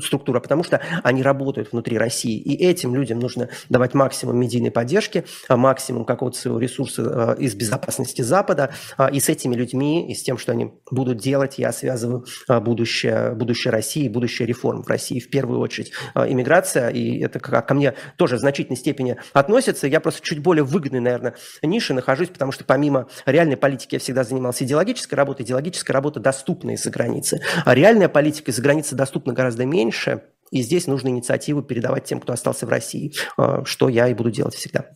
структура, 0.00 0.40
потому 0.40 0.64
что 0.64 0.80
они 1.02 1.22
работают 1.22 1.72
внутри 1.72 1.98
России. 1.98 2.38
И 2.38 2.64
этим 2.64 2.94
людям 2.94 3.18
нужно 3.18 3.50
давать 3.68 3.94
максимум 3.94 4.38
медийной 4.38 4.70
поддержки, 4.70 5.24
а 5.48 5.56
максимум 5.56 6.04
какого-то 6.04 6.38
своего 6.38 6.58
ресурса 6.58 7.36
э, 7.38 7.42
из 7.42 7.54
безопасности 7.54 8.22
Запада. 8.22 8.72
А, 8.96 9.08
и 9.08 9.20
с 9.20 9.28
этими 9.28 9.54
людьми, 9.54 10.10
и 10.10 10.14
с 10.14 10.22
тем, 10.22 10.38
что 10.38 10.52
они 10.52 10.72
будут 10.90 11.18
делать, 11.18 11.58
я 11.58 11.72
связываю 11.72 12.24
а, 12.48 12.60
будущее, 12.60 13.34
будущее 13.34 13.70
России, 13.70 14.08
будущее 14.08 14.46
реформ 14.46 14.82
в 14.82 14.88
России. 14.88 15.20
В 15.20 15.28
первую 15.28 15.60
очередь 15.60 15.92
иммиграция, 16.14 16.88
и 16.88 17.20
это 17.20 17.38
ко 17.38 17.74
мне 17.74 17.94
тоже 18.16 18.36
в 18.36 18.38
значительной 18.38 18.76
степени 18.76 19.16
относится. 19.32 19.86
Я 19.86 20.00
просто 20.00 20.22
чуть 20.22 20.40
более 20.40 20.64
выгодной, 20.64 21.00
наверное, 21.00 21.34
нише 21.62 21.92
нахожусь, 21.92 22.28
потому 22.28 22.52
что 22.52 22.64
помимо 22.64 23.08
реальной 23.26 23.56
политики 23.56 23.96
я 23.96 23.98
всегда 23.98 24.24
занимался 24.24 24.64
идеологической 24.64 25.16
работой. 25.16 25.44
Идеологическая 25.44 25.92
работа 25.92 26.20
доступна 26.20 26.72
из-за 26.72 26.90
границы. 26.90 27.40
А 27.64 27.74
реальная 27.74 28.08
политика 28.08 28.50
из-за 28.50 28.62
границы 28.62 28.94
доступна 28.94 29.17
доступно 29.18 29.32
гораздо 29.32 29.66
меньше, 29.66 30.22
и 30.52 30.62
здесь 30.62 30.86
нужно 30.86 31.08
инициативу 31.08 31.62
передавать 31.62 32.04
тем, 32.04 32.20
кто 32.20 32.32
остался 32.32 32.66
в 32.66 32.68
России, 32.68 33.12
э, 33.36 33.62
что 33.64 33.88
я 33.88 34.08
и 34.08 34.14
буду 34.14 34.30
делать 34.30 34.54
всегда. 34.54 34.90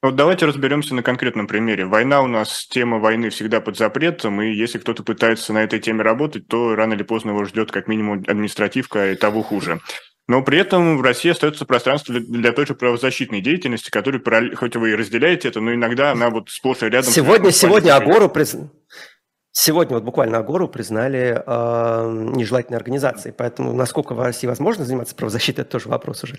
Вот 0.00 0.16
давайте 0.16 0.46
разберемся 0.46 0.94
на 0.94 1.02
конкретном 1.02 1.46
примере. 1.46 1.84
Война 1.84 2.22
у 2.22 2.28
нас, 2.28 2.66
тема 2.70 2.98
войны 2.98 3.30
всегда 3.30 3.60
под 3.60 3.76
запретом, 3.76 4.40
и 4.40 4.54
если 4.54 4.78
кто-то 4.78 5.02
пытается 5.02 5.52
на 5.52 5.64
этой 5.64 5.80
теме 5.80 6.02
работать, 6.02 6.46
то 6.46 6.74
рано 6.76 6.94
или 6.94 7.02
поздно 7.02 7.30
его 7.30 7.44
ждет 7.44 7.72
как 7.72 7.88
минимум 7.88 8.24
административка 8.26 9.12
и 9.12 9.16
того 9.16 9.42
хуже. 9.42 9.80
Но 10.28 10.42
при 10.42 10.58
этом 10.58 10.98
в 10.98 11.02
России 11.02 11.30
остается 11.30 11.66
пространство 11.66 12.14
для, 12.20 12.52
той 12.52 12.66
же 12.66 12.74
правозащитной 12.74 13.40
деятельности, 13.40 13.90
которую, 13.90 14.22
хоть 14.56 14.76
вы 14.76 14.90
и 14.90 14.94
разделяете 14.94 15.48
это, 15.48 15.60
но 15.60 15.74
иногда 15.74 16.12
она 16.12 16.30
вот 16.30 16.48
сплошь 16.50 16.82
и 16.82 16.86
рядом... 16.86 17.12
Сегодня, 17.12 17.50
сегодня 17.50 17.96
Агору... 17.96 18.32
Сегодня 19.60 19.96
вот 19.96 20.04
буквально 20.04 20.38
Агору 20.38 20.68
признали 20.68 21.42
э, 21.44 22.30
нежелательной 22.36 22.78
организацией, 22.78 23.34
поэтому 23.36 23.72
насколько 23.72 24.14
в 24.14 24.20
России 24.20 24.46
возможно 24.46 24.84
заниматься 24.84 25.16
правозащитой, 25.16 25.62
это 25.62 25.72
тоже 25.72 25.88
вопрос 25.88 26.22
уже. 26.22 26.38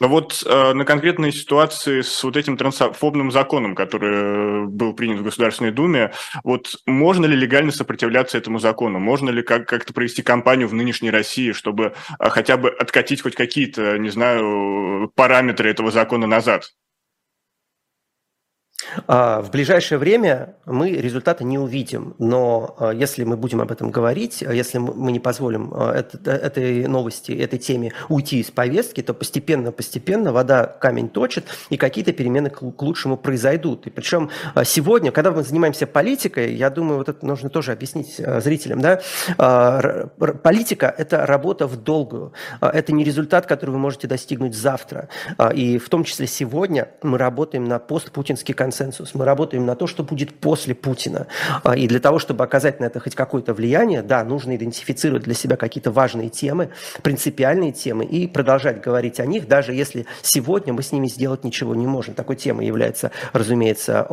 Но 0.00 0.08
вот 0.08 0.42
э, 0.46 0.72
на 0.72 0.86
конкретной 0.86 1.30
ситуации 1.30 2.00
с 2.00 2.24
вот 2.24 2.38
этим 2.38 2.56
трансфобным 2.56 3.30
законом, 3.32 3.74
который 3.74 4.66
был 4.66 4.94
принят 4.94 5.20
в 5.20 5.24
Государственной 5.24 5.72
Думе, 5.72 6.12
вот 6.42 6.76
можно 6.86 7.26
ли 7.26 7.36
легально 7.36 7.70
сопротивляться 7.70 8.38
этому 8.38 8.58
закону? 8.60 8.98
Можно 8.98 9.28
ли 9.28 9.42
как- 9.42 9.68
как-то 9.68 9.92
провести 9.92 10.22
кампанию 10.22 10.68
в 10.68 10.74
нынешней 10.74 11.10
России, 11.10 11.52
чтобы 11.52 11.92
э, 12.18 12.28
хотя 12.30 12.56
бы 12.56 12.70
откатить 12.70 13.20
хоть 13.20 13.34
какие-то, 13.34 13.98
не 13.98 14.08
знаю, 14.08 15.12
параметры 15.14 15.68
этого 15.68 15.90
закона 15.90 16.26
назад? 16.26 16.70
А, 19.06 19.42
в 19.42 19.50
ближайшее 19.50 19.98
время 19.98 20.54
мы 20.64 20.92
результаты 20.92 21.42
не 21.42 21.58
увидим, 21.58 22.14
но 22.18 22.76
а, 22.78 22.90
если 22.92 23.24
мы 23.24 23.36
будем 23.36 23.60
об 23.60 23.72
этом 23.72 23.90
говорить, 23.90 24.44
а 24.46 24.54
если 24.54 24.78
мы 24.78 25.10
не 25.10 25.18
позволим 25.18 25.72
этой 25.74 26.86
новости, 26.86 27.32
этой 27.32 27.58
теме 27.58 27.92
уйти 28.08 28.38
из 28.38 28.52
повестки, 28.52 29.02
то 29.02 29.14
постепенно-постепенно 29.14 30.32
вода 30.32 30.64
камень 30.64 31.08
точит, 31.08 31.46
и 31.70 31.76
какие-то 31.76 32.12
перемены 32.12 32.50
к 32.50 32.62
лучшему 32.80 33.16
произойдут. 33.16 33.86
И 33.88 33.90
причем 33.90 34.30
сегодня, 34.64 35.10
когда 35.10 35.32
мы 35.32 35.42
занимаемся 35.42 35.86
политикой, 35.86 36.54
я 36.54 36.70
думаю, 36.70 36.98
вот 36.98 37.08
это 37.08 37.26
нужно 37.26 37.50
тоже 37.50 37.72
объяснить 37.72 38.16
зрителям, 38.16 38.80
да, 38.80 39.00
политика– 40.42 40.94
это 40.98 41.26
работа 41.26 41.66
в 41.66 41.82
долгую, 41.82 42.32
это 42.60 42.92
не 42.92 43.02
результат, 43.04 43.46
который 43.46 43.70
вы 43.70 43.78
можете 43.78 44.06
достигнуть 44.06 44.54
завтра. 44.54 45.08
И 45.52 45.78
в 45.78 45.88
том 45.88 46.04
числе 46.04 46.26
сегодня 46.26 46.88
мы 47.02 47.18
работаем 47.18 47.64
на 47.64 47.78
постпутинский 47.78 48.54
концепт 48.54 48.67
консенсус. 48.68 49.14
Мы 49.14 49.24
работаем 49.24 49.64
на 49.64 49.74
то, 49.74 49.86
что 49.86 50.02
будет 50.02 50.34
после 50.34 50.74
Путина. 50.74 51.26
А, 51.64 51.74
и 51.74 51.88
для 51.88 52.00
того, 52.00 52.18
чтобы 52.18 52.44
оказать 52.44 52.80
на 52.80 52.84
это 52.84 53.00
хоть 53.00 53.14
какое-то 53.14 53.54
влияние, 53.54 54.02
да, 54.02 54.22
нужно 54.24 54.56
идентифицировать 54.56 55.22
для 55.22 55.34
себя 55.34 55.56
какие-то 55.56 55.90
важные 55.90 56.28
темы, 56.28 56.68
принципиальные 57.02 57.72
темы 57.72 58.04
и 58.04 58.26
продолжать 58.26 58.82
говорить 58.82 59.20
о 59.20 59.26
них, 59.26 59.48
даже 59.48 59.72
если 59.72 60.04
сегодня 60.22 60.74
мы 60.74 60.82
с 60.82 60.92
ними 60.92 61.08
сделать 61.08 61.44
ничего 61.44 61.74
не 61.74 61.86
можем. 61.86 62.12
Такой 62.14 62.36
темой 62.36 62.66
является, 62.66 63.10
разумеется, 63.32 64.06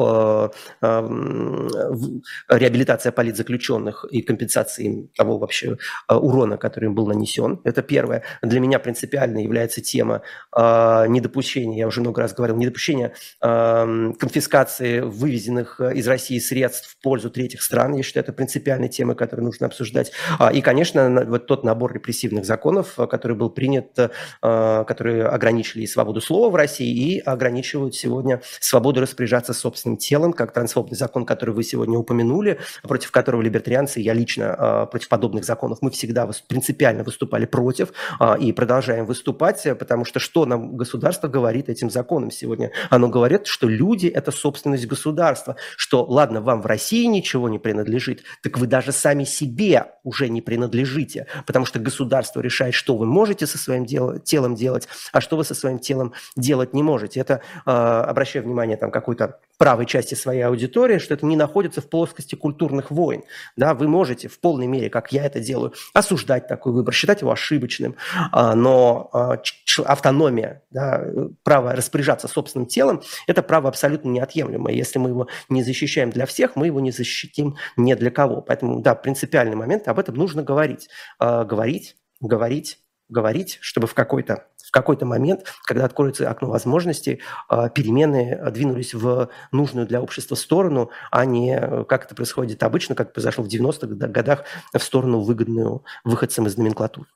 реабилитация 2.50 3.12
политзаключенных 3.12 4.06
и 4.10 4.22
компенсации 4.22 5.10
того 5.18 5.38
вообще 5.38 5.78
а, 6.08 6.18
урона, 6.18 6.58
который 6.58 6.86
им 6.86 6.96
был 6.96 7.08
нанесен. 7.08 7.60
Это 7.65 7.82
первое. 7.82 8.24
Для 8.41 8.62
меня 8.62 8.80
принципиально 8.80 9.39
является 9.39 9.82
тема 9.82 10.22
а, 10.52 11.08
недопущения, 11.08 11.80
я 11.80 11.88
уже 11.88 12.00
много 12.00 12.22
раз 12.22 12.34
говорил, 12.34 12.56
недопущения 12.56 13.12
конфискации 13.41 14.44
конфискации 14.45 14.99
вывезенных 14.99 15.79
э, 15.79 15.95
из 15.95 16.08
России 16.08 16.39
средств 16.39 16.91
в 16.91 17.01
пользу 17.01 17.29
третьих 17.29 17.62
стран. 17.62 17.95
Я 17.95 18.03
считаю, 18.03 18.23
это 18.23 18.34
принципиальная 18.34 18.89
тема, 18.89 19.15
которую 19.15 19.45
нужно 19.45 19.67
обсуждать. 19.67 20.12
А, 20.39 20.51
и, 20.51 20.62
конечно, 20.62 21.25
вот 21.27 21.47
тот 21.47 21.63
набор 21.63 21.93
репрессивных 21.93 22.45
законов, 22.45 22.99
э, 22.99 23.08
который 23.08 23.36
был 23.36 23.49
принят, 23.49 23.97
э, 23.97 24.84
которые 24.88 25.25
ограничили 25.25 25.86
свободу 25.86 26.21
слова 26.21 26.49
в 26.49 26.55
России 26.55 27.15
и 27.15 27.19
ограничивают 27.19 27.95
сегодня 27.95 28.41
свободу 28.60 29.01
распоряжаться 29.01 29.53
собственным 29.53 29.97
телом, 29.97 30.34
как 30.34 30.53
трансфобный 30.53 30.97
закон, 30.97 31.25
который 31.25 31.55
вы 31.55 31.63
сегодня 31.63 31.97
упомянули, 31.97 32.60
против 32.84 33.12
которого 33.12 33.41
либертарианцы, 33.41 33.99
я 33.99 34.13
лично 34.13 34.88
против 34.91 35.10
подобных 35.10 35.45
законов, 35.45 35.79
мы 35.81 35.89
всегда 35.91 36.29
принципиально 36.47 37.03
выступали 37.03 37.45
против 37.45 37.93
и 38.39 38.51
продолжаем 38.51 39.05
выступать, 39.05 39.63
потому 39.79 40.05
что 40.05 40.19
что 40.19 40.45
нам 40.45 40.75
государство 40.75 41.27
говорит 41.27 41.69
этим 41.69 41.89
законом 41.89 42.31
сегодня? 42.31 42.71
Оно 42.89 43.10
говорит, 43.10 43.47
что 43.47 43.67
люди– 43.67 44.08
это 44.15 44.31
собственность 44.36 44.88
государства, 44.88 45.56
что, 45.78 46.04
ладно, 46.04 46.41
вам 46.41 46.62
в 46.62 46.65
России 46.65 47.06
ничего 47.06 47.50
не 47.50 47.60
принадлежит, 47.60 48.24
так 48.43 48.58
вы 48.58 48.67
даже 48.67 48.91
сами 48.91 49.24
себе 49.24 49.88
уже 50.04 50.30
не 50.30 50.41
принадлежите, 50.41 51.28
потому 51.45 51.65
что 51.65 51.80
государство 51.80 52.41
решает, 52.41 52.74
что 52.74 52.95
вы 52.95 53.06
можете 53.06 53.48
со 53.48 53.58
своим 53.58 53.86
дел- 53.86 54.19
телом 54.19 54.56
делать, 54.56 54.88
а 55.12 55.21
что 55.21 55.38
вы 55.38 55.43
со 55.43 55.56
своим 55.56 55.80
телом 55.80 56.13
делать 56.36 56.74
не 56.74 56.84
можете. 56.84 57.19
Это, 57.19 57.41
э, 57.65 57.71
обращаю 57.71 58.45
внимание, 58.45 58.78
там 58.78 58.91
какой-то 58.91 59.39
правой 59.58 59.86
части 59.86 60.15
своей 60.15 60.41
аудитории, 60.41 60.98
что 60.98 61.13
это 61.13 61.26
не 61.26 61.36
находится 61.36 61.82
в 61.82 61.89
плоскости 61.89 62.36
культурных 62.36 62.91
войн. 62.91 63.24
Да, 63.56 63.74
вы 63.74 63.88
можете 63.88 64.28
в 64.28 64.39
полной 64.39 64.67
мере, 64.67 64.89
как 64.89 65.12
я 65.12 65.26
это 65.26 65.39
делаю, 65.39 65.74
осуждать 65.93 66.48
такой 66.48 66.74
выбор, 66.74 66.93
считать 66.93 67.21
его 67.21 67.32
ошибочным, 67.32 67.95
а, 68.32 68.56
но 68.56 69.10
а, 69.13 69.39
автономия, 69.86 70.62
да, 70.71 71.04
право 71.43 71.74
распоряжаться 71.76 72.28
собственным 72.28 72.67
телом– 72.67 73.02
это 73.28 73.41
право 73.41 73.69
абсолютно 73.69 74.10
неотъемлемое. 74.25 74.73
Если 74.73 74.99
мы 74.99 75.09
его 75.09 75.27
не 75.49 75.63
защищаем 75.63 76.09
для 76.09 76.25
всех, 76.25 76.55
мы 76.55 76.67
его 76.67 76.79
не 76.79 76.91
защитим 76.91 77.55
ни 77.77 77.93
для 77.93 78.11
кого. 78.11 78.41
Поэтому, 78.41 78.81
да, 78.81 78.95
принципиальный 78.95 79.55
момент, 79.55 79.88
об 79.88 79.99
этом 79.99 80.15
нужно 80.15 80.43
говорить. 80.43 80.89
А, 81.19 81.43
говорить, 81.43 81.95
говорить, 82.19 82.79
говорить, 83.07 83.57
чтобы 83.61 83.88
в 83.88 83.93
какой-то 83.93 84.47
в 84.65 84.71
какой-то 84.71 85.05
момент, 85.05 85.45
когда 85.65 85.85
откроется 85.85 86.27
окно 86.29 86.49
возможностей, 86.49 87.21
а, 87.47 87.69
перемены 87.69 88.41
двинулись 88.51 88.95
в 88.95 89.29
нужную 89.51 89.85
для 89.85 90.01
общества 90.01 90.33
сторону, 90.33 90.89
а 91.11 91.23
не, 91.23 91.85
как 91.88 92.05
это 92.05 92.15
происходит 92.15 92.63
обычно, 92.63 92.95
как 92.95 93.13
произошло 93.13 93.43
в 93.43 93.47
90-х 93.47 93.88
годах, 94.07 94.43
в 94.73 94.79
сторону 94.79 95.19
выгодную 95.19 95.85
выходцам 96.03 96.47
из 96.47 96.57
номенклатуры. 96.57 97.07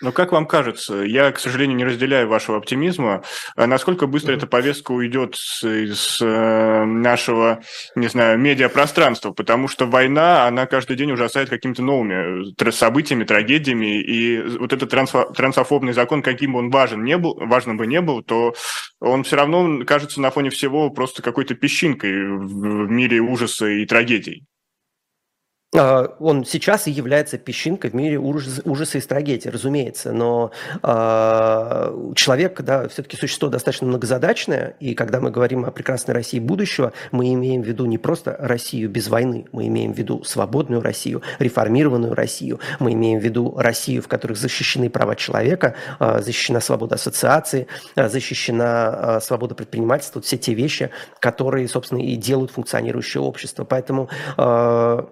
Ну, 0.00 0.12
как 0.12 0.30
вам 0.30 0.46
кажется, 0.46 1.02
я, 1.02 1.32
к 1.32 1.40
сожалению, 1.40 1.76
не 1.76 1.84
разделяю 1.84 2.28
вашего 2.28 2.58
оптимизма. 2.58 3.24
А 3.56 3.66
насколько 3.66 4.06
быстро 4.06 4.32
эта 4.32 4.46
повестка 4.46 4.92
уйдет 4.92 5.34
из 5.34 6.18
э, 6.22 6.84
нашего, 6.84 7.62
не 7.96 8.06
знаю, 8.06 8.38
медиапространства? 8.38 9.32
Потому 9.32 9.66
что 9.66 9.86
война, 9.86 10.46
она 10.46 10.66
каждый 10.66 10.96
день 10.96 11.10
ужасает 11.10 11.50
какими-то 11.50 11.82
новыми 11.82 12.52
э, 12.62 12.70
событиями, 12.70 13.24
трагедиями. 13.24 14.00
И 14.00 14.40
вот 14.58 14.72
этот 14.72 14.88
трансофобный 14.88 15.92
закон, 15.92 16.22
каким 16.22 16.52
бы 16.52 16.60
он 16.60 16.70
важен 16.70 17.02
не 17.02 17.18
был, 17.18 17.34
важным 17.34 17.76
бы 17.76 17.88
не 17.88 18.00
был, 18.00 18.22
то 18.22 18.54
он 19.00 19.24
все 19.24 19.34
равно 19.34 19.84
кажется 19.84 20.20
на 20.20 20.30
фоне 20.30 20.50
всего 20.50 20.90
просто 20.90 21.22
какой-то 21.22 21.54
песчинкой 21.54 22.12
в 22.12 22.88
мире 22.88 23.18
ужаса 23.18 23.66
и 23.66 23.84
трагедий. 23.84 24.44
А, 25.76 26.14
он 26.18 26.46
сейчас 26.46 26.86
и 26.86 26.90
является 26.90 27.36
песчинкой 27.36 27.90
в 27.90 27.94
мире 27.94 28.18
ужаса, 28.18 28.98
и 28.98 29.00
трагедии, 29.02 29.48
разумеется, 29.50 30.12
но 30.12 30.50
э, 30.82 32.12
человек, 32.14 32.60
да, 32.62 32.88
все-таки 32.88 33.18
существо 33.18 33.48
достаточно 33.48 33.86
многозадачное, 33.86 34.76
и 34.80 34.94
когда 34.94 35.20
мы 35.20 35.30
говорим 35.30 35.66
о 35.66 35.70
прекрасной 35.70 36.14
России 36.14 36.38
будущего, 36.38 36.94
мы 37.12 37.32
имеем 37.34 37.62
в 37.62 37.66
виду 37.66 37.84
не 37.84 37.98
просто 37.98 38.34
Россию 38.38 38.88
без 38.88 39.08
войны, 39.08 39.44
мы 39.52 39.66
имеем 39.66 39.92
в 39.92 39.98
виду 39.98 40.24
свободную 40.24 40.80
Россию, 40.80 41.22
реформированную 41.38 42.14
Россию, 42.14 42.60
мы 42.78 42.94
имеем 42.94 43.20
в 43.20 43.22
виду 43.22 43.54
Россию, 43.58 44.02
в 44.02 44.08
которой 44.08 44.34
защищены 44.34 44.88
права 44.88 45.16
человека, 45.16 45.74
э, 46.00 46.22
защищена 46.22 46.60
свобода 46.60 46.94
ассоциации, 46.94 47.66
э, 47.94 48.08
защищена 48.08 49.18
э, 49.18 49.20
свобода 49.20 49.54
предпринимательства, 49.54 50.20
вот 50.20 50.24
все 50.24 50.38
те 50.38 50.54
вещи, 50.54 50.90
которые, 51.20 51.68
собственно, 51.68 52.00
и 52.00 52.16
делают 52.16 52.52
функционирующее 52.52 53.22
общество. 53.22 53.64
Поэтому 53.64 54.08
э, 54.38 55.04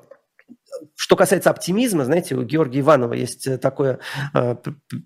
что 0.94 1.16
касается 1.16 1.50
оптимизма, 1.50 2.04
знаете, 2.04 2.34
у 2.34 2.42
Георгия 2.42 2.80
Иванова 2.80 3.14
есть 3.14 3.46
э, 3.46 3.58
такое 3.58 3.98
э, 4.34 4.56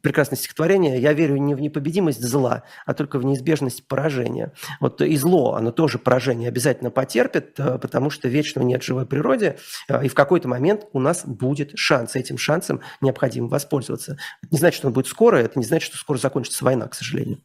прекрасное 0.02 0.36
стихотворение 0.36 1.00
«Я 1.00 1.12
верю 1.12 1.36
не 1.36 1.54
в 1.54 1.60
непобедимость 1.60 2.22
зла, 2.22 2.62
а 2.86 2.94
только 2.94 3.18
в 3.18 3.24
неизбежность 3.24 3.86
поражения». 3.86 4.52
Вот 4.80 5.00
и 5.00 5.16
зло, 5.16 5.54
оно 5.54 5.72
тоже 5.72 5.98
поражение 5.98 6.48
обязательно 6.48 6.90
потерпит, 6.90 7.58
э, 7.58 7.78
потому 7.78 8.10
что 8.10 8.28
вечного 8.28 8.64
нет 8.64 8.82
в 8.82 8.86
живой 8.86 9.06
природе, 9.06 9.58
э, 9.88 10.04
и 10.04 10.08
в 10.08 10.14
какой-то 10.14 10.48
момент 10.48 10.86
у 10.92 11.00
нас 11.00 11.24
будет 11.24 11.72
шанс. 11.76 12.16
Этим 12.16 12.38
шансом 12.38 12.80
необходимо 13.00 13.48
воспользоваться. 13.48 14.18
Это 14.42 14.52
не 14.52 14.58
значит, 14.58 14.78
что 14.78 14.88
он 14.88 14.94
будет 14.94 15.06
скоро, 15.06 15.36
это 15.36 15.58
не 15.58 15.64
значит, 15.64 15.88
что 15.88 15.98
скоро 15.98 16.18
закончится 16.18 16.64
война, 16.64 16.88
к 16.88 16.94
сожалению. 16.94 17.40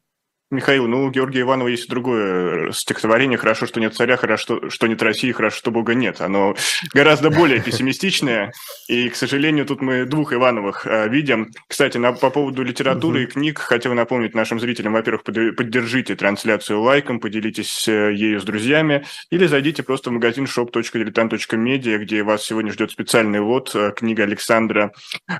Михаил, 0.52 0.88
ну 0.88 1.06
у 1.06 1.10
Георгия 1.10 1.42
Иванова 1.42 1.70
есть 1.70 1.90
другое 1.90 2.72
стихотворение 2.72 3.36
«Хорошо, 3.38 3.66
что 3.66 3.80
нет 3.80 3.96
царя, 3.96 4.16
хорошо, 4.16 4.70
что 4.70 4.86
нет 4.86 5.02
России, 5.02 5.32
хорошо, 5.32 5.58
что 5.58 5.72
Бога 5.72 5.96
нет». 5.96 6.22
Оно 6.22 6.56
гораздо 6.94 7.32
более 7.32 7.60
пессимистичное, 7.62 8.54
и, 8.88 9.10
к 9.10 9.16
сожалению, 9.16 9.66
тут 9.66 9.82
мы 9.82 10.06
двух 10.06 10.34
Ивановых 10.34 10.86
э, 10.86 11.10
видим. 11.10 11.52
Кстати, 11.68 11.98
на, 11.98 12.12
по 12.12 12.30
поводу 12.30 12.62
литературы 12.62 13.24
и 13.24 13.26
книг 13.26 13.58
хотел 13.58 13.96
напомнить 13.96 14.36
нашим 14.36 14.60
зрителям, 14.60 14.94
во-первых, 14.94 15.24
поддержите 15.24 16.16
трансляцию 16.16 16.80
лайком, 16.80 17.20
поделитесь 17.20 17.88
э, 17.88 18.14
ею 18.14 18.40
с 18.40 18.44
друзьями, 18.44 19.04
или 19.32 19.48
зайдите 19.48 19.82
просто 19.82 20.12
в 20.12 20.14
магазин 20.14 20.46
shop.diletant.media, 20.46 21.98
где 21.98 22.22
вас 22.22 22.44
сегодня 22.44 22.72
ждет 22.72 22.92
специальный 22.92 23.40
лот, 23.40 23.72
э, 23.74 23.92
книга 23.96 24.22
Александра, 24.22 24.92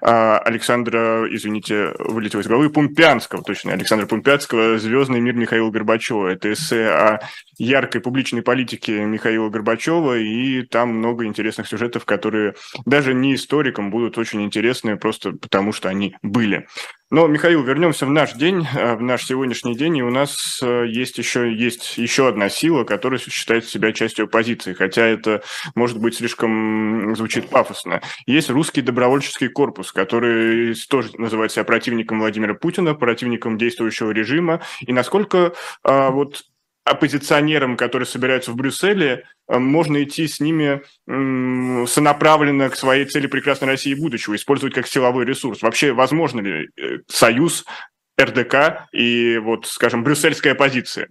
Александра, 0.02 1.28
извините, 1.30 1.94
вылетел 2.00 2.40
из 2.40 2.48
головы, 2.48 2.72
Пумпянского, 2.72 3.44
точно, 3.44 3.74
Александра 3.74 4.08
Пумпянского 4.08 4.80
«Звездный 4.96 5.20
мир 5.20 5.36
Михаила 5.36 5.70
Горбачева». 5.70 6.30
Это 6.30 6.54
эссе 6.54 6.88
о 6.88 7.20
яркой 7.58 8.02
публичной 8.02 8.42
политике 8.42 9.04
Михаила 9.04 9.50
Горбачева, 9.50 10.18
и 10.18 10.62
там 10.62 10.90
много 10.90 11.26
интересных 11.26 11.68
сюжетов, 11.68 12.06
которые 12.06 12.56
даже 12.86 13.14
не 13.14 13.36
историкам 13.36 13.92
будут 13.92 14.18
очень 14.18 14.44
интересны, 14.44 14.96
просто 14.98 15.34
потому 15.34 15.74
что 15.74 15.90
они 15.90 16.16
были. 16.22 16.68
Но, 17.12 17.28
Михаил, 17.28 17.62
вернемся 17.62 18.08
в 18.08 18.10
наш 18.10 18.34
день, 18.34 18.68
э, 18.76 18.96
в 18.96 19.02
наш 19.02 19.26
сегодняшний 19.26 19.76
день, 19.76 19.98
и 19.98 20.04
у 20.04 20.10
нас 20.10 20.60
э, 20.64 20.86
есть 20.88 21.20
еще, 21.20 21.54
есть 21.54 22.00
еще 22.00 22.28
одна 22.28 22.50
сила, 22.50 22.84
которая 22.84 23.20
считает 23.20 23.66
себя 23.66 23.92
частью 23.92 24.26
оппозиции, 24.26 24.74
хотя 24.74 25.06
это, 25.06 25.44
может 25.76 26.00
быть, 26.00 26.16
слишком 26.16 27.16
звучит 27.16 27.50
пафосно. 27.50 28.02
Есть 28.26 28.50
русский 28.50 28.82
добровольческий 28.82 29.50
корпус, 29.50 29.92
который 29.92 30.74
тоже 30.90 31.12
называет 31.20 31.52
себя 31.52 31.64
противником 31.64 32.20
Владимира 32.20 32.56
Путина, 32.56 32.96
противником 32.96 33.60
действующего 33.60 34.10
режима, 34.10 34.62
и 34.82 34.92
насколько 34.92 35.54
а, 35.84 36.10
вот 36.10 36.42
оппозиционерам, 36.86 37.78
которые 37.78 38.06
собираются 38.06 38.52
в 38.52 38.56
Брюсселе, 38.56 39.26
э, 39.50 39.58
можно 39.58 40.04
идти 40.04 40.28
с 40.28 40.40
ними 40.40 40.82
сонаправленно 41.88 42.70
к 42.70 42.76
своей 42.76 43.06
цели 43.06 43.28
прекрасной 43.28 43.70
России 43.70 43.94
будущего, 43.96 44.36
использовать 44.36 44.76
как 44.76 44.88
силовой 44.88 45.26
ресурс. 45.26 45.62
Вообще, 45.62 45.92
возможно 45.92 46.42
ли 46.42 46.70
э, 46.78 47.00
союз 47.08 47.66
РДК 48.22 48.88
и, 48.94 49.38
вот, 49.40 49.66
скажем, 49.66 50.04
брюссельская 50.04 50.54
оппозиция? 50.54 51.10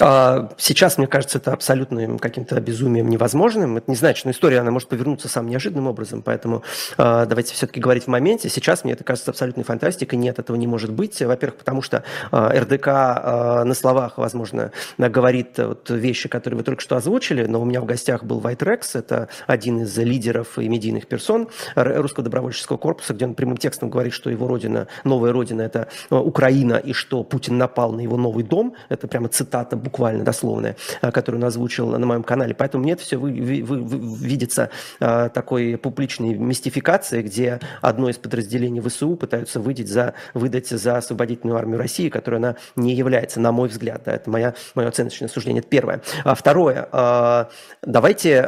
А, 0.00 0.50
сейчас, 0.56 0.98
мне 0.98 1.06
кажется, 1.06 1.38
это 1.38 1.52
абсолютно 1.52 2.18
каким-то 2.18 2.60
безумием 2.60 3.08
невозможным. 3.08 3.76
Это 3.76 3.90
не 3.90 3.96
значит, 3.96 4.20
что 4.20 4.30
история, 4.30 4.60
она 4.60 4.70
может 4.70 4.88
повернуться 4.88 5.28
самым 5.28 5.50
неожиданным 5.50 5.86
образом, 5.86 6.22
поэтому 6.22 6.62
э, 6.96 7.26
давайте 7.28 7.54
все-таки 7.54 7.80
говорить 7.80 8.04
в 8.04 8.08
моменте. 8.08 8.48
Сейчас 8.48 8.84
мне 8.84 8.92
это 8.92 9.04
кажется 9.04 9.30
абсолютной 9.30 9.64
фантастикой. 9.64 10.18
Нет, 10.18 10.38
этого 10.38 10.56
не 10.56 10.66
может 10.66 10.92
быть. 10.92 11.20
Во-первых, 11.20 11.58
потому 11.58 11.82
что 11.82 12.04
э, 12.30 12.60
РДК 12.60 12.86
на 12.86 13.74
словах, 13.74 14.18
возможно, 14.18 14.72
говорит 14.98 15.58
вот 15.58 15.90
вещи, 15.90 16.28
которые 16.28 16.58
вы 16.58 16.64
только 16.64 16.82
что 16.82 16.96
озвучили, 16.96 17.46
но 17.46 17.60
у 17.60 17.64
меня 17.64 17.80
в 17.80 17.84
гостях 17.84 18.24
был 18.24 18.40
White 18.40 18.58
Rex, 18.58 18.90
это 18.94 19.28
один 19.46 19.82
из 19.82 19.96
лидеров 19.98 20.58
и 20.58 20.68
медийных 20.68 21.06
персон 21.06 21.48
Русского 21.74 22.24
добровольческого 22.24 22.76
корпуса, 22.76 23.14
где 23.14 23.24
он 23.24 23.34
прямым 23.34 23.56
текстом 23.56 23.90
говорит, 23.90 24.12
что 24.12 24.30
его 24.30 24.46
родина, 24.46 24.88
новая 25.04 25.32
родина– 25.32 25.62
это 25.62 25.88
Украина, 26.10 26.74
и 26.74 26.92
что 26.92 27.24
Путин 27.24 27.58
напал 27.58 27.92
на 27.92 28.00
его 28.00 28.16
новый 28.16 28.44
дом. 28.44 28.74
Это 28.88 29.08
прямо 29.08 29.28
цитата 29.28 29.76
буквально 29.88 30.22
дословная, 30.22 30.76
э, 31.00 31.10
которую 31.10 31.40
он 31.40 31.48
озвучил 31.48 31.88
на 31.88 32.06
моем 32.06 32.22
канале. 32.22 32.54
Поэтому 32.54 32.84
мне 32.84 32.92
это 32.92 33.02
все 33.02 33.16
вы, 33.16 33.32
вы, 33.32 33.62
вы, 33.62 34.16
видится 34.26 34.70
э, 35.00 35.30
такой 35.32 35.78
публичной 35.78 36.34
мистификацией, 36.34 37.22
где 37.22 37.58
одно 37.80 38.10
из 38.10 38.18
подразделений 38.18 38.82
ВСУ 38.82 39.16
пытаются 39.16 39.60
выдать 39.60 39.88
за, 39.88 40.12
выдать 40.34 40.68
за 40.68 40.98
освободительную 40.98 41.56
армию 41.56 41.78
России, 41.78 42.10
которая 42.10 42.38
она 42.38 42.56
не 42.76 42.94
является, 42.94 43.40
на 43.40 43.50
мой 43.50 43.68
взгляд. 43.68 44.02
Да, 44.04 44.12
это 44.12 44.30
моя, 44.30 44.54
мое 44.74 44.88
оценочное 44.88 45.28
суждение. 45.28 45.60
Это 45.60 45.68
первое. 45.68 46.02
А 46.24 46.34
второе. 46.34 46.88
Э, 46.92 47.46
давайте 47.82 48.42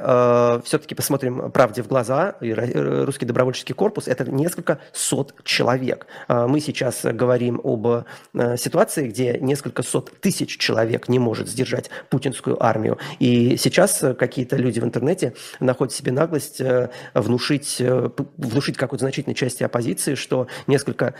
все-таки 0.65 0.95
посмотрим 0.95 1.51
правде 1.53 1.83
в 1.83 1.89
глаза. 1.89 2.35
Русский 2.41 3.25
добровольческий 3.27 3.75
корпус– 3.75 4.05
это 4.09 4.31
несколько 4.31 4.79
сот 4.93 5.35
человек. 5.45 6.07
Мы 6.29 6.61
сейчас 6.61 7.01
говорим 7.05 7.61
об 7.63 8.05
ситуации, 8.57 9.09
где 9.09 9.39
несколько 9.41 9.83
сот 9.83 10.21
тысяч 10.21 10.59
человек 10.59 11.09
не 11.09 11.19
может 11.31 11.49
сдержать 11.49 11.91
путинскую 12.09 12.61
армию. 12.61 12.99
И 13.21 13.57
сейчас 13.57 14.03
э, 14.03 14.15
какие-то 14.15 14.57
люди 14.57 14.81
в 14.81 14.85
интернете 14.85 15.35
находят 15.61 15.95
себе 15.95 16.11
наглость 16.11 16.61
э, 16.61 16.91
внушить, 17.15 17.77
э, 17.79 18.11
внушить 18.37 18.77
какой-то 18.77 19.05
значительной 19.05 19.37
части 19.37 19.63
оппозиции, 19.63 20.17
что 20.17 20.49
несколько 20.67 21.15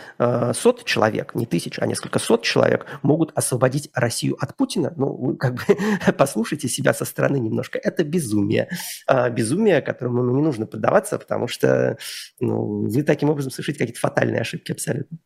сот 0.53 0.83
человек, 0.83 1.33
не 1.33 1.45
тысяч, 1.45 1.79
а 1.79 1.85
несколько 1.85 2.19
сот 2.19 2.43
человек 2.43 2.85
могут 3.03 3.31
освободить 3.35 3.89
Россию 3.93 4.35
от 4.37 4.57
Путина. 4.57 4.93
Ну, 4.97 5.13
вы 5.15 5.37
как 5.37 5.55
бы 5.55 5.63
послушайте 6.17 6.67
себя 6.67 6.93
со 6.93 7.05
стороны 7.05 7.37
немножко. 7.39 7.79
Это 7.81 8.03
безумие. 8.03 8.67
А, 9.07 9.29
безумие, 9.29 9.81
которому 9.81 10.23
ну, 10.23 10.35
не 10.35 10.41
нужно 10.41 10.65
поддаваться, 10.65 11.17
потому 11.17 11.47
что 11.47 11.97
ну, 12.41 12.89
вы 12.89 13.03
таким 13.03 13.29
образом 13.29 13.51
совершите 13.51 13.79
какие-то 13.79 14.01
фатальные 14.01 14.41
ошибки 14.41 14.73
абсолютно. 14.73 15.17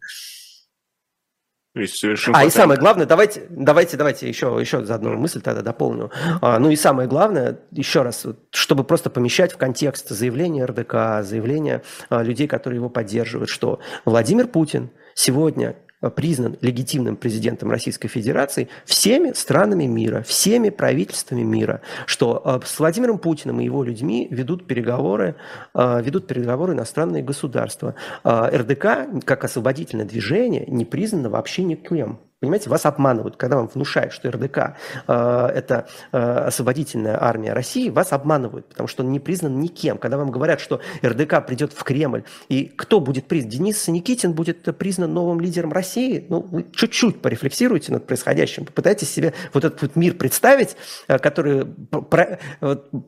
А, 2.34 2.46
и 2.46 2.50
самое 2.50 2.80
главное, 2.80 3.06
давайте, 3.06 3.44
давайте, 3.50 3.98
давайте 3.98 4.30
еще, 4.30 4.58
еще 4.60 4.86
за 4.86 4.96
одну 4.96 5.14
мысль 5.18 5.42
тогда 5.42 5.62
дополню. 5.62 6.10
А, 6.42 6.58
ну 6.58 6.70
и 6.72 6.76
самое 6.78 7.10
главное, 7.10 7.60
еще 7.72 8.02
раз, 8.02 8.26
чтобы 8.52 8.86
просто 8.86 9.10
помещать 9.10 9.52
в 9.52 9.58
контекст 9.58 10.10
заявления 10.10 10.66
РДК, 10.66 11.22
заявления 11.22 11.84
а, 12.10 12.24
людей, 12.24 12.48
которые 12.48 12.78
его 12.78 12.90
поддерживают, 12.90 13.50
что 13.50 13.80
Владимир 14.06 14.48
Путин 14.48 14.90
сегодня 15.16 15.76
признан 16.16 16.58
легитимным 16.62 17.16
президентом 17.16 17.72
Российской 17.72 18.08
Федерации 18.08 18.70
всеми 18.86 19.32
странами 19.34 19.86
мира, 19.86 20.22
всеми 20.22 20.70
правительствами 20.70 21.42
мира, 21.42 21.82
что 22.06 22.62
с 22.66 22.80
Владимиром 22.80 23.18
Путиным 23.18 23.60
и 23.62 23.66
его 23.66 23.84
людьми 23.84 24.28
ведут 24.30 24.68
переговоры, 24.68 25.36
ведут 25.74 26.28
переговоры 26.28 26.74
иностранные 26.74 27.24
государства. 27.24 27.96
РДК, 28.26 29.24
как 29.26 29.44
освободительное 29.44 30.06
движение, 30.06 30.66
не 30.68 30.86
признано 30.86 31.30
вообще 31.30 31.64
никем. 31.64 32.20
Понимаете, 32.46 32.70
вас 32.70 32.86
обманывают, 32.86 33.38
когда 33.38 33.56
вам 33.56 33.68
внушают, 33.68 34.14
что 34.14 34.30
РДК 34.30 34.76
э, 35.08 35.48
это 35.56 35.88
э, 36.12 36.18
освободительная 36.20 37.18
армия 37.20 37.54
России, 37.54 37.90
вас 37.90 38.14
обманывают, 38.14 38.68
потому 38.68 38.88
что 38.88 39.04
он 39.04 39.12
не 39.12 39.20
признан 39.20 39.60
никем. 39.60 39.98
Когда 39.98 40.18
вам 40.18 40.30
говорят, 40.30 40.60
что 40.60 40.80
РДК 41.04 41.44
придет 41.44 41.74
в 41.74 41.84
Кремль, 41.84 42.24
и 42.50 42.66
кто 42.66 43.00
будет 43.00 43.26
признан? 43.26 43.50
Денис 43.50 43.88
Никитин 43.88 44.34
будет 44.34 44.62
признан 44.78 45.12
новым 45.12 45.40
лидером 45.42 45.74
России? 45.74 46.24
Ну, 46.30 46.42
вы 46.42 46.68
чуть-чуть 46.72 47.20
порефлексируйте 47.20 47.92
над 47.92 48.06
происходящим, 48.06 48.66
попытайтесь 48.66 49.10
себе 49.10 49.34
вот 49.52 49.66
этот 49.66 49.82
вот 49.82 49.96
мир 49.96 50.14
представить, 50.14 50.76
э, 51.08 51.18
который, 51.18 51.66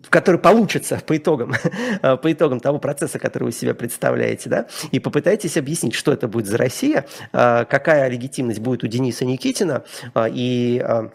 который 0.10 0.40
получится 0.40 1.00
по 1.06 1.16
итогам, 1.16 1.54
э, 2.02 2.18
по 2.18 2.32
итогам 2.32 2.60
того 2.60 2.80
процесса, 2.80 3.20
который 3.20 3.44
вы 3.44 3.52
себе 3.52 3.76
представляете, 3.76 4.50
да, 4.50 4.66
и 4.92 5.00
попытайтесь 5.00 5.58
объяснить, 5.58 5.94
что 5.94 6.12
это 6.12 6.28
будет 6.28 6.48
за 6.48 6.58
Россия, 6.58 7.06
э, 7.34 7.66
какая 7.70 8.10
легитимность 8.10 8.62
будет 8.62 8.84
у 8.84 8.88
Дениса 8.88 9.27
Никитина 9.28 9.84
а, 10.14 10.28
и 10.28 10.80
а, 10.80 11.12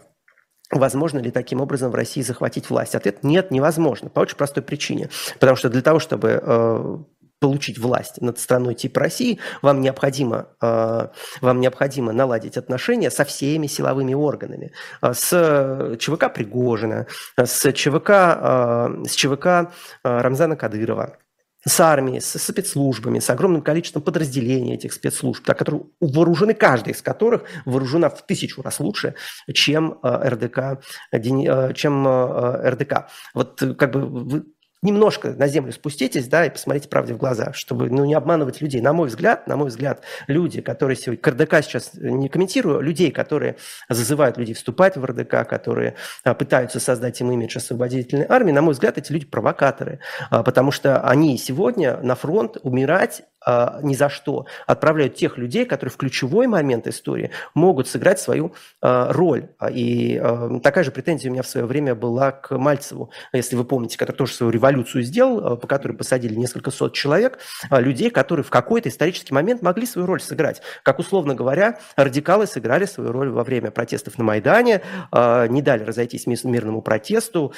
Возможно 0.72 1.18
ли 1.18 1.30
таким 1.30 1.60
образом 1.60 1.90
в 1.90 1.94
России 1.94 2.22
захватить 2.22 2.70
власть? 2.70 2.94
Ответ– 2.94 3.18
нет, 3.22 3.50
невозможно. 3.50 4.08
По 4.08 4.20
очень 4.20 4.36
простой 4.38 4.62
причине. 4.62 5.10
Потому 5.38 5.54
что 5.54 5.68
для 5.68 5.82
того, 5.82 5.98
чтобы 5.98 6.40
э, 6.42 6.96
получить 7.40 7.78
власть 7.78 8.22
над 8.22 8.38
страной 8.38 8.74
типа 8.74 9.00
России, 9.00 9.38
вам 9.60 9.82
необходимо, 9.82 10.48
э, 10.62 11.08
вам 11.42 11.60
необходимо 11.60 12.12
наладить 12.12 12.56
отношения 12.56 13.10
со 13.10 13.26
всеми 13.26 13.66
силовыми 13.66 14.14
органами. 14.14 14.72
С 15.02 15.96
ЧВК 16.00 16.32
Пригожина, 16.32 17.06
с 17.36 17.70
ЧВК, 17.72 18.10
э, 18.10 18.88
с 19.06 19.14
ЧВК 19.14 19.72
Рамзана 20.02 20.56
Кадырова, 20.56 21.18
с 21.66 21.80
армией, 21.80 22.20
с 22.20 22.38
спецслужбами, 22.38 23.18
с 23.18 23.30
огромным 23.30 23.62
количеством 23.62 24.02
подразделений 24.02 24.74
этих 24.74 24.92
спецслужб, 24.92 25.44
которые 25.44 25.84
вооружены, 26.00 26.54
каждая 26.54 26.94
из 26.94 27.02
которых 27.02 27.44
вооружена 27.64 28.08
в 28.10 28.26
тысячу 28.26 28.62
раз 28.62 28.80
лучше, 28.80 29.14
чем 29.52 29.98
э, 30.02 30.28
РДК, 30.30 30.82
э, 31.12 31.72
чем 31.74 32.06
э, 32.06 32.70
РДК. 32.70 33.08
Вот 33.34 33.62
как 33.78 33.92
бы 33.92 34.44
немножко 34.82 35.30
на 35.30 35.46
землю 35.46 35.72
спуститесь, 35.72 36.28
да, 36.28 36.44
и 36.44 36.50
посмотрите 36.50 36.88
правде 36.88 37.14
в 37.14 37.16
глаза, 37.16 37.52
чтобы, 37.52 37.88
ну, 37.88 38.04
не 38.04 38.14
обманывать 38.14 38.60
людей. 38.60 38.80
На 38.80 38.92
мой 38.92 39.08
взгляд, 39.08 39.46
на 39.46 39.56
мой 39.56 39.68
взгляд, 39.68 40.02
люди, 40.26 40.60
которые 40.60 40.96
сегодня, 40.96 41.22
РДК 41.32 41.64
сейчас 41.64 41.92
не 41.94 42.28
комментирую, 42.28 42.80
людей, 42.80 43.12
которые 43.12 43.56
зазывают 43.88 44.36
людей 44.36 44.54
вступать 44.54 44.96
в 44.96 45.04
РДК, 45.04 45.48
которые 45.48 45.94
а, 46.24 46.34
пытаются 46.34 46.80
создать 46.80 47.20
им 47.20 47.30
имидж 47.30 47.56
освободительной 47.56 48.26
армии, 48.28 48.52
на 48.52 48.62
мой 48.62 48.74
взгляд, 48.74 48.98
эти 48.98 49.12
люди 49.12 49.26
провокаторы, 49.26 50.00
а, 50.30 50.42
потому 50.42 50.72
что 50.72 51.00
они 51.00 51.38
сегодня 51.38 51.98
на 52.02 52.16
фронт 52.16 52.56
умирать 52.62 53.22
а, 53.44 53.80
ни 53.82 53.94
за 53.94 54.08
что 54.08 54.46
отправляют 54.66 55.14
тех 55.14 55.38
людей, 55.38 55.64
которые 55.64 55.92
в 55.92 55.96
ключевой 55.96 56.46
момент 56.46 56.86
истории 56.86 57.30
могут 57.54 57.88
сыграть 57.88 58.20
свою 58.20 58.54
а, 58.80 59.12
роль. 59.12 59.48
И 59.70 60.20
а, 60.22 60.60
такая 60.60 60.84
же 60.84 60.90
претензия 60.90 61.30
у 61.30 61.32
меня 61.32 61.42
в 61.42 61.48
свое 61.48 61.66
время 61.66 61.94
была 61.94 62.32
к 62.32 62.56
Мальцеву, 62.56 63.10
если 63.32 63.56
вы 63.56 63.64
помните, 63.64 63.98
который 63.98 64.16
тоже 64.16 64.34
свою 64.34 64.52
революцию 64.52 65.02
сделал, 65.02 65.56
по 65.56 65.66
которой 65.66 65.92
посадили 65.92 66.34
несколько 66.34 66.70
сот 66.70 66.94
человек, 66.94 67.38
людей, 67.70 68.10
которые 68.10 68.44
в 68.44 68.50
какой-то 68.50 68.88
исторический 68.88 69.34
момент 69.34 69.62
могли 69.62 69.86
свою 69.86 70.06
роль 70.06 70.20
сыграть. 70.20 70.62
Как, 70.82 70.98
условно 70.98 71.34
говоря, 71.34 71.78
радикалы 71.96 72.46
сыграли 72.46 72.84
свою 72.84 73.12
роль 73.12 73.30
во 73.30 73.44
время 73.44 73.70
протестов 73.70 74.18
на 74.18 74.24
Майдане, 74.24 74.82
не 75.12 75.62
дали 75.62 75.84
разойтись 75.84 76.26
мирному 76.26 76.82
протесту, 76.82 77.52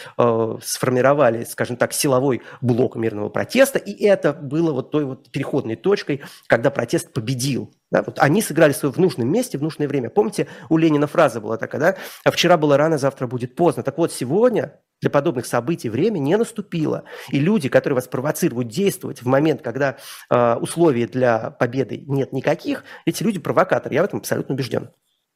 сформировали, 0.62 1.44
скажем 1.44 1.76
так, 1.76 1.92
силовой 1.92 2.42
блок 2.60 2.96
мирного 2.96 3.28
протеста, 3.28 3.78
и 3.78 4.04
это 4.04 4.32
было 4.32 4.72
вот 4.72 4.90
той 4.90 5.04
вот 5.04 5.30
переходной 5.30 5.73
переломной 5.74 5.76
точкой, 5.76 6.22
когда 6.46 6.70
протест 6.70 7.12
победил. 7.12 7.74
Да, 7.90 8.02
вот 8.02 8.18
они 8.18 8.42
сыграли 8.42 8.72
свое 8.72 8.92
в 8.92 8.98
нужном 8.98 9.30
месте, 9.30 9.58
в 9.58 9.62
нужное 9.62 9.86
время. 9.86 10.10
Помните, 10.10 10.46
у 10.68 10.76
Ленина 10.76 11.06
фраза 11.06 11.40
была 11.40 11.56
такая, 11.56 11.80
да? 11.80 11.96
«А 12.24 12.30
вчера 12.30 12.56
было 12.56 12.76
рано, 12.76 12.98
завтра 12.98 13.26
будет 13.26 13.54
поздно. 13.54 13.82
Так 13.82 13.98
вот, 13.98 14.12
сегодня 14.12 14.80
для 15.00 15.10
подобных 15.10 15.46
событий 15.46 15.90
время 15.90 16.18
не 16.18 16.36
наступило. 16.36 17.04
И 17.30 17.38
люди, 17.38 17.68
которые 17.68 17.96
вас 17.96 18.08
провоцируют 18.08 18.68
действовать 18.68 19.22
в 19.22 19.26
момент, 19.26 19.60
когда 19.62 19.96
э, 20.30 20.54
условий 20.56 21.06
для 21.06 21.50
победы 21.50 22.02
нет 22.06 22.32
никаких, 22.32 22.84
эти 23.06 23.22
люди 23.22 23.38
провокаторы. 23.38 23.94
Я 23.94 24.02
в 24.02 24.06
этом 24.06 24.20
абсолютно 24.20 24.54
убежден 24.54 24.90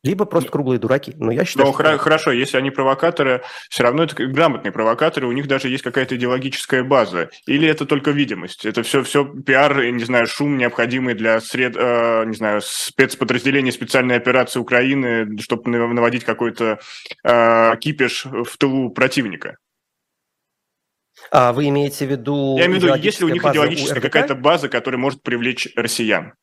либо 0.05 0.25
просто 0.25 0.51
круглые 0.51 0.79
дураки. 0.79 1.13
Но 1.17 1.33
я 1.33 1.45
считаю, 1.45 1.67
Но 1.67 1.73
что... 1.73 1.83
хра- 1.83 1.99
хорошо, 1.99 2.31
если 2.31 2.57
они 2.57 2.71
провокаторы, 2.71 3.43
все 3.69 3.83
равно 3.83 4.05
это 4.05 4.15
грамотные 4.27 4.73
провокаторы, 4.73 5.27
у 5.27 5.33
них 5.33 5.49
даже 5.49 5.69
есть 5.69 5.83
какая-то 5.83 6.17
идеологическая 6.17 6.85
база. 6.85 7.31
Или 7.47 7.69
это 7.69 7.85
только 7.85 8.13
видимость? 8.13 8.65
Это 8.65 8.83
все, 8.83 9.03
все 9.03 9.25
пиар, 9.25 9.85
не 9.91 10.05
знаю, 10.05 10.27
шум, 10.27 10.57
необходимый 10.57 11.15
для 11.15 11.41
сред, 11.41 11.75
э, 11.77 12.25
не 12.27 12.35
знаю, 12.35 12.61
спецподразделений 12.63 13.73
специальной 13.73 14.17
операции 14.17 14.61
Украины, 14.61 15.39
чтобы 15.41 15.71
наводить 15.71 16.25
какой-то 16.25 16.79
э, 17.25 17.77
кипиш 17.81 18.25
в 18.25 18.57
тылу 18.57 18.91
противника. 18.91 19.57
А 21.31 21.53
вы 21.53 21.69
имеете 21.69 22.07
в 22.07 22.11
виду... 22.11 22.57
Я 22.57 22.67
имею 22.67 22.81
в 22.81 22.85
виду, 22.85 22.95
если 22.95 23.25
у 23.25 23.29
них 23.29 23.45
идеологическая 23.45 24.01
какая-то 24.01 24.37
база, 24.37 24.69
которая 24.69 25.01
может 25.01 25.23
привлечь 25.23 25.69
россиян. 25.75 26.35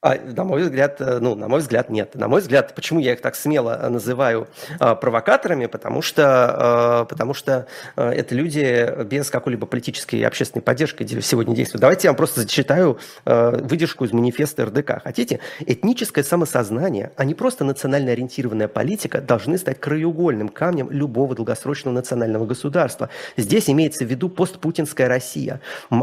А, 0.00 0.14
на 0.14 0.44
мой 0.44 0.62
взгляд, 0.62 1.00
э, 1.00 1.18
ну, 1.20 1.34
на 1.34 1.48
мой 1.48 1.58
взгляд, 1.58 1.90
нет. 1.90 2.14
На 2.14 2.28
мой 2.28 2.40
взгляд, 2.40 2.72
почему 2.76 3.00
я 3.00 3.14
их 3.14 3.20
так 3.20 3.34
смело 3.34 3.76
э, 3.82 3.88
называю 3.88 4.46
а, 4.78 4.94
провокаторами? 4.94 5.66
Потому 5.66 6.02
что, 6.02 6.22
а, 6.24 7.04
потому 7.04 7.34
что 7.34 7.66
а, 7.96 8.12
это 8.12 8.32
люди 8.36 9.04
без 9.06 9.28
какой-либо 9.28 9.66
политической 9.66 10.20
и 10.20 10.22
общественной 10.22 10.62
поддержки 10.62 11.04
сегодня 11.20 11.56
действуют. 11.56 11.80
Давайте 11.80 12.06
я 12.06 12.12
вам 12.12 12.16
просто 12.16 12.42
зачитаю 12.42 13.00
а, 13.24 13.50
выдержку 13.50 14.04
из 14.04 14.12
манифеста 14.12 14.66
РДК. 14.66 15.02
Хотите? 15.02 15.40
Этническое 15.66 16.22
самосознание, 16.22 17.10
а 17.16 17.24
не 17.24 17.34
просто 17.34 17.64
национально 17.64 18.12
ориентированная 18.12 18.68
политика, 18.68 19.20
должны 19.20 19.58
стать 19.58 19.80
краеугольным 19.80 20.48
камнем 20.48 20.92
любого 20.92 21.34
долгосрочного 21.34 21.92
национального 21.92 22.46
государства. 22.46 23.08
Здесь 23.36 23.68
имеется 23.68 24.04
в 24.04 24.08
виду 24.08 24.28
постпутинская 24.28 25.08
Россия. 25.08 25.60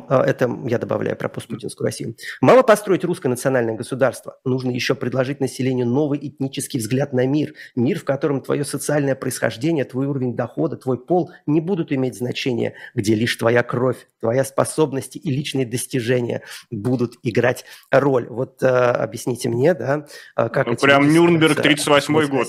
Это 0.10 0.53
я 0.65 0.79
добавляю 0.79 1.15
про 1.15 1.29
постпутинскую 1.29 1.86
Россию. 1.86 2.15
Мало 2.41 2.62
построить 2.62 3.05
русское 3.05 3.29
национальное 3.29 3.71
государство, 3.71 3.85
государства. 3.86 4.39
Нужно 4.43 4.71
еще 4.71 4.95
предложить 4.95 5.39
населению 5.39 5.86
новый 5.86 6.19
этнический 6.28 6.80
взгляд 6.80 7.13
на 7.13 7.28
мир. 7.28 7.54
Мир, 7.76 8.00
в 8.00 8.04
котором 8.04 8.41
твое 8.41 8.65
социальное 8.65 9.15
происхождение, 9.15 9.86
твой 9.86 10.08
уровень 10.08 10.36
дохода, 10.36 10.76
твой 10.76 10.98
пол 10.98 11.32
не 11.45 11.62
будут 11.62 11.91
иметь 11.91 12.17
значения, 12.17 12.74
где 12.95 13.13
лишь 13.13 13.36
твоя 13.36 13.62
кровь, 13.62 14.08
твоя 14.19 14.43
способности 14.43 15.19
и 15.19 15.30
личные 15.32 15.67
достижения 15.67 16.41
будут 16.71 17.17
играть 17.21 17.65
роль. 17.91 18.28
Вот 18.28 18.63
э, 18.63 18.67
объясните 18.67 19.50
мне, 19.50 19.76
да, 19.76 20.08
э, 20.36 20.50
как... 20.50 20.65
Ну, 20.65 20.76
прям 20.76 21.08
Нюрнберг, 21.13 21.60
38-й 21.60 22.28
год. 22.28 22.48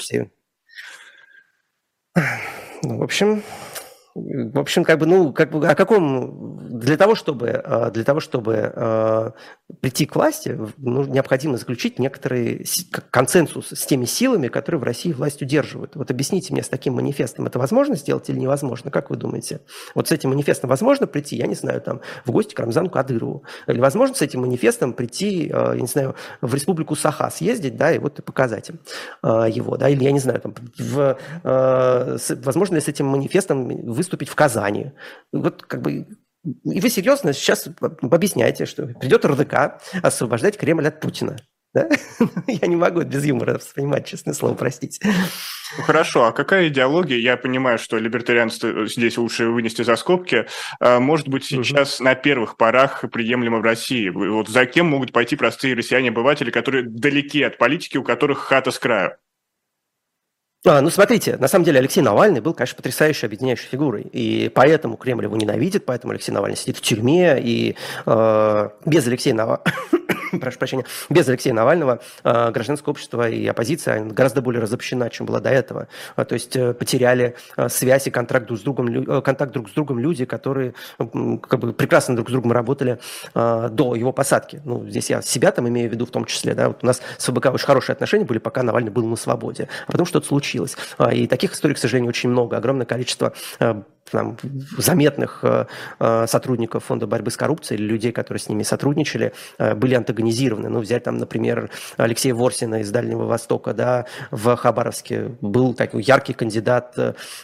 Ну, 2.83 2.99
в 2.99 3.03
общем, 3.03 3.42
в 4.16 4.59
общем, 4.59 4.85
как 4.85 4.98
бы, 4.98 5.07
ну, 5.07 5.33
как 5.33 5.50
бы, 5.50 5.66
о 5.68 5.74
каком, 5.74 6.79
для 6.79 6.96
того, 6.96 7.14
чтобы, 7.14 7.48
э, 7.62 7.90
для 7.92 8.02
того, 8.02 8.20
чтобы 8.20 8.72
э, 8.74 9.31
прийти 9.81 10.07
к 10.07 10.16
власти, 10.16 10.59
ну, 10.79 11.05
необходимо 11.05 11.59
заключить 11.59 11.98
некоторый 11.98 12.66
консенсус 13.11 13.72
с 13.72 13.85
теми 13.85 14.07
силами, 14.07 14.48
которые 14.48 14.81
в 14.81 14.85
России 14.85 15.12
власть 15.12 15.42
удерживают. 15.42 15.96
Вот 15.96 16.11
объясните 16.11 16.55
мне 16.55 16.62
с 16.62 16.68
таким 16.68 16.94
манифестом, 16.94 17.46
это 17.46 17.59
возможно 17.59 17.94
сделать 17.94 18.31
или 18.31 18.38
невозможно? 18.38 18.90
Как 18.90 19.11
вы 19.11 19.16
думаете? 19.16 19.61
Вот 19.94 20.09
с 20.09 20.12
этим 20.12 20.31
манифестом 20.31 20.70
возможно 20.70 21.07
прийти, 21.07 21.37
я 21.37 21.46
не 21.46 21.55
знаю, 21.55 21.83
там, 21.83 22.00
в 22.24 22.31
гости 22.31 22.55
к 22.55 22.59
Рамзану 22.59 22.88
Кадырову? 22.88 23.44
Или 23.66 23.81
возможно 23.81 24.14
с 24.14 24.22
этим 24.22 24.40
манифестом 24.40 24.94
прийти, 24.94 25.50
э, 25.52 25.72
я 25.74 25.81
не 25.81 25.88
знаю, 25.88 26.14
в 26.40 26.55
республику 26.55 26.96
Саха 26.96 27.31
съездить, 27.31 27.76
да, 27.76 27.92
и 27.92 27.98
вот 27.98 28.18
и 28.18 28.22
показать 28.22 28.70
им 28.70 28.81
его, 29.22 29.76
да, 29.76 29.90
или, 29.90 30.05
я 30.05 30.12
не 30.12 30.20
знаю, 30.20 30.40
там, 30.40 30.55
в, 30.79 31.18
возможно 31.42 32.76
ли 32.76 32.81
с 32.81 32.88
этим 32.88 33.07
манифестом 33.07 33.68
вы 33.68 34.05
выступить 34.06 34.28
в 34.28 34.34
Казани. 34.34 34.92
Вот 35.32 35.62
как 35.62 35.82
бы 35.82 36.06
и 36.64 36.80
вы 36.80 36.88
серьезно 36.90 37.32
сейчас 37.32 37.68
объясняете, 38.00 38.66
что 38.66 38.86
придет 38.86 39.24
РДК 39.24 39.82
освобождать 40.00 40.56
Кремль 40.56 40.86
от 40.86 41.00
Путина. 41.00 41.36
Да? 41.74 41.88
Я 42.46 42.68
не 42.68 42.76
могу 42.76 43.02
без 43.02 43.24
юмора 43.24 43.54
воспринимать, 43.54 44.06
честное 44.06 44.32
слово, 44.32 44.54
простите. 44.54 45.00
Ну, 45.76 45.82
хорошо, 45.82 46.24
а 46.24 46.32
какая 46.32 46.68
идеология, 46.68 47.18
я 47.18 47.36
понимаю, 47.36 47.78
что 47.78 47.98
либертарианство 47.98 48.86
здесь 48.86 49.18
лучше 49.18 49.48
вынести 49.48 49.82
за 49.82 49.96
скобки, 49.96 50.46
а, 50.80 51.00
может 51.00 51.28
быть 51.28 51.44
сейчас 51.44 51.96
угу. 51.96 52.04
на 52.04 52.14
первых 52.14 52.56
порах 52.56 53.04
приемлемо 53.12 53.58
в 53.58 53.62
России? 53.62 54.08
Вот 54.08 54.48
за 54.48 54.64
кем 54.64 54.86
могут 54.86 55.12
пойти 55.12 55.36
простые 55.36 55.74
россияне-обыватели, 55.74 56.50
которые 56.50 56.84
далеки 56.84 57.42
от 57.42 57.58
политики, 57.58 57.98
у 57.98 58.04
которых 58.04 58.38
хата 58.38 58.70
с 58.70 58.78
краю? 58.78 59.16
А, 60.68 60.81
ну, 60.81 60.90
смотрите, 60.90 61.37
на 61.37 61.46
самом 61.46 61.64
деле 61.64 61.79
Алексей 61.79 62.00
Навальный 62.00 62.40
был, 62.40 62.52
конечно, 62.52 62.76
потрясающей 62.76 63.26
объединяющей 63.26 63.68
фигурой. 63.68 64.02
И 64.02 64.50
поэтому 64.52 64.96
Кремль 64.96 65.22
его 65.22 65.37
ненавидит, 65.37 65.85
поэтому 65.85 66.12
Алексей 66.12 66.33
Навальный 66.33 66.57
сидит 66.57 66.76
в 66.76 66.81
тюрьме. 66.81 67.40
И 67.40 67.76
э, 68.05 68.68
без 68.85 69.07
Алексея 69.07 69.35
Навального 69.35 69.62
прошу 70.40 70.58
прощения, 70.58 70.84
без 71.10 71.28
Алексея 71.28 71.54
Навального 71.54 72.00
э, 72.24 72.50
гражданское 72.50 72.90
общество 72.90 73.28
и 73.28 73.46
оппозиция 73.46 74.04
гораздо 74.04 74.42
более 74.42 74.62
разобщена, 74.62 75.10
чем 75.10 75.26
была 75.26 75.40
до 75.40 75.50
этого. 75.50 75.88
А, 76.14 76.24
то 76.24 76.34
есть 76.34 76.56
э, 76.56 76.74
потеряли 76.74 77.36
э, 77.56 77.68
связь 77.68 78.06
и 78.06 78.10
контракт 78.10 78.46
друг 78.46 78.58
с 78.58 78.62
другом, 78.62 79.22
контакт 79.22 79.52
друг 79.52 79.68
с 79.70 79.72
другом 79.72 79.98
люди, 79.98 80.24
которые 80.24 80.74
как 80.98 81.60
бы 81.60 81.72
прекрасно 81.72 82.14
друг 82.16 82.28
с 82.28 82.32
другом 82.32 82.52
работали 82.52 82.98
до 83.34 83.94
его 83.94 84.12
посадки. 84.12 84.60
Ну, 84.64 84.86
здесь 84.88 85.10
я 85.10 85.22
себя 85.22 85.50
там 85.52 85.68
имею 85.68 85.88
в 85.88 85.92
виду 85.92 86.06
в 86.06 86.10
том 86.10 86.24
числе. 86.24 86.54
Да? 86.54 86.68
Вот 86.68 86.82
у 86.82 86.86
нас 86.86 87.00
с 87.18 87.24
ФБК 87.24 87.46
очень 87.52 87.66
хорошие 87.66 87.94
отношения 87.94 88.24
были, 88.24 88.38
пока 88.38 88.62
Навальный 88.62 88.90
был 88.90 89.06
на 89.06 89.16
свободе. 89.16 89.68
А 89.86 89.92
потом 89.92 90.06
что-то 90.06 90.26
случилось. 90.26 90.76
И 91.12 91.26
таких 91.26 91.53
историй, 91.53 91.74
к 91.74 91.78
сожалению, 91.78 92.09
очень 92.09 92.30
много. 92.30 92.57
Огромное 92.57 92.86
количество 92.86 93.34
там, 94.11 94.36
заметных 94.78 95.40
э, 95.42 95.66
э, 95.98 96.26
сотрудников 96.26 96.84
Фонда 96.84 97.07
борьбы 97.07 97.30
с 97.30 97.36
коррупцией 97.36 97.80
или 97.80 97.86
людей, 97.86 98.12
которые 98.12 98.40
с 98.40 98.48
ними 98.48 98.62
сотрудничали, 98.62 99.32
э, 99.59 99.74
были 99.74 99.94
антагонизированы. 99.94 100.68
Ну, 100.68 100.80
взять 100.80 101.04
там, 101.04 101.18
например, 101.18 101.70
Алексея 101.96 102.34
Ворсина 102.34 102.80
из 102.80 102.90
Дальнего 102.90 103.24
Востока, 103.24 103.74
да, 103.74 104.07
в 104.30 104.57
Хабаровске 104.57 105.36
был 105.40 105.74
такой 105.74 106.02
яркий 106.02 106.32
кандидат, 106.32 106.96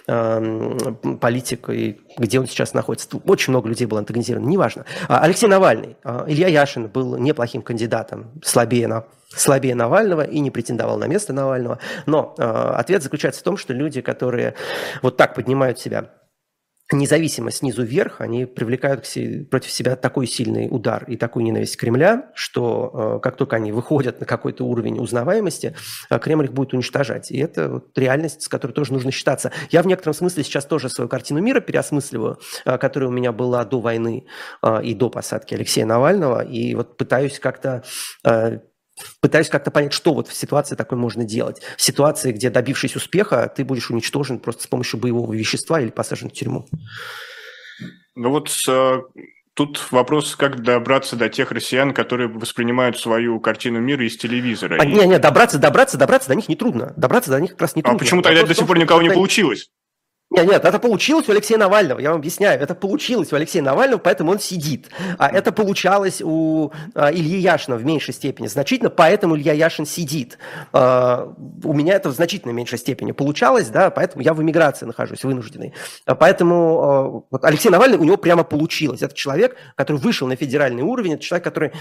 политик, 0.06 1.68
и 1.70 2.00
где 2.18 2.40
он 2.40 2.46
сейчас 2.46 2.74
находится. 2.74 3.08
Очень 3.26 3.52
много 3.52 3.68
людей 3.68 3.86
было 3.86 4.00
антагонизировано, 4.00 4.48
неважно. 4.48 4.84
А 5.08 5.20
Алексей 5.20 5.46
Навальный, 5.46 5.96
Илья 6.26 6.48
Яшин 6.48 6.88
был 6.88 7.16
неплохим 7.16 7.62
кандидатом, 7.62 8.30
слабее 8.42 8.88
на 8.88 9.04
слабее 9.34 9.74
Навального 9.74 10.22
и 10.22 10.40
не 10.40 10.50
претендовал 10.50 10.98
на 10.98 11.06
место 11.06 11.32
Навального. 11.32 11.78
Но 12.06 12.34
э, 12.38 12.42
ответ 12.42 13.02
заключается 13.02 13.40
в 13.40 13.44
том, 13.44 13.56
что 13.56 13.72
люди, 13.72 14.00
которые 14.00 14.54
вот 15.00 15.16
так 15.16 15.34
поднимают 15.34 15.78
себя 15.78 16.10
независимо 16.96 17.50
снизу 17.50 17.82
вверх, 17.82 18.20
они 18.20 18.46
привлекают 18.46 19.06
себе, 19.06 19.44
против 19.44 19.70
себя 19.70 19.96
такой 19.96 20.26
сильный 20.26 20.68
удар 20.70 21.04
и 21.04 21.16
такую 21.16 21.44
ненависть 21.44 21.76
Кремля, 21.76 22.30
что 22.34 23.16
э, 23.16 23.20
как 23.22 23.36
только 23.36 23.56
они 23.56 23.72
выходят 23.72 24.20
на 24.20 24.26
какой-то 24.26 24.64
уровень 24.64 24.98
узнаваемости, 24.98 25.74
э, 26.10 26.18
Кремль 26.18 26.46
их 26.46 26.52
будет 26.52 26.74
уничтожать. 26.74 27.30
И 27.30 27.38
это 27.38 27.68
вот 27.68 27.98
реальность, 27.98 28.42
с 28.42 28.48
которой 28.48 28.72
тоже 28.72 28.92
нужно 28.92 29.10
считаться. 29.10 29.52
Я 29.70 29.82
в 29.82 29.86
некотором 29.86 30.14
смысле 30.14 30.44
сейчас 30.44 30.64
тоже 30.64 30.88
свою 30.88 31.08
картину 31.08 31.40
мира 31.40 31.60
переосмысливаю, 31.60 32.38
э, 32.64 32.78
которая 32.78 33.08
у 33.08 33.12
меня 33.12 33.32
была 33.32 33.64
до 33.64 33.80
войны 33.80 34.26
и 34.82 34.94
до 34.94 35.10
посадки 35.10 35.54
Алексея 35.54 35.86
Навального, 35.86 36.44
и 36.44 36.74
вот 36.74 36.96
пытаюсь 36.96 37.38
как-то 37.38 37.82
пытаюсь 39.20 39.48
как-то 39.48 39.70
понять, 39.70 39.92
что 39.92 40.14
вот 40.14 40.28
в 40.28 40.34
ситуации 40.34 40.74
такой 40.74 40.98
можно 40.98 41.24
делать. 41.24 41.62
В 41.76 41.82
ситуации, 41.82 42.32
где 42.32 42.50
добившись 42.50 42.96
успеха, 42.96 43.52
ты 43.54 43.64
будешь 43.64 43.90
уничтожен 43.90 44.38
просто 44.38 44.64
с 44.64 44.66
помощью 44.66 45.00
боевого 45.00 45.32
вещества 45.32 45.80
или 45.80 45.90
посажен 45.90 46.30
в 46.30 46.32
тюрьму. 46.32 46.66
Ну 48.14 48.30
вот 48.30 48.50
э, 48.68 49.00
тут 49.54 49.90
вопрос, 49.90 50.36
как 50.36 50.62
добраться 50.62 51.16
до 51.16 51.28
тех 51.28 51.50
россиян, 51.50 51.94
которые 51.94 52.28
воспринимают 52.28 52.98
свою 52.98 53.40
картину 53.40 53.80
мира 53.80 54.06
из 54.06 54.16
телевизора. 54.16 54.78
А, 54.80 54.84
и... 54.84 54.92
Не, 54.92 55.06
не, 55.06 55.18
добраться, 55.18 55.58
добраться, 55.58 55.96
добраться 55.98 56.28
до 56.28 56.34
них 56.34 56.48
не 56.48 56.56
трудно. 56.56 56.92
Добраться 56.96 57.30
до 57.30 57.40
них 57.40 57.52
как 57.52 57.62
раз 57.62 57.76
не 57.76 57.82
трудно. 57.82 57.96
А 57.96 57.98
почему 57.98 58.22
тогда 58.22 58.44
до 58.44 58.54
сих 58.54 58.66
пор 58.66 58.78
никого 58.78 59.02
не 59.02 59.10
получилось? 59.10 59.70
Нет, 60.34 60.46
нет, 60.46 60.64
это 60.64 60.78
получилось 60.78 61.28
у 61.28 61.32
Алексея 61.32 61.58
Навального, 61.58 62.00
я 62.00 62.08
вам 62.08 62.20
объясняю, 62.20 62.58
это 62.58 62.74
получилось 62.74 63.34
у 63.34 63.36
Алексея 63.36 63.62
Навального, 63.62 63.98
поэтому 63.98 64.32
он 64.32 64.38
сидит. 64.38 64.88
А 65.18 65.28
это 65.28 65.52
получалось 65.52 66.22
у 66.24 66.72
а, 66.94 67.12
Ильи 67.12 67.38
Яшина 67.38 67.76
в 67.76 67.84
меньшей 67.84 68.14
степени, 68.14 68.46
значительно, 68.46 68.88
поэтому 68.88 69.36
Илья 69.36 69.52
Яшин 69.52 69.84
сидит. 69.84 70.38
А, 70.72 71.30
у 71.62 71.74
меня 71.74 71.96
это 71.96 72.08
в 72.08 72.14
значительно 72.14 72.52
меньшей 72.52 72.78
степени 72.78 73.12
получалось, 73.12 73.68
да, 73.68 73.90
поэтому 73.90 74.22
я 74.22 74.32
в 74.32 74.40
эмиграции 74.40 74.86
нахожусь, 74.86 75.22
вынужденный. 75.22 75.74
А 76.06 76.14
поэтому 76.14 77.26
вот 77.30 77.44
Алексей 77.44 77.68
Навальный, 77.68 77.98
у 77.98 78.04
него 78.04 78.16
прямо 78.16 78.42
получилось. 78.42 79.02
Это 79.02 79.14
человек, 79.14 79.56
который 79.74 79.98
вышел 79.98 80.26
на 80.26 80.36
федеральный 80.36 80.82
уровень, 80.82 81.12
это 81.12 81.22
человек, 81.22 81.44
который 81.44 81.72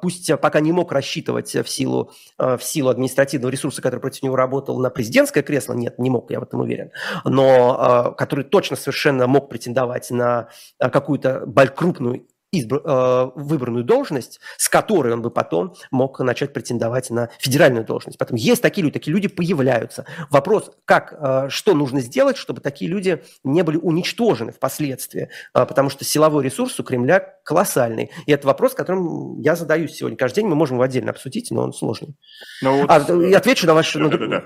пусть 0.00 0.30
пока 0.40 0.60
не 0.60 0.72
мог 0.72 0.90
рассчитывать 0.90 1.54
в 1.54 1.68
силу, 1.68 2.12
в 2.38 2.60
силу 2.62 2.88
административного 2.88 3.50
ресурса, 3.50 3.82
который 3.82 4.00
против 4.00 4.22
него 4.22 4.36
работал 4.36 4.78
на 4.78 4.88
президентское 4.88 5.42
кресло, 5.42 5.74
нет, 5.74 5.98
не 5.98 6.08
мог, 6.08 6.30
я 6.30 6.40
в 6.40 6.44
этом 6.44 6.60
уверен, 6.60 6.92
но 7.24 7.88
который 8.16 8.44
точно 8.44 8.76
совершенно 8.76 9.26
мог 9.26 9.48
претендовать 9.48 10.10
на 10.10 10.48
э, 10.78 10.90
какую-то 10.90 11.46
крупную 11.74 12.26
избр... 12.52 12.82
Э, 12.84 13.30
выбранную 13.34 13.84
должность, 13.84 14.40
с 14.56 14.68
которой 14.68 15.12
он 15.12 15.22
бы 15.22 15.30
потом 15.30 15.74
мог 15.90 16.18
начать 16.20 16.52
претендовать 16.52 17.10
на 17.10 17.30
федеральную 17.38 17.84
должность. 17.84 18.18
Поэтому 18.18 18.38
есть 18.38 18.60
такие 18.60 18.82
люди, 18.82 18.94
такие 18.94 19.14
люди 19.14 19.28
появляются. 19.28 20.04
Вопрос, 20.30 20.72
как, 20.84 21.48
что 21.48 21.74
нужно 21.74 22.00
сделать, 22.00 22.36
чтобы 22.36 22.60
такие 22.60 22.90
люди 22.90 23.22
не 23.44 23.62
были 23.62 23.76
уничтожены 23.76 24.52
впоследствии, 24.52 25.28
потому 25.52 25.90
что 25.90 26.04
силовой 26.04 26.44
ресурс 26.44 26.78
у 26.80 26.82
Кремля 26.82 27.20
колоссальный. 27.44 28.10
И 28.26 28.32
это 28.32 28.46
вопрос, 28.46 28.74
которым 28.74 29.40
я 29.40 29.56
задаюсь 29.56 29.92
сегодня 29.92 30.16
каждый 30.16 30.36
день. 30.36 30.46
Мы 30.46 30.56
можем 30.56 30.76
его 30.76 30.84
отдельно 30.84 31.10
обсудить, 31.10 31.50
но 31.50 31.62
он 31.62 31.72
сложный. 31.72 32.16
Ну, 32.62 32.82
вот... 32.82 32.90
а, 32.90 33.26
я 33.26 33.38
отвечу 33.38 33.66
на 33.66 33.74
ваш... 33.74 33.92
Да, 33.94 34.08
да, 34.08 34.26
да. 34.26 34.44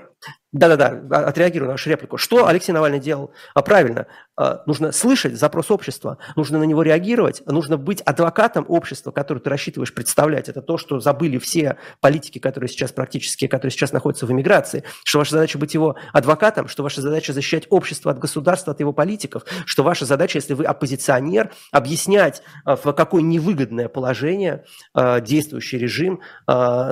Да-да-да, 0.55 1.01
а, 1.11 1.27
отреагирую 1.27 1.67
на 1.67 1.73
вашу 1.73 1.89
реплику. 1.89 2.15
Что 2.15 2.47
Алексей 2.47 2.71
Навальный 2.71 2.99
делал? 2.99 3.33
А, 3.53 3.61
правильно, 3.61 4.07
а, 4.37 4.63
нужно 4.65 4.93
слышать 4.93 5.37
запрос 5.37 5.69
общества, 5.69 6.17
нужно 6.37 6.59
на 6.59 6.63
него 6.63 6.81
реагировать, 6.81 7.43
нужно 7.45 7.75
быть 7.75 7.99
адвокатом 8.01 8.65
общества, 8.69 9.11
который 9.11 9.39
ты 9.39 9.49
рассчитываешь 9.49 9.93
представлять. 9.93 10.47
Это 10.47 10.61
то, 10.61 10.77
что 10.77 11.01
забыли 11.01 11.39
все 11.39 11.77
политики, 11.99 12.39
которые 12.39 12.69
сейчас 12.69 12.93
практически, 12.93 13.47
которые 13.47 13.73
сейчас 13.73 13.91
находятся 13.91 14.27
в 14.27 14.31
эмиграции, 14.31 14.85
что 15.03 15.19
ваша 15.19 15.31
задача 15.31 15.57
быть 15.57 15.73
его 15.73 15.97
адвокатом, 16.13 16.69
что 16.69 16.83
ваша 16.83 17.01
задача 17.01 17.33
защищать 17.33 17.65
общество 17.69 18.09
от 18.09 18.19
государства, 18.19 18.71
от 18.71 18.79
его 18.79 18.93
политиков, 18.93 19.43
что 19.65 19.83
ваша 19.83 20.05
задача, 20.05 20.37
если 20.37 20.53
вы 20.53 20.63
оппозиционер, 20.63 21.51
объяснять, 21.73 22.41
в 22.63 22.93
какое 22.93 23.21
невыгодное 23.21 23.89
положение 23.89 24.63
действующий 24.95 25.79
режим 25.79 26.21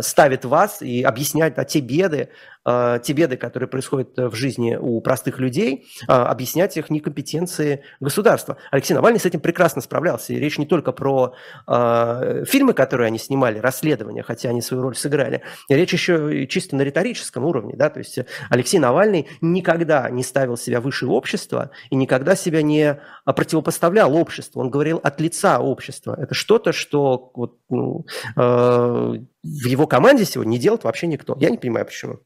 ставит 0.02 0.44
вас 0.44 0.82
и 0.82 1.02
объяснять 1.02 1.56
да, 1.56 1.64
те 1.64 1.80
беды, 1.80 2.30
э, 2.66 3.00
те 3.04 3.14
беды, 3.14 3.38
которые 3.38 3.68
происходят 3.70 4.18
в 4.18 4.36
жизни 4.36 4.76
у 4.80 5.02
простых 5.02 5.40
людей, 5.40 5.88
э, 6.08 6.12
объяснять 6.12 6.78
их 6.78 6.90
некомпетенции 6.90 7.84
государства. 8.00 8.58
Алексей 8.72 8.94
Навальный 8.94 9.20
с 9.20 9.26
этим 9.26 9.40
прекрасно 9.40 9.82
справлялся. 9.82 10.34
И 10.34 10.38
речь 10.38 10.58
не 10.58 10.66
только 10.66 10.92
про 10.92 11.34
э, 11.68 12.44
фильмы, 12.48 12.74
которые 12.74 13.08
они 13.08 13.20
снимали, 13.20 13.60
расследования, 13.60 14.24
хотя 14.24 14.50
они 14.50 14.62
свою 14.62 14.84
роль 14.84 14.96
сыграли. 14.96 15.42
И 15.70 15.76
речь 15.76 15.94
еще 15.94 16.44
и 16.44 16.48
чисто 16.48 16.76
на 16.76 16.82
риторическом 16.82 17.46
уровне. 17.46 17.76
Да? 17.76 17.90
То 17.90 18.00
есть 18.00 18.20
Алексей 18.50 18.80
Навальный 18.80 19.28
никогда 19.42 20.10
не 20.10 20.24
ставил 20.24 20.58
себя 20.58 20.82
выше 20.82 21.08
общества 21.08 21.72
и 21.90 21.96
никогда 21.96 22.36
себя 22.36 22.62
не 22.62 23.00
противопоставлял 23.26 24.16
обществу. 24.16 24.62
Он 24.62 24.70
говорил 24.70 25.00
от 25.04 25.20
лица 25.20 25.60
общества. 25.60 26.18
Это 26.20 26.34
что-то, 26.34 26.72
что 26.72 27.32
вот, 27.34 27.58
ну, 27.70 28.06
э, 28.36 28.42
в 28.42 29.66
его 29.66 29.88
команде 29.88 30.26
сегодня 30.26 30.52
не 30.52 30.60
делает 30.60 30.84
вообще 30.84 31.08
никто. 31.08 31.36
Я 31.40 31.50
не 31.50 31.58
понимаю, 31.58 31.86
почему. 31.86 32.20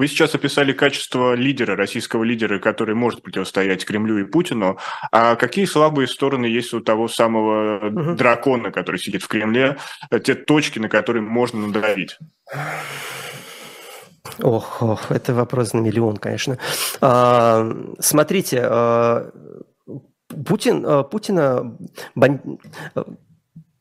Вы 0.00 0.08
сейчас 0.08 0.34
описали 0.34 0.72
качество 0.72 1.34
лидера, 1.34 1.76
российского 1.76 2.24
лидера, 2.24 2.58
который 2.58 2.94
может 2.94 3.22
противостоять 3.22 3.84
Кремлю 3.84 4.16
и 4.16 4.24
Путину. 4.24 4.78
А 5.12 5.36
какие 5.36 5.66
слабые 5.66 6.08
стороны 6.08 6.46
есть 6.46 6.72
у 6.72 6.80
того 6.80 7.06
самого 7.06 7.86
угу. 7.86 8.14
дракона, 8.14 8.70
который 8.70 8.96
сидит 8.96 9.22
в 9.22 9.28
Кремле, 9.28 9.76
те 10.24 10.34
точки, 10.34 10.78
на 10.78 10.88
которые 10.88 11.20
можно 11.20 11.66
надавить? 11.66 12.16
Ох, 14.38 14.80
ох, 14.80 15.10
это 15.10 15.34
вопрос 15.34 15.74
на 15.74 15.80
миллион, 15.80 16.16
конечно. 16.16 16.56
А, 17.02 17.70
смотрите, 17.98 18.62
а, 18.64 19.30
Путин, 20.46 20.82
а, 20.86 21.02
Путина 21.02 21.76
бан 22.14 22.40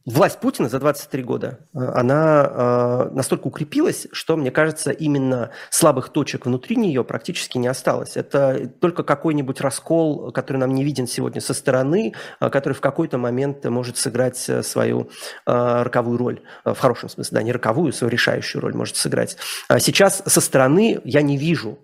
власть 0.10 0.40
Путина 0.40 0.70
за 0.70 0.80
23 0.80 1.24
года, 1.24 1.60
э, 1.74 1.80
она 1.80 3.08
э, 3.10 3.10
настолько 3.14 3.48
укрепилась, 3.48 4.08
что, 4.12 4.36
мне 4.36 4.52
кажется, 4.52 4.92
именно 4.92 5.52
слабых 5.70 6.10
точек 6.10 6.46
внутри 6.46 6.76
нее 6.76 7.04
практически 7.04 7.58
не 7.58 7.68
осталось. 7.68 8.18
Это 8.18 8.68
только 8.80 9.04
какой-нибудь 9.04 9.62
раскол, 9.62 10.32
который 10.32 10.58
нам 10.58 10.74
не 10.74 10.84
виден 10.84 11.08
сегодня 11.08 11.42
со 11.42 11.54
стороны, 11.54 12.14
э, 12.40 12.50
который 12.50 12.74
в 12.74 12.82
какой-то 12.82 13.18
момент 13.18 13.64
может 13.66 13.98
сыграть 13.98 14.38
свою 14.38 15.10
роковую 15.46 16.18
роль. 16.18 16.42
В 16.66 16.76
хорошем 16.76 17.10
смысле, 17.10 17.36
да, 17.36 17.44
не 17.44 17.52
роковую, 17.52 17.94
свою 17.94 18.12
решающую 18.12 18.62
роль 18.62 18.74
может 18.74 18.96
сыграть. 18.96 19.38
А 19.68 19.80
сейчас 19.80 20.24
со 20.26 20.42
стороны 20.42 21.00
я 21.04 21.22
не 21.22 21.38
вижу 21.38 21.80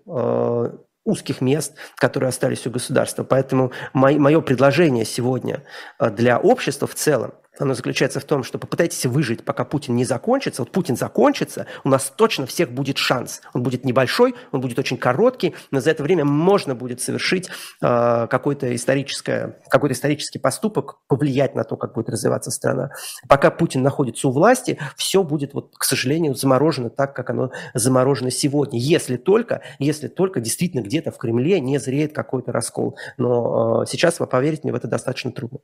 узких 1.04 1.40
мест, 1.40 1.74
которые 1.96 2.28
остались 2.28 2.66
у 2.66 2.70
государства. 2.70 3.22
Поэтому 3.22 3.72
мое 3.92 4.40
предложение 4.40 5.04
сегодня 5.04 5.62
для 6.00 6.38
общества 6.38 6.88
в 6.88 6.94
целом– 6.94 7.34
оно 7.58 7.74
заключается 7.74 8.20
в 8.20 8.24
том, 8.24 8.42
что 8.42 8.58
попытайтесь 8.58 9.06
выжить, 9.06 9.44
пока 9.44 9.64
Путин 9.64 9.96
не 9.96 10.04
закончится. 10.04 10.62
Вот 10.62 10.72
Путин 10.72 10.96
закончится, 10.96 11.66
у 11.84 11.88
нас 11.88 12.12
точно 12.14 12.46
всех 12.46 12.70
будет 12.70 12.98
шанс. 12.98 13.40
Он 13.54 13.62
будет 13.62 13.84
небольшой, 13.84 14.34
он 14.52 14.60
будет 14.60 14.78
очень 14.78 14.96
короткий, 14.96 15.54
но 15.70 15.80
за 15.80 15.90
это 15.90 16.02
время 16.02 16.24
можно 16.24 16.74
будет 16.74 17.00
совершить 17.00 17.48
э, 17.82 18.26
какой-то, 18.28 18.74
историческое, 18.74 19.58
какой-то 19.68 19.94
исторический 19.94 20.38
поступок, 20.38 20.98
повлиять 21.08 21.54
на 21.54 21.64
то, 21.64 21.76
как 21.76 21.94
будет 21.94 22.08
развиваться 22.08 22.50
страна. 22.50 22.90
Пока 23.28 23.50
Путин 23.50 23.82
находится 23.82 24.28
у 24.28 24.30
власти, 24.30 24.78
все 24.96 25.22
будет, 25.22 25.54
вот, 25.54 25.74
к 25.76 25.84
сожалению, 25.84 26.34
заморожено 26.34 26.90
так, 26.90 27.14
как 27.14 27.30
оно 27.30 27.50
заморожено 27.74 28.30
сегодня. 28.30 28.78
Если 28.78 29.16
только, 29.16 29.62
если 29.78 30.08
только 30.08 30.40
действительно 30.40 30.82
где-то 30.82 31.10
в 31.10 31.18
Кремле 31.18 31.60
не 31.60 31.78
зреет 31.78 32.14
какой-то 32.14 32.52
раскол. 32.52 32.96
Но 33.16 33.82
э, 33.82 33.86
сейчас, 33.86 34.14
поверить 34.16 34.64
мне, 34.64 34.72
в 34.72 34.76
это 34.76 34.88
достаточно 34.88 35.32
трудно. 35.32 35.60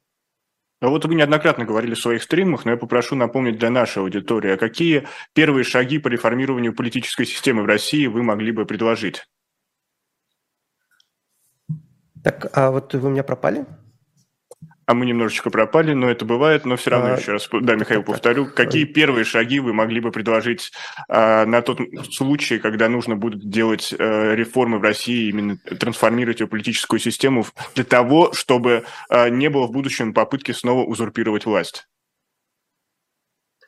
А 0.83 0.89
вот 0.89 1.05
вы 1.05 1.15
неоднократно 1.15 1.65
говорили 1.65 1.95
в 1.95 2.01
своих 2.01 2.25
стримах, 2.25 2.65
но 2.65 2.73
я 2.73 2.77
попрошу 2.77 3.15
напомнить 3.15 3.57
для 3.57 3.71
нашей 3.71 4.03
аудитории, 4.03 4.51
а 4.51 4.57
какие 4.57 5.07
первые 5.33 5.63
шаги 5.63 6.01
по 6.01 6.09
реформированию 6.09 6.75
политической 6.75 7.25
системы 7.25 7.63
в 7.63 7.67
России 7.67 8.09
вы 8.09 8.25
могли 8.25 8.51
бы 8.51 8.67
предложить? 8.67 9.25
Так, 12.25 12.51
а 12.53 12.73
вот 12.73 12.95
вы 12.95 13.11
меня 13.11 13.23
пропали? 13.23 13.65
А 14.87 14.95
мы 14.95 15.07
немножечко 15.07 15.51
пропали, 15.51 15.93
но 15.93 16.11
это 16.11 16.25
бывает, 16.25 16.65
но 16.65 16.77
все 16.77 16.91
равно 16.91 17.15
а, 17.15 17.19
еще 17.19 17.33
раз, 17.33 17.49
да, 17.53 17.77
Михаил, 17.77 18.03
повторю, 18.03 18.47
какие 18.47 18.85
первые 18.85 19.25
шаги 19.25 19.61
вы 19.61 19.73
могли 19.73 20.01
бы 20.01 20.11
предложить 20.11 20.73
а, 21.09 21.47
на 21.47 21.63
тот 21.63 21.81
случай, 22.11 22.59
когда 22.59 22.89
нужно 22.89 23.17
будет 23.17 23.49
делать 23.49 23.95
а, 23.97 24.35
реформы 24.35 24.79
в 24.79 24.83
России, 24.83 25.29
именно 25.29 25.57
трансформировать 25.59 26.41
ее 26.41 26.49
политическую 26.49 26.99
систему 26.99 27.47
для 27.75 27.85
того, 27.85 28.33
чтобы 28.33 28.85
а, 29.09 29.29
не 29.29 29.49
было 29.49 29.67
в 29.67 29.73
будущем 29.73 30.13
попытки 30.13 30.53
снова 30.53 30.85
узурпировать 30.85 31.47
власть? 31.47 31.87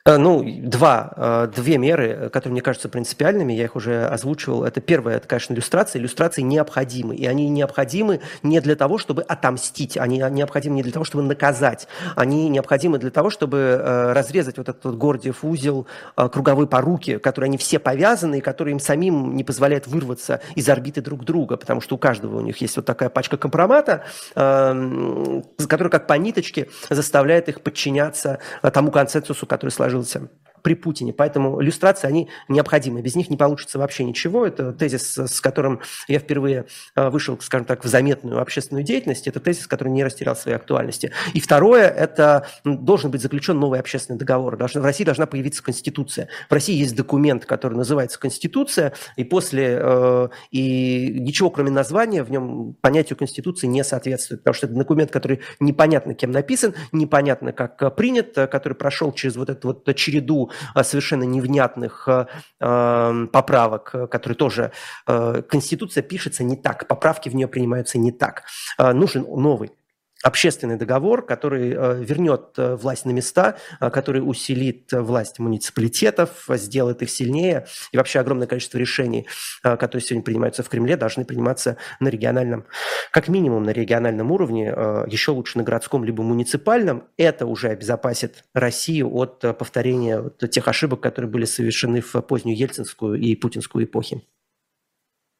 Э, 0.07 0.17
ну, 0.17 0.45
два, 0.45 1.13
э, 1.15 1.47
две 1.55 1.79
меры, 1.79 2.29
которые 2.29 2.51
мне 2.51 2.61
кажутся 2.61 2.89
принципиальными, 2.89 3.53
я 3.53 3.63
их 3.63 3.75
уже 3.75 4.05
озвучивал. 4.05 4.63
Это 4.63 4.79
первое, 4.79 5.15
это, 5.15 5.27
конечно, 5.27 5.55
иллюстрации. 5.55 5.97
Иллюстрации 5.97 6.43
необходимы, 6.43 7.15
и 7.15 7.25
они 7.25 7.49
необходимы 7.49 8.21
не 8.43 8.59
для 8.59 8.75
того, 8.75 8.99
чтобы 8.99 9.23
отомстить, 9.23 9.97
они 9.97 10.19
необходимы 10.19 10.75
не 10.75 10.83
для 10.83 10.91
того, 10.91 11.05
чтобы 11.05 11.23
наказать, 11.23 11.87
они 12.15 12.49
необходимы 12.49 12.99
для 12.99 13.09
того, 13.09 13.31
чтобы 13.31 13.57
э, 13.57 14.13
разрезать 14.13 14.59
вот 14.59 14.69
этот 14.69 14.85
вот 14.85 14.95
Гордиев 14.95 15.43
узел 15.43 15.87
круговой 16.15 16.67
поруки, 16.67 17.17
которые 17.17 17.47
они 17.47 17.57
все 17.57 17.79
повязаны, 17.79 18.37
и 18.37 18.41
которые 18.41 18.73
им 18.73 18.79
самим 18.79 19.35
не 19.35 19.43
позволяют 19.43 19.87
вырваться 19.87 20.39
из 20.53 20.69
орбиты 20.69 21.01
друг 21.01 21.25
друга, 21.25 21.57
потому 21.57 21.81
что 21.81 21.95
у 21.95 21.97
каждого 21.97 22.37
у 22.37 22.41
них 22.41 22.57
есть 22.57 22.75
вот 22.75 22.85
такая 22.85 23.09
пачка 23.09 23.37
компромата, 23.37 24.03
которая 24.35 25.89
как 25.89 26.05
по 26.05 26.13
ниточке 26.13 26.69
заставляет 26.91 27.49
их 27.49 27.61
подчиняться 27.61 28.37
тому 28.61 28.91
консенсусу, 28.91 29.47
который 29.47 29.71
сложился 29.71 29.94
сложился 29.95 30.29
при 30.65 30.73
Путине. 30.73 31.13
Поэтому 31.13 31.61
иллюстрации, 31.61 32.07
они 32.07 32.27
необходимы. 32.47 33.03
Без 33.03 33.13
них 33.13 33.29
не 33.29 33.37
получится 33.37 33.77
вообще 33.77 34.03
ничего. 34.03 34.47
Это 34.47 34.73
тезис, 34.73 35.15
с 35.15 35.39
которым 35.39 35.79
я 36.07 36.17
впервые 36.17 36.65
э, 36.95 37.09
вышел, 37.09 37.39
скажем 37.39 37.65
так, 37.67 37.85
в 37.85 37.87
заметную 37.87 38.41
общественную 38.41 38.83
деятельность. 38.83 39.27
Это 39.27 39.39
тезис, 39.39 39.67
который 39.67 39.89
не 39.89 40.03
растерял 40.03 40.35
своей 40.35 40.57
актуальности. 40.57 41.11
И 41.35 41.39
второе, 41.39 41.87
это 41.87 42.47
должен 42.63 43.11
быть 43.11 43.21
заключен 43.21 43.59
новый 43.59 43.79
общественный 43.79 44.17
договор. 44.17 44.57
В 44.57 44.83
России 44.83 45.03
должна 45.03 45.27
появиться 45.27 45.61
Конституция. 45.61 46.29
В 46.49 46.53
России 46.53 46.75
есть 46.75 46.95
документ, 46.95 47.45
который 47.45 47.75
называется 47.75 48.19
Конституция, 48.19 48.93
и 49.17 49.23
после 49.23 49.77
э, 49.79 50.29
и 50.49 51.13
ничего, 51.19 51.51
кроме 51.51 51.69
названия, 51.69 52.23
в 52.23 52.31
нем 52.31 52.75
понятию 52.81 53.19
Конституции 53.19 53.67
не 53.67 53.83
соответствует, 53.83 54.41
потому 54.41 54.55
что 54.55 54.65
это 54.65 54.75
документ, 54.75 55.11
который 55.11 55.41
непонятно 55.59 56.15
кем 56.15 56.31
написан, 56.31 56.73
непонятно 56.91 57.51
как 57.51 57.95
принят, 57.95 58.33
который 58.33 58.73
прошел 58.73 59.11
через 59.11 59.35
вот 59.35 59.51
эту 59.51 59.67
вот 59.67 59.95
череду 59.95 60.49
Э, 60.54 60.54
совершенно 60.83 61.23
невнятных 61.23 62.07
э, 62.07 62.25
эм, 62.59 63.27
поправок, 63.27 63.91
э, 63.93 64.07
которые 64.07 64.35
тоже... 64.35 64.71
Конституция 65.05 66.03
пишется 66.03 66.43
не 66.43 66.55
так, 66.55 66.87
поправки 66.87 67.29
в 67.29 67.35
нее 67.35 67.47
принимаются 67.47 67.97
не 67.97 68.11
так. 68.11 68.43
Нужен 68.77 69.23
новый 69.23 69.71
общественный 70.25 70.75
договор, 70.75 71.23
который 71.23 71.71
э, 71.71 72.03
вернет 72.03 72.57
э, 72.57 72.75
власть 72.75 73.05
на 73.05 73.11
места, 73.11 73.57
э, 73.79 73.91
который 73.91 74.27
усилит 74.27 74.91
власть 74.91 75.37
муниципалитетов, 75.37 76.47
сделает 76.49 77.03
их 77.03 77.11
сильнее. 77.11 77.67
И 77.91 77.97
вообще 77.97 78.19
огромное 78.19 78.47
количество 78.47 78.79
решений, 78.79 79.27
которые 79.61 80.01
сегодня 80.01 80.23
принимаются 80.23 80.63
в 80.63 80.69
Кремле, 80.69 80.97
должны 80.97 81.25
приниматься 81.25 81.77
на 81.99 82.07
региональном, 82.07 82.65
как 83.11 83.27
минимум 83.27 83.63
на 83.63 83.69
региональном 83.69 84.31
уровне, 84.31 84.65
еще 85.07 85.31
лучше 85.31 85.59
на 85.59 85.63
городском 85.63 86.03
либо 86.03 86.23
муниципальном. 86.23 87.03
Это 87.17 87.45
уже 87.45 87.69
обезопасит 87.69 88.45
Россию 88.53 89.13
от 89.15 89.39
повторения 89.57 90.31
тех 90.49 90.67
ошибок, 90.67 91.01
которые 91.01 91.29
были 91.29 91.45
совершены 91.45 92.01
в 92.01 92.13
позднюю 92.21 92.57
ельцинскую 92.57 93.19
и 93.19 93.35
путинскую 93.35 93.85
эпохи. 93.85 94.23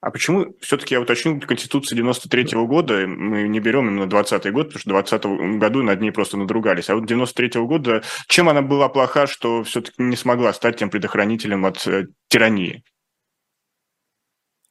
А 0.06 0.12
почему, 0.12 0.56
все-таки 0.62 0.94
я 0.94 1.02
уточню, 1.02 1.42
Конституция 1.42 1.96
93 1.96 2.54
-го 2.54 2.68
года, 2.68 3.08
мы 3.08 3.48
не 3.48 3.60
берем 3.60 3.88
именно 3.88 4.06
20 4.06 4.52
год, 4.52 4.68
потому 4.68 4.80
что 4.80 4.90
в 4.90 4.94
20 4.94 5.26
году 5.58 5.82
над 5.82 6.00
ней 6.00 6.12
просто 6.12 6.38
надругались. 6.38 6.92
А 6.92 6.96
вот 6.96 7.08
93 7.08 7.60
-го 7.60 7.66
года, 7.66 8.04
чем 8.28 8.48
она 8.48 8.62
была 8.62 8.88
плоха, 8.88 9.26
что 9.26 9.64
все-таки 9.64 10.04
не 10.04 10.16
смогла 10.16 10.54
стать 10.54 10.78
тем 10.78 10.92
предохранителем 10.92 11.66
от 11.66 11.88
э, 11.88 12.06
тирании? 12.28 12.84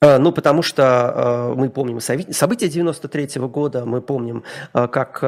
А, 0.04 0.18
ну, 0.18 0.32
потому 0.32 0.62
что 0.62 0.82
а, 0.84 1.54
мы 1.54 1.70
помним 1.70 2.00
события 2.00 2.68
93 2.68 3.24
-го 3.38 3.48
года, 3.48 3.86
мы 3.86 4.02
помним, 4.02 4.42
а, 4.72 4.86
как 4.86 5.20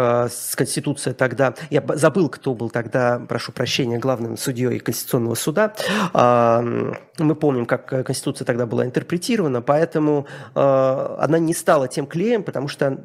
Конституция 0.55 1.15
тогда... 1.15 1.55
Я 1.71 1.83
забыл, 1.95 2.29
кто 2.29 2.55
был 2.55 2.69
тогда, 2.71 3.19
прошу 3.27 3.53
прощения, 3.53 3.99
главным 3.99 4.37
судьей 4.37 4.79
Конституционного 4.79 5.35
суда. 5.35 5.73
Мы 7.19 7.35
помним, 7.35 7.67
как 7.67 7.87
Конституция 8.07 8.45
тогда 8.45 8.67
была 8.67 8.85
интерпретирована, 8.85 9.63
поэтому 9.63 10.27
она 10.55 11.39
не 11.39 11.55
стала 11.55 11.89
тем 11.89 12.07
клеем, 12.07 12.43
потому 12.43 12.69
что 12.69 12.99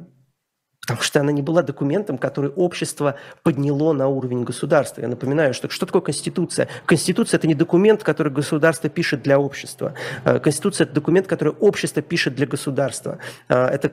Потому 0.82 1.04
что 1.04 1.20
она 1.20 1.32
не 1.32 1.44
была 1.44 1.62
документом, 1.62 2.18
который 2.18 2.50
общество 2.50 3.16
подняло 3.44 3.94
на 3.94 4.08
уровень 4.08 4.44
государства. 4.44 5.02
Я 5.02 5.08
напоминаю, 5.08 5.54
что 5.54 5.70
что 5.70 5.86
такое 5.86 6.02
Конституция? 6.02 6.68
Конституция– 6.88 7.38
это 7.40 7.48
не 7.48 7.54
документ, 7.54 8.04
который 8.04 8.32
государство 8.32 8.90
пишет 8.90 9.22
для 9.22 9.40
общества. 9.40 9.94
Э, 10.26 10.40
Конституция– 10.40 10.86
это 10.86 10.96
документ, 10.96 11.28
который 11.28 11.54
общество 11.60 12.02
пишет 12.02 12.34
для 12.34 12.48
государства. 12.48 13.20
Э, 13.48 13.68
это 13.68 13.92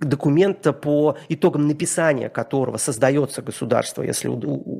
документ, 0.00 0.64
по 0.80 1.16
итогам 1.28 1.66
написания 1.66 2.28
которого 2.28 2.76
создается 2.76 3.42
государство, 3.42 4.02
если, 4.02 4.30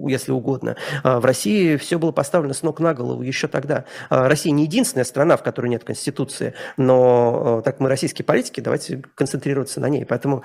если 0.08 0.30
угодно. 0.30 0.76
Э, 1.02 1.18
в 1.18 1.24
России 1.24 1.76
все 1.76 1.98
было 1.98 2.12
поставлено 2.12 2.54
с 2.54 2.62
ног 2.62 2.78
на 2.78 2.94
голову 2.94 3.22
еще 3.22 3.48
тогда. 3.48 3.84
Россия 4.10 4.52
не 4.52 4.62
единственная 4.62 5.04
страна, 5.04 5.36
в 5.36 5.42
которой 5.42 5.66
нет 5.66 5.82
Конституции, 5.82 6.54
но 6.76 7.62
так 7.64 7.80
мы 7.80 7.88
российские 7.88 8.24
политики, 8.24 8.60
давайте 8.60 9.02
концентрироваться 9.16 9.80
на 9.80 9.88
ней. 9.88 10.04
Поэтому 10.04 10.44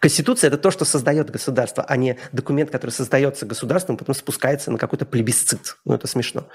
Конституция– 0.00 0.48
это 0.48 0.58
то, 0.58 0.70
что 0.70 0.84
создает 0.84 1.30
государство, 1.30 1.84
а 1.84 1.96
не 1.96 2.18
документ, 2.32 2.70
который 2.70 2.90
создается 2.90 3.46
государством, 3.46 3.96
потом 3.96 4.14
спускается 4.14 4.70
на 4.72 4.78
какой-то 4.78 5.04
плебисцит. 5.04 5.76
Ну, 5.84 5.94
это 5.94 6.06
смешно. 6.06 6.48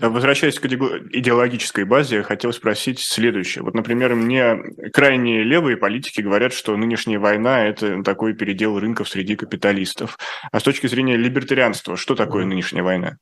Возвращаясь 0.00 0.58
к 0.58 0.66
идеологической 0.66 1.84
базе, 1.84 2.24
хотел 2.24 2.52
спросить 2.52 2.98
следующее. 2.98 3.62
Вот, 3.62 3.72
например, 3.74 4.16
мне 4.16 4.56
крайние 4.92 5.44
левые 5.44 5.76
политики 5.76 6.20
говорят, 6.20 6.52
что 6.52 6.76
нынешняя 6.76 7.20
война– 7.20 7.64
это 7.66 8.02
такой 8.02 8.34
передел 8.34 8.80
рынков 8.80 9.08
среди 9.08 9.36
капиталистов. 9.36 10.18
А 10.50 10.58
с 10.58 10.62
точки 10.64 10.88
зрения 10.88 11.16
либертарианства, 11.16 11.96
что 11.96 12.16
такое 12.16 12.44
нынешняя 12.44 12.82
война? 12.82 13.16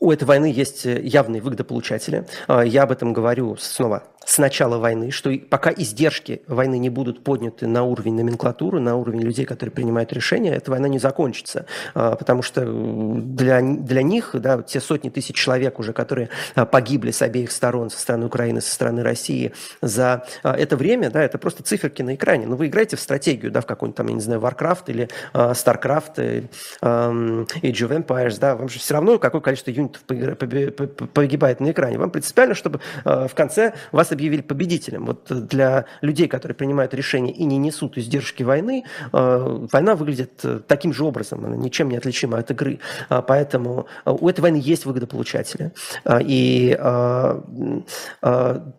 У 0.00 0.10
этой 0.10 0.24
войны 0.24 0.46
есть 0.46 0.84
явные 0.84 1.42
выгодополучатели. 1.42 2.26
А, 2.48 2.62
я 2.62 2.84
об 2.84 2.92
этом 2.92 3.12
говорю 3.12 3.56
снова 3.56 4.04
с 4.24 4.38
начала 4.38 4.78
войны, 4.78 5.10
что 5.10 5.32
пока 5.50 5.72
издержки 5.72 6.42
войны 6.46 6.78
не 6.78 6.90
будут 6.90 7.24
подняты 7.24 7.66
на 7.66 7.82
уровень 7.82 8.14
номенклатуры, 8.14 8.80
на 8.80 8.96
уровень 8.96 9.20
людей, 9.20 9.44
которые 9.44 9.72
принимают 9.72 10.12
решения, 10.12 10.54
эта 10.54 10.70
война 10.70 10.88
не 10.88 10.98
закончится. 10.98 11.66
А, 11.94 12.14
потому 12.14 12.42
что 12.42 12.64
для, 12.64 13.60
для 13.60 14.02
них, 14.02 14.30
да, 14.34 14.62
те 14.62 14.80
сотни 14.80 15.10
тысяч 15.10 15.34
человек 15.34 15.78
уже, 15.78 15.92
которые 15.92 16.28
а, 16.54 16.64
погибли 16.64 17.10
с 17.10 17.22
обеих 17.22 17.50
сторон, 17.50 17.90
со 17.90 17.98
стороны 17.98 18.26
Украины, 18.26 18.60
со 18.60 18.72
стороны 18.72 19.02
России, 19.02 19.52
за 19.80 20.24
это 20.42 20.76
время, 20.76 21.10
да, 21.10 21.22
это 21.22 21.38
просто 21.38 21.62
циферки 21.62 22.02
на 22.02 22.14
экране. 22.14 22.46
Но 22.46 22.56
вы 22.56 22.66
играете 22.66 22.96
в 22.96 23.00
стратегию, 23.00 23.50
да, 23.50 23.60
в 23.60 23.66
какой-нибудь 23.66 23.96
там, 23.96 24.08
я 24.08 24.14
не 24.14 24.20
знаю, 24.20 24.40
Warcraft 24.40 24.84
или 24.86 25.08
StarCraft, 25.32 26.12
и, 26.18 26.48
Age 26.82 27.88
of 27.88 28.06
Empires, 28.06 28.38
да, 28.38 28.56
вам 28.56 28.68
же 28.68 28.78
все 28.78 28.94
равно 28.94 29.18
какое 29.32 29.40
количество 29.40 29.70
юнитов 29.70 30.02
погибает 30.04 31.60
на 31.60 31.70
экране. 31.70 31.98
Вам 31.98 32.10
принципиально, 32.10 32.54
чтобы 32.54 32.80
в 33.04 33.30
конце 33.34 33.72
вас 33.92 34.12
объявили 34.12 34.42
победителем. 34.42 35.06
Вот 35.06 35.26
для 35.48 35.86
людей, 36.02 36.28
которые 36.28 36.54
принимают 36.54 36.92
решения 36.92 37.32
и 37.32 37.44
не 37.44 37.56
несут 37.56 37.96
издержки 37.96 38.42
войны, 38.42 38.84
э, 39.12 39.66
война 39.72 39.94
выглядит 39.94 40.40
э, 40.44 40.60
таким 40.66 40.92
же 40.92 41.04
образом, 41.04 41.44
она 41.44 41.56
ничем 41.56 41.88
не 41.88 41.96
отличима 41.96 42.38
от 42.38 42.50
игры. 42.50 42.80
А, 43.08 43.22
поэтому 43.22 43.86
э, 44.04 44.10
у 44.10 44.28
этой 44.28 44.40
войны 44.40 44.60
есть 44.62 44.84
выгодополучатели. 44.84 45.72
А, 46.04 46.20
и 46.22 46.76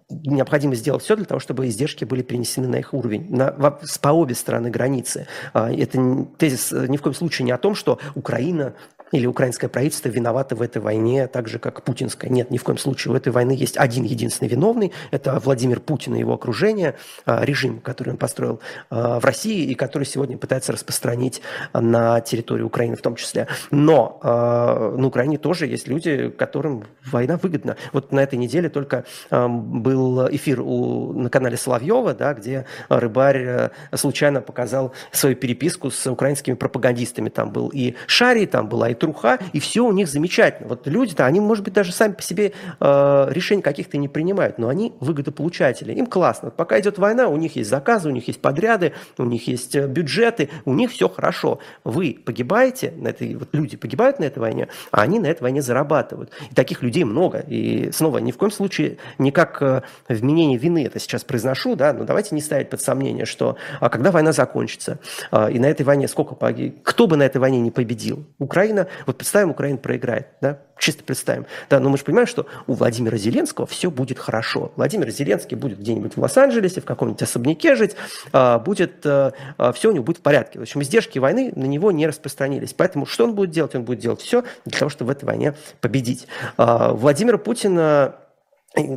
необходимо 0.10 0.76
сделать 0.76 1.04
все 1.04 1.16
для 1.16 1.26
того, 1.26 1.40
чтобы 1.40 1.68
издержки 1.68 2.06
были 2.06 2.22
перенесены 2.22 2.68
на 2.68 2.76
их 2.76 2.94
уровень, 2.94 3.36
на, 3.36 3.52
по 3.52 4.10
обе 4.10 4.36
стороны 4.36 4.70
границы. 4.70 5.28
А, 5.54 5.72
это 5.72 6.28
тезис 6.38 6.72
ни 6.72 6.98
в 6.98 7.02
коем 7.02 7.16
случае 7.16 7.46
не 7.46 7.52
о 7.52 7.58
том, 7.58 7.76
что 7.76 8.00
Украина 8.16 8.74
или 9.14 9.28
украинское 9.28 9.70
правительство 9.70 10.10
виновато 10.10 10.56
в 10.56 10.62
этой 10.62 10.82
войне 10.82 11.28
так 11.28 11.48
же, 11.48 11.60
как 11.60 11.84
путинское. 11.84 12.32
Нет, 12.32 12.50
ни 12.50 12.58
в 12.58 12.64
коем 12.64 12.80
случае. 12.80 13.14
У 13.14 13.16
этой 13.16 13.32
войны 13.32 13.52
есть 13.52 13.78
один 13.78 14.04
единственный 14.04 14.48
виновный. 14.48 14.92
Это 15.12 15.40
Владимир 15.40 15.80
Путин 15.80 16.16
и 16.16 16.20
его 16.20 16.34
окружение, 16.34 16.96
а, 17.26 17.46
режим, 17.46 17.80
который 17.80 18.10
он 18.10 18.18
построил 18.18 18.60
а, 18.90 19.20
в 19.20 19.26
России 19.26 19.66
и 19.66 19.76
который 19.76 20.06
сегодня 20.06 20.36
пытается 20.36 20.72
распространить 20.72 21.42
на 21.74 22.22
территорию 22.22 22.66
Украины 22.66 22.96
в 22.96 23.02
том 23.02 23.16
числе. 23.16 23.48
Но 23.70 24.20
а, 24.24 24.96
на 24.98 25.06
Украине 25.06 25.38
тоже 25.38 25.68
есть 25.68 25.88
люди, 25.88 26.30
которым 26.32 26.86
война 27.06 27.38
выгодна. 27.38 27.78
Вот 27.92 28.12
на 28.12 28.20
этой 28.20 28.40
неделе 28.40 28.70
только 28.70 29.06
был 29.30 30.28
эфир 30.30 30.62
у, 30.62 31.14
на 31.14 31.30
канале 31.30 31.56
Соловьева, 31.56 32.16
да, 32.16 32.34
где 32.34 32.66
рыбарь 32.90 33.70
случайно 33.94 34.42
показал 34.42 34.94
свою 35.12 35.36
переписку 35.36 35.92
с 35.92 36.10
украинскими 36.10 36.56
пропагандистами. 36.56 37.30
Там 37.30 37.52
был 37.52 37.70
и 37.72 37.94
Шари, 38.08 38.48
там 38.48 38.68
была 38.68 38.90
и 38.90 38.96
Труха, 39.04 39.38
и 39.52 39.60
все 39.60 39.82
у 39.82 39.92
них 39.92 40.08
замечательно. 40.08 40.70
Вот 40.70 40.88
люди-то, 40.88 41.26
они, 41.26 41.42
может 41.42 41.66
быть, 41.66 41.74
даже 41.74 41.92
сами 41.92 42.14
по 42.14 42.22
себе 42.22 42.54
э, 42.80 43.28
решений 43.30 43.62
каких-то 43.62 43.98
не 43.98 44.08
принимают, 44.08 44.58
но 44.58 44.70
они 44.70 44.94
выгодополучатели. 45.02 45.92
Им 45.94 46.06
классно. 46.06 46.52
Пока 46.52 46.80
идет 46.80 46.98
война, 46.98 47.28
у 47.28 47.36
них 47.36 47.58
есть 47.58 47.70
заказы, 47.70 48.08
у 48.08 48.12
них 48.12 48.28
есть 48.28 48.40
подряды, 48.40 48.94
у 49.18 49.26
них 49.26 49.46
есть 49.48 49.76
э, 49.76 49.88
бюджеты, 49.88 50.50
у 50.64 50.74
них 50.74 50.92
все 50.92 51.10
хорошо. 51.10 51.60
Вы 51.84 52.18
погибаете, 52.26 52.94
на 52.96 53.10
этой, 53.10 53.36
вот 53.36 53.50
люди 53.52 53.76
погибают 53.76 54.20
на 54.20 54.24
этой 54.24 54.40
войне, 54.40 54.70
а 54.92 55.02
они 55.02 55.20
на 55.20 55.28
этой 55.28 55.44
войне 55.44 55.62
зарабатывают. 55.62 56.32
И 56.50 56.56
таких 56.56 56.82
людей 56.82 57.04
много. 57.04 57.40
И 57.40 57.92
снова, 57.92 58.20
ни 58.20 58.32
в 58.32 58.38
коем 58.38 58.52
случае 58.52 58.98
не 59.18 59.32
как 59.32 59.62
э, 59.62 59.82
вменение 60.08 60.58
вины 60.58 60.86
это 60.86 61.00
сейчас 61.00 61.26
произношу, 61.26 61.76
да, 61.76 61.92
но 61.92 62.06
давайте 62.06 62.36
не 62.36 62.42
ставить 62.42 62.70
под 62.70 62.82
сомнение, 62.82 63.26
что 63.26 63.58
а 63.82 63.90
когда 63.90 64.12
война 64.12 64.32
закончится, 64.32 65.00
а, 65.32 65.50
и 65.50 65.60
на 65.60 65.66
этой 65.66 65.84
войне 65.84 66.08
сколько 66.08 66.36
погиб, 66.36 66.82
кто 66.84 67.08
бы 67.08 67.18
на 67.18 67.24
этой 67.24 67.38
войне 67.38 67.60
не 67.60 67.72
победил? 67.72 68.26
Украина, 68.40 68.83
вот 69.06 69.18
представим, 69.18 69.52
Украина 69.52 69.78
проиграет, 69.78 70.28
да, 70.42 70.60
чисто 70.78 71.04
представим. 71.04 71.46
Да, 71.70 71.80
но 71.80 71.90
мы 71.90 71.98
же 71.98 72.04
понимаем, 72.04 72.28
что 72.28 72.46
у 72.68 72.74
Владимира 72.74 73.18
Зеленского 73.18 73.66
все 73.66 73.90
будет 73.90 74.20
хорошо. 74.20 74.72
Владимир 74.76 75.10
Зеленский 75.10 75.56
будет 75.56 75.80
где-нибудь 75.80 76.16
в 76.16 76.22
Лос-Анджелесе, 76.22 76.82
в 76.82 76.86
каком-нибудь 76.86 77.22
особняке 77.22 77.76
жить, 77.76 77.96
а, 78.32 78.60
будет, 78.60 79.06
а, 79.06 79.34
все 79.74 79.90
у 79.90 79.94
него 79.94 80.04
будет 80.04 80.18
в 80.18 80.22
порядке. 80.22 80.60
В 80.60 80.62
общем, 80.64 80.82
издержки 80.82 81.20
войны 81.20 81.54
на 81.56 81.66
него 81.66 81.92
не 81.92 82.08
распространились. 82.08 82.74
Поэтому 82.74 83.06
что 83.06 83.26
он 83.26 83.36
будет 83.36 83.52
делать? 83.52 83.76
Он 83.76 83.84
будет 83.84 84.00
делать 84.00 84.22
все 84.22 84.44
для 84.66 84.78
того, 84.78 84.90
чтобы 84.90 85.10
в 85.10 85.12
этой 85.12 85.26
войне 85.26 85.54
победить. 85.80 86.28
Владимира 86.58 87.38
Путина 87.38 88.16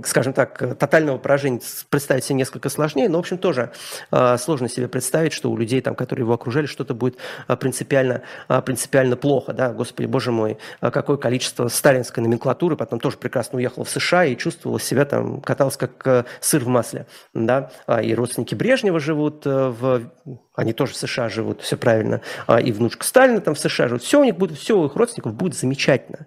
скажем 0.05 0.33
так, 0.33 0.79
тотального 0.79 1.19
поражения 1.19 1.61
представить 1.91 2.25
себе 2.25 2.37
несколько 2.37 2.71
сложнее, 2.71 3.09
но, 3.09 3.19
в 3.19 3.21
общем, 3.21 3.37
тоже 3.37 3.73
э, 4.11 4.39
сложно 4.39 4.69
себе 4.69 4.89
представить, 4.89 5.33
что 5.35 5.51
у 5.51 5.57
людей, 5.57 5.83
там, 5.83 5.95
которые 5.95 6.25
его 6.25 6.33
окружали, 6.33 6.67
что-то 6.67 6.95
будет 6.95 7.19
э, 7.47 7.57
принципиально, 7.57 8.23
э, 8.49 8.63
принципиально 8.63 9.17
плохо. 9.17 9.53
Да? 9.53 9.73
Господи, 9.73 10.07
боже 10.07 10.33
мой, 10.33 10.57
какое 10.81 11.19
количество 11.19 11.69
сталинской 11.69 12.23
номенклатуры, 12.23 12.77
потом 12.77 13.01
тоже 13.01 13.19
прекрасно 13.19 13.59
уехала 13.59 13.85
в 13.85 13.91
США 13.91 14.25
и 14.25 14.37
чувствовала 14.37 14.81
себя 14.81 15.05
там, 15.05 15.43
каталась 15.43 15.77
как 15.77 16.27
сыр 16.41 16.65
в 16.65 16.69
масле. 16.69 17.07
Да? 17.35 17.71
И 18.03 18.15
родственники 18.15 18.55
Брежнева 18.55 18.99
живут 18.99 19.45
в 19.45 20.11
они 20.55 20.73
тоже 20.73 20.95
в 20.95 20.97
США 20.97 21.29
живут, 21.29 21.61
все 21.61 21.77
правильно, 21.77 22.23
и 22.63 22.73
внучка 22.73 23.05
Сталина 23.05 23.43
там 23.43 23.55
в 23.55 23.59
США 23.59 23.89
живут, 23.89 24.03
все 24.03 24.19
у 24.19 24.25
них 24.25 24.37
будет, 24.37 24.59
все 24.59 24.79
у 24.79 24.87
их 24.87 24.97
родственников 24.97 25.35
будет 25.35 25.55
замечательно. 25.55 26.27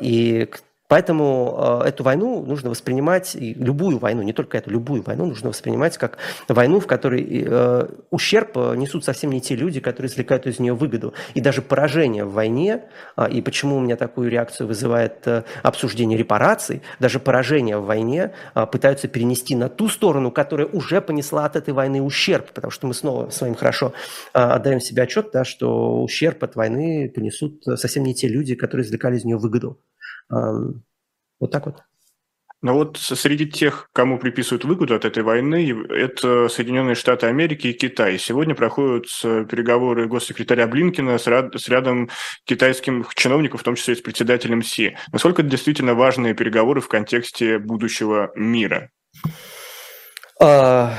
И 0.00 0.50
Поэтому 0.88 1.80
э, 1.82 1.88
эту 1.88 2.04
войну 2.04 2.44
нужно 2.44 2.70
воспринимать, 2.70 3.34
и 3.34 3.54
любую 3.54 3.98
войну, 3.98 4.22
не 4.22 4.32
только 4.32 4.58
эту, 4.58 4.70
любую 4.70 5.02
войну 5.02 5.26
нужно 5.26 5.48
воспринимать 5.48 5.98
как 5.98 6.18
войну, 6.48 6.80
в 6.80 6.86
которой 6.86 7.44
э, 7.46 7.86
ущерб 8.10 8.50
э, 8.56 8.76
несут 8.76 9.04
совсем 9.04 9.30
не 9.30 9.40
те 9.40 9.56
люди, 9.56 9.80
которые 9.80 10.10
извлекают 10.10 10.46
из 10.46 10.58
нее 10.58 10.74
выгоду. 10.74 11.14
И 11.34 11.40
даже 11.40 11.62
поражение 11.62 12.24
в 12.24 12.32
войне, 12.32 12.82
э, 13.16 13.30
и 13.30 13.40
почему 13.40 13.76
у 13.76 13.80
меня 13.80 13.96
такую 13.96 14.30
реакцию 14.30 14.66
вызывает 14.66 15.26
обсуждение 15.62 16.18
репараций, 16.18 16.82
даже 16.98 17.18
поражение 17.18 17.78
в 17.78 17.86
войне 17.86 18.32
э, 18.54 18.66
пытаются 18.66 19.08
перенести 19.08 19.56
на 19.56 19.68
ту 19.68 19.88
сторону, 19.88 20.30
которая 20.30 20.66
уже 20.66 21.00
понесла 21.00 21.46
от 21.46 21.56
этой 21.56 21.74
войны 21.74 22.02
ущерб, 22.02 22.52
потому 22.52 22.70
что 22.70 22.86
мы 22.86 22.94
снова 22.94 23.30
с 23.30 23.40
вами 23.40 23.54
хорошо 23.54 23.92
э, 24.32 24.38
отдаем 24.38 24.80
себе 24.80 25.02
отчет, 25.02 25.30
да, 25.32 25.44
что 25.44 26.02
ущерб 26.02 26.42
от 26.44 26.56
войны 26.56 27.10
понесут 27.14 27.62
совсем 27.76 28.04
не 28.04 28.14
те 28.14 28.28
люди, 28.28 28.54
которые 28.54 28.86
извлекали 28.86 29.16
из 29.16 29.24
нее 29.24 29.36
выгоду. 29.36 29.78
Вот 30.30 31.50
так 31.50 31.66
вот. 31.66 31.82
Но 32.62 32.72
вот 32.72 32.96
среди 32.96 33.46
тех, 33.46 33.90
кому 33.92 34.18
приписывают 34.18 34.64
выгоду 34.64 34.94
от 34.94 35.04
этой 35.04 35.22
войны, 35.22 35.70
это 35.90 36.48
Соединенные 36.48 36.94
Штаты 36.94 37.26
Америки 37.26 37.66
и 37.66 37.72
Китай. 37.74 38.18
Сегодня 38.18 38.54
проходят 38.54 39.04
переговоры 39.22 40.08
госсекретаря 40.08 40.66
Блинкина 40.66 41.18
с, 41.18 41.26
ряд, 41.26 41.54
с 41.54 41.68
рядом 41.68 42.08
китайских 42.44 43.14
чиновников, 43.14 43.60
в 43.60 43.64
том 43.64 43.74
числе 43.74 43.96
с 43.96 44.00
председателем 44.00 44.62
Си. 44.62 44.96
Насколько 45.12 45.42
это 45.42 45.50
действительно 45.50 45.92
важные 45.92 46.32
переговоры 46.32 46.80
в 46.80 46.88
контексте 46.88 47.58
будущего 47.58 48.32
мира? 48.34 48.90
А, 50.40 50.94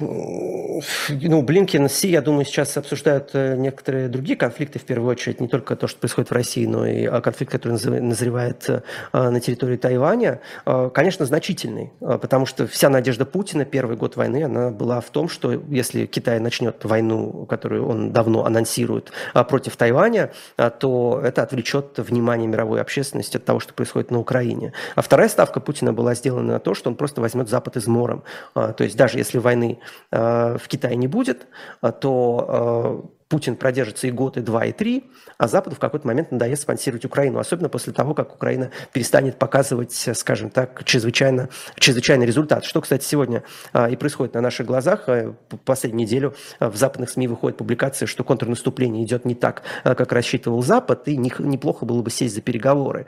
ну, 0.00 1.42
Блинкен, 1.42 1.88
Си, 1.88 2.08
я 2.08 2.20
думаю, 2.20 2.44
сейчас 2.44 2.76
обсуждают 2.76 3.30
э, 3.32 3.56
некоторые 3.56 4.08
другие 4.08 4.36
конфликты, 4.36 4.78
в 4.78 4.84
первую 4.84 5.10
очередь, 5.10 5.40
не 5.40 5.48
только 5.48 5.76
то, 5.76 5.86
что 5.86 5.98
происходит 5.98 6.30
в 6.30 6.34
России, 6.34 6.66
но 6.66 6.86
и 6.86 7.04
а, 7.06 7.20
конфликт, 7.20 7.52
который 7.52 7.72
назревает 7.72 8.68
э, 8.68 8.80
на 9.12 9.40
территории 9.40 9.76
Тайваня, 9.76 10.40
а, 10.64 10.90
конечно, 10.90 11.26
значительный, 11.26 11.92
потому 12.00 12.46
что 12.46 12.66
вся 12.66 12.88
надежда 12.88 13.24
Путина 13.26 13.64
первый 13.64 13.96
год 13.96 14.16
войны, 14.16 14.44
она 14.44 14.70
была 14.70 15.00
в 15.00 15.10
том, 15.10 15.28
что 15.28 15.52
если 15.52 16.06
Китай 16.06 16.38
начнет 16.38 16.84
войну, 16.84 17.46
которую 17.46 17.86
он 17.86 18.12
давно 18.12 18.44
анонсирует 18.44 19.12
против 19.48 19.76
Тайваня, 19.76 20.30
то 20.56 21.20
это 21.22 21.42
отвлечет 21.42 21.98
внимание 21.98 22.46
мировой 22.46 22.80
общественности 22.80 23.36
от 23.36 23.44
того, 23.44 23.60
что 23.60 23.74
происходит 23.74 24.10
на 24.10 24.18
Украине. 24.18 24.72
А 24.94 25.02
вторая 25.02 25.28
ставка 25.28 25.60
Путина 25.60 25.92
была 25.92 26.14
сделана 26.14 26.54
на 26.54 26.58
то, 26.58 26.74
что 26.74 26.90
он 26.90 26.96
просто 26.96 27.20
возьмет 27.20 27.48
Запад 27.48 27.76
измором. 27.76 28.22
То 28.54 28.76
есть 28.80 28.96
даже 28.96 29.18
если 29.18 29.38
войны 29.38 29.78
Э, 29.78 29.87
в 30.10 30.68
Китае 30.68 30.96
не 30.96 31.08
будет, 31.08 31.46
э, 31.82 31.92
то 31.92 32.46
э, 32.48 33.17
Путин 33.28 33.56
продержится 33.56 34.06
и 34.06 34.10
год, 34.10 34.38
и 34.38 34.40
два, 34.40 34.64
и 34.64 34.72
три, 34.72 35.04
а 35.36 35.48
Западу 35.48 35.76
в 35.76 35.78
какой-то 35.78 36.06
момент 36.06 36.32
надоест 36.32 36.62
спонсировать 36.62 37.04
Украину, 37.04 37.38
особенно 37.38 37.68
после 37.68 37.92
того, 37.92 38.14
как 38.14 38.34
Украина 38.34 38.70
перестанет 38.92 39.38
показывать, 39.38 39.92
скажем 40.14 40.48
так, 40.48 40.82
чрезвычайно, 40.84 41.50
чрезвычайный 41.78 42.24
результат. 42.24 42.64
Что, 42.64 42.80
кстати, 42.80 43.04
сегодня 43.04 43.42
а, 43.74 43.90
и 43.90 43.96
происходит 43.96 44.32
на 44.32 44.40
наших 44.40 44.66
глазах. 44.66 45.04
А, 45.08 45.34
последнюю 45.66 46.06
неделю 46.06 46.34
а, 46.58 46.70
в 46.70 46.76
западных 46.76 47.10
СМИ 47.10 47.28
выходит 47.28 47.58
публикация, 47.58 48.06
что 48.06 48.24
контрнаступление 48.24 49.04
идет 49.04 49.26
не 49.26 49.34
так, 49.34 49.62
как 49.84 50.10
рассчитывал 50.12 50.62
Запад, 50.62 51.06
и 51.06 51.16
не, 51.18 51.30
неплохо 51.38 51.84
было 51.84 52.00
бы 52.00 52.10
сесть 52.10 52.34
за 52.34 52.40
переговоры. 52.40 53.04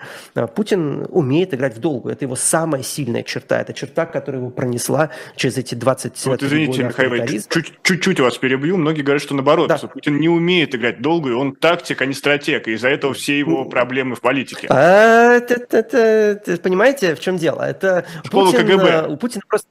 Путин 0.55 1.07
умеет 1.09 1.55
играть 1.55 1.77
в 1.77 1.81
долгу. 1.81 2.11
Это 2.11 2.27
его 2.27 2.37
самая 2.37 2.83
сильная 2.83 3.23
черта. 3.23 3.59
Это 3.59 3.73
черта, 3.73 4.05
которая 4.05 4.43
его 4.43 4.51
пронесла 4.51 5.11
через 5.37 5.57
эти 5.57 5.75
20 5.75 6.27
вот, 6.27 6.43
извините, 6.43 6.83
Михаил, 6.85 7.43
чуть-чуть 7.83 8.21
вас 8.21 8.37
перебью. 8.37 8.77
Многие 8.77 9.01
говорят, 9.01 9.23
что 9.23 9.35
наоборот, 9.35 9.68
да. 9.68 9.79
Путин 9.79 10.10
Путин 10.11 10.21
не 10.21 10.29
умеет 10.29 10.75
играть 10.75 11.01
долго, 11.01 11.31
и 11.31 11.33
он 11.33 11.55
тактик, 11.55 12.03
а 12.03 12.07
не 12.07 12.15
стратег, 12.15 12.69
и 12.69 12.73
из-за 12.73 12.89
этого 12.89 13.15
все 13.15 13.39
его 13.39 13.65
проблемы 13.65 14.17
в 14.17 14.21
политике. 14.21 14.67
А, 14.71 15.35
это, 15.35 15.55
это, 15.55 15.99
это, 15.99 16.57
понимаете, 16.59 17.15
в 17.15 17.21
чем 17.21 17.37
дело? 17.37 17.63
Это 17.63 18.05
Школа 18.25 18.51
Путин, 18.51 18.67
КГБ. 18.67 18.89
Э, 18.89 19.09
у 19.09 19.17
Путина 19.17 19.43
просто 19.49 19.69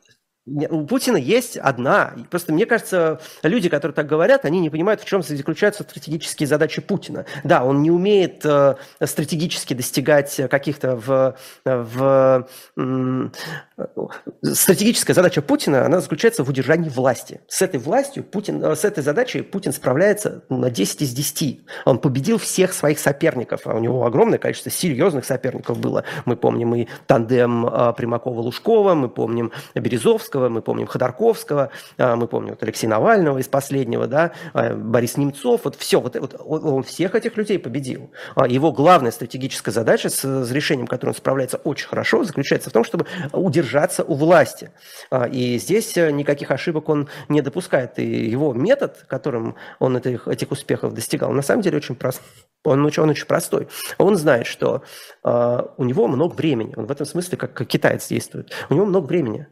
у 0.69 0.85
Путина 0.85 1.17
есть 1.17 1.57
одна. 1.57 2.13
Просто 2.29 2.53
мне 2.53 2.65
кажется, 2.65 3.19
люди, 3.43 3.69
которые 3.69 3.93
так 3.93 4.07
говорят, 4.07 4.45
они 4.45 4.59
не 4.59 4.69
понимают, 4.69 5.01
в 5.01 5.05
чем 5.05 5.21
заключаются 5.21 5.83
стратегические 5.83 6.47
задачи 6.47 6.81
Путина. 6.81 7.25
Да, 7.43 7.63
он 7.63 7.81
не 7.83 7.91
умеет 7.91 8.43
э, 8.45 8.75
стратегически 9.03 9.73
достигать 9.73 10.35
каких-то 10.49 10.95
в, 10.95 11.35
в 11.65 12.47
стратегическая 14.41 15.13
задача 15.13 15.41
Путина, 15.41 15.85
она 15.85 15.99
заключается 15.99 16.43
в 16.43 16.49
удержании 16.49 16.89
власти. 16.89 17.41
С 17.47 17.61
этой 17.61 17.79
властью 17.79 18.23
Путин, 18.23 18.63
э, 18.63 18.75
с 18.75 18.85
этой 18.85 19.03
задачей 19.03 19.41
Путин 19.41 19.71
справляется 19.71 20.43
ну, 20.49 20.57
на 20.57 20.69
10 20.69 21.01
из 21.01 21.13
10. 21.13 21.61
Он 21.85 21.99
победил 21.99 22.37
всех 22.37 22.73
своих 22.73 22.99
соперников, 22.99 23.61
а 23.65 23.73
у 23.73 23.79
него 23.79 24.05
огромное 24.05 24.39
количество 24.39 24.71
серьезных 24.71 25.25
соперников 25.25 25.79
было. 25.79 26.03
Мы 26.25 26.35
помним 26.35 26.75
и 26.75 26.87
тандем 27.07 27.65
э, 27.65 27.93
Примакова-Лужкова, 27.97 28.95
мы 28.95 29.09
помним 29.09 29.51
Березовского, 29.75 30.49
мы 30.49 30.61
помним 30.61 30.87
Ходорковского, 30.87 31.69
э, 31.97 32.15
мы 32.15 32.27
помним 32.27 32.51
вот 32.51 32.63
Алексея 32.63 32.89
Навального 32.89 33.37
из 33.39 33.47
последнего, 33.47 34.07
да, 34.07 34.31
Борис 34.53 35.17
Немцов, 35.17 35.61
вот 35.63 35.75
все, 35.75 35.99
вот, 35.99 36.15
вот 36.15 36.35
он 36.63 36.83
всех 36.83 37.15
этих 37.15 37.37
людей 37.37 37.59
победил. 37.59 38.11
А 38.35 38.47
его 38.47 38.71
главная 38.71 39.11
стратегическая 39.11 39.71
задача 39.71 40.09
с, 40.09 40.51
решением, 40.51 40.87
которым 40.87 41.11
он 41.11 41.15
справляется 41.15 41.57
очень 41.57 41.87
хорошо, 41.87 42.23
заключается 42.23 42.69
в 42.69 42.73
том, 42.73 42.83
чтобы 42.83 43.05
удержать 43.31 43.68
держаться 43.69 44.03
у 44.03 44.15
власти. 44.15 44.71
А, 45.11 45.27
и 45.27 45.59
здесь 45.59 45.95
э, 45.97 46.11
никаких 46.11 46.51
ошибок 46.51 46.89
он 46.89 47.07
не 47.29 47.41
допускает. 47.41 47.99
И 47.99 48.29
его 48.29 48.53
метод, 48.53 49.05
которым 49.07 49.55
он 49.79 49.97
этих, 49.97 50.27
этих 50.27 50.51
успехов 50.51 50.93
достигал, 50.93 51.31
на 51.31 51.43
самом 51.43 51.61
деле 51.61 51.77
очень 51.77 51.95
прост. 51.95 52.21
Он, 52.63 52.79
он 52.79 53.09
очень 53.09 53.25
простой. 53.27 53.67
Он 53.97 54.15
знает, 54.15 54.47
что 54.47 54.81
э, 55.23 55.61
у 55.77 55.83
него 55.83 56.07
много 56.07 56.33
времени. 56.33 56.73
Он 56.75 56.87
в 56.87 56.91
этом 56.91 57.05
смысле 57.05 57.37
как, 57.37 57.67
китаец 57.67 58.07
действует. 58.07 58.51
У 58.69 58.73
него 58.73 58.85
много 58.85 59.05
времени. 59.05 59.47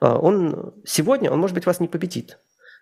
Э, 0.00 0.14
он 0.14 0.72
сегодня, 0.84 1.30
он, 1.30 1.38
может 1.38 1.54
быть, 1.54 1.66
вас 1.66 1.80
не 1.80 1.88
победит. 1.88 2.38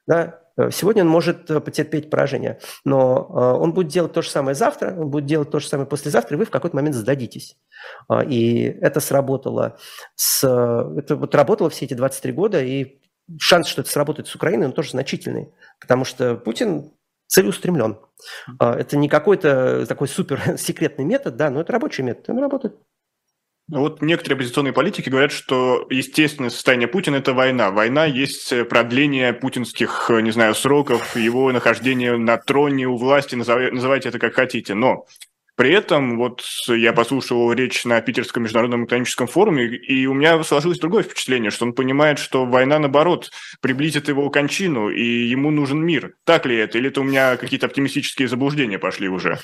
Да? 0.07 0.41
Сегодня 0.71 1.03
он 1.03 1.09
может 1.09 1.47
потерпеть 1.47 2.09
поражение, 2.09 2.59
но 2.85 3.59
он 3.61 3.75
будет 3.75 3.89
делать 3.89 4.15
то 4.15 4.23
же 4.23 4.31
самое 4.31 4.55
завтра, 4.55 4.95
он 4.99 5.11
будет 5.11 5.27
делать 5.27 5.51
то 5.51 5.61
же 5.61 5.69
самое 5.69 5.87
послезавтра, 5.87 6.35
и 6.35 6.39
вы 6.39 6.47
в 6.47 6.51
какой-то 6.51 6.75
момент 6.75 6.97
сдадитесь. 6.97 7.59
И 8.27 8.63
это 8.81 9.01
сработало 9.01 9.77
с... 10.15 10.43
Это 10.43 11.17
вот 11.17 11.35
работало 11.35 11.69
все 11.69 11.85
эти 11.85 11.93
23 11.93 12.33
года, 12.33 12.63
и 12.63 13.01
шанс, 13.39 13.67
что 13.67 13.83
это 13.83 13.91
сработает 13.91 14.29
с 14.29 14.35
Украиной, 14.35 14.67
он 14.67 14.73
тоже 14.73 14.93
значительный, 14.93 15.53
потому 15.79 16.07
что 16.07 16.37
Путин 16.37 16.91
целеустремлен. 17.27 17.99
Это 18.59 18.97
не 18.97 19.09
какой-то 19.09 19.85
такой 19.87 20.09
супер 20.09 20.41
секретный 20.59 21.05
метод, 21.05 21.37
да, 21.37 21.51
но 21.51 21.61
это 21.61 21.73
рабочий 21.73 22.03
метод, 22.03 22.31
он 22.31 22.39
работает. 22.39 22.77
Вот 23.69 24.01
некоторые 24.01 24.37
оппозиционные 24.37 24.73
политики 24.73 25.09
говорят, 25.09 25.33
что 25.33 25.89
естественное 25.91 26.51
состояние 26.51 26.87
Путина– 26.87 27.17
это 27.17 27.33
война. 27.33 27.73
Война 27.73 28.05
есть 28.05 28.53
продление 28.69 29.33
путинских, 29.33 30.09
не 30.09 30.31
знаю, 30.31 30.55
сроков, 30.55 31.17
его 31.17 31.51
нахождения 31.51 32.17
на 32.17 32.37
троне 32.39 32.87
у 32.87 32.97
власти, 32.97 33.35
называйте 33.35 34.11
это 34.11 34.21
как 34.21 34.35
хотите. 34.35 34.75
Но 34.75 35.07
при 35.57 35.73
этом 35.73 36.17
вот 36.17 36.45
я 36.69 36.93
послушал 36.93 37.53
речь 37.53 37.85
на 37.85 38.01
Питерском 38.01 38.45
международном 38.45 38.85
экономическом 38.85 39.27
форуме, 39.27 39.65
и 39.65 40.07
у 40.07 40.15
меня 40.15 40.41
сложилось 40.45 40.79
другое 40.79 41.03
впечатление, 41.03 41.51
что 41.51 41.65
он 41.65 41.73
понимает, 41.73 42.21
что 42.21 42.47
война, 42.47 42.79
наоборот, 42.79 43.33
приблизит 43.61 44.07
его 44.07 44.31
кончину, 44.31 44.91
и 44.91 45.03
ему 45.03 45.51
нужен 45.51 45.85
мир. 45.85 46.15
Так 46.25 46.47
ли 46.47 46.57
это? 46.57 46.79
Или 46.79 46.91
это 46.91 47.01
у 47.01 47.05
меня 47.05 47.37
какие-то 47.37 47.67
оптимистические 47.67 48.29
заблуждения 48.29 48.79
пошли 48.79 49.09
уже? 49.09 49.41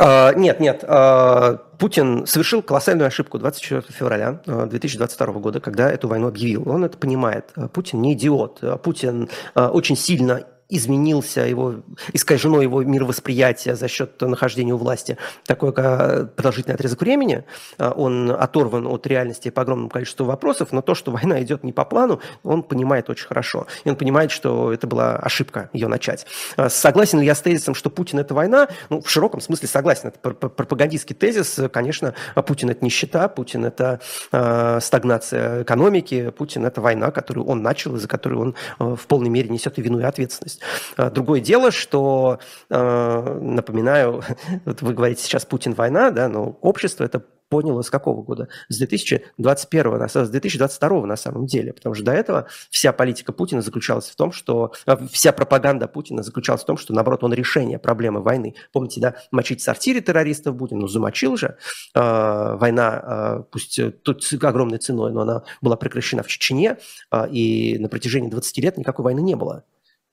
Uh, 0.00 0.34
нет, 0.38 0.58
нет. 0.58 0.84
Uh, 0.84 1.60
Путин 1.78 2.26
совершил 2.26 2.62
колоссальную 2.62 3.08
ошибку 3.08 3.38
24 3.38 3.82
февраля 3.90 4.40
2022 4.46 5.26
года, 5.34 5.60
когда 5.60 5.90
эту 5.90 6.08
войну 6.08 6.28
объявил. 6.28 6.68
Он 6.68 6.84
это 6.84 6.96
понимает. 6.96 7.52
Путин 7.72 8.00
не 8.00 8.14
идиот. 8.14 8.82
Путин 8.82 9.28
очень 9.54 9.96
сильно 9.96 10.46
изменился 10.76 11.42
его, 11.42 11.76
искажено 12.12 12.62
его 12.62 12.82
мировосприятие 12.82 13.76
за 13.76 13.88
счет 13.88 14.20
нахождения 14.20 14.72
у 14.72 14.78
власти 14.78 15.18
такой 15.46 15.72
продолжительный 15.72 16.74
отрезок 16.74 17.00
времени. 17.02 17.44
А, 17.78 17.90
он 17.90 18.30
оторван 18.30 18.86
от 18.86 19.06
реальности 19.06 19.50
по 19.50 19.62
огромному 19.62 19.90
количеству 19.90 20.24
вопросов, 20.24 20.72
но 20.72 20.80
то, 20.80 20.94
что 20.94 21.10
война 21.12 21.42
идет 21.42 21.62
не 21.62 21.72
по 21.72 21.84
плану, 21.84 22.20
он 22.42 22.62
понимает 22.62 23.10
очень 23.10 23.26
хорошо. 23.26 23.66
И 23.84 23.90
он 23.90 23.96
понимает, 23.96 24.30
что 24.30 24.72
это 24.72 24.86
была 24.86 25.16
ошибка 25.16 25.68
ее 25.72 25.88
начать. 25.88 26.26
А, 26.56 26.68
согласен 26.68 27.20
ли 27.20 27.26
я 27.26 27.34
с 27.34 27.40
тезисом, 27.40 27.74
что 27.74 27.90
Путин– 27.90 28.18
это 28.20 28.34
война? 28.34 28.68
Ну, 28.88 29.00
в 29.02 29.10
широком 29.10 29.40
смысле 29.40 29.68
согласен. 29.68 30.08
Это 30.08 30.18
пропагандистский 30.18 31.14
тезис. 31.14 31.60
Конечно, 31.70 32.14
Путин– 32.46 32.70
это 32.70 32.84
нищета, 32.84 33.28
Путин– 33.28 33.64
это 33.66 34.00
э, 34.32 34.78
стагнация 34.80 35.62
экономики, 35.62 36.30
Путин– 36.30 36.64
это 36.66 36.80
война, 36.80 37.10
которую 37.10 37.46
он 37.46 37.62
начал 37.62 37.96
и 37.96 37.98
за 37.98 38.08
которую 38.08 38.40
он 38.40 38.54
э, 38.78 38.96
в 38.96 39.06
полной 39.06 39.28
мере 39.28 39.48
несет 39.48 39.78
и 39.78 39.82
вину, 39.82 40.00
и 40.00 40.04
ответственность. 40.04 40.61
А, 40.96 41.10
другое 41.10 41.40
дело, 41.40 41.70
что, 41.70 42.38
а, 42.70 43.38
напоминаю, 43.40 44.22
вот 44.64 44.82
вы 44.82 44.94
говорите 44.94 45.22
сейчас 45.22 45.44
Путин 45.44 45.74
война, 45.74 46.10
да, 46.10 46.28
но 46.28 46.58
общество 46.60 47.04
это 47.04 47.22
поняло 47.52 47.82
с 47.82 47.90
какого 47.90 48.22
года? 48.22 48.48
С 48.70 48.78
2021, 48.78 50.08
с 50.08 50.30
2022 50.30 51.06
на 51.06 51.16
самом 51.16 51.44
деле, 51.44 51.74
потому 51.74 51.94
что 51.94 52.02
до 52.04 52.12
этого 52.12 52.46
вся 52.70 52.94
политика 52.94 53.30
Путина 53.32 53.60
заключалась 53.60 54.08
в 54.08 54.16
том, 54.16 54.32
что 54.32 54.72
а, 54.86 54.96
вся 55.08 55.32
пропаганда 55.32 55.86
Путина 55.86 56.22
заключалась 56.22 56.62
в 56.62 56.64
том, 56.64 56.78
что, 56.78 56.94
наоборот, 56.94 57.24
он 57.24 57.34
решение 57.34 57.78
проблемы 57.78 58.22
войны. 58.22 58.54
Помните, 58.72 59.02
да, 59.02 59.16
мочить 59.30 59.60
в 59.60 59.64
сортире 59.64 60.00
террористов 60.00 60.56
будем, 60.56 60.78
ну, 60.78 60.88
замочил 60.88 61.36
же. 61.36 61.58
Э, 61.94 62.56
война, 62.56 63.02
э, 63.04 63.42
пусть 63.50 63.78
тут 64.02 64.26
огромной 64.42 64.78
ценой, 64.78 65.12
но 65.12 65.20
она 65.20 65.42
была 65.60 65.76
прекращена 65.76 66.22
в 66.22 66.28
Чечне, 66.28 66.78
э, 67.10 67.28
и 67.28 67.76
на 67.78 67.90
протяжении 67.90 68.30
20 68.30 68.58
лет 68.60 68.78
никакой 68.78 69.04
войны 69.04 69.20
не 69.20 69.34
было. 69.34 69.64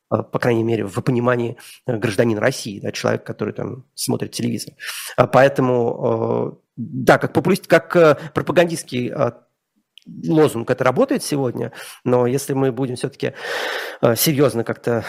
А, 0.10 0.24
по 0.24 0.40
крайней 0.40 0.64
мере, 0.64 0.86
в 0.86 1.02
понимании 1.02 1.58
э, 1.86 1.98
гражданин 1.98 2.38
России, 2.38 2.80
да, 2.80 2.92
человек, 2.92 3.24
который 3.24 3.54
там 3.54 3.86
смотрит 3.94 4.32
телевизор. 4.32 4.74
А, 5.16 5.28
поэтому, 5.28 6.56
э, 6.56 6.60
да, 6.78 7.18
как 7.18 7.34
популист, 7.34 7.68
как 7.68 7.96
э, 7.96 8.18
пропагандистский 8.34 9.12
лозунг 10.28 10.70
это 10.70 10.84
работает 10.84 11.24
сегодня, 11.24 11.72
но 12.04 12.26
если 12.28 12.54
мы 12.54 12.72
будем 12.72 12.96
все-таки 12.96 13.34
э, 14.02 14.16
серьезно 14.16 14.64
как-то 14.64 15.06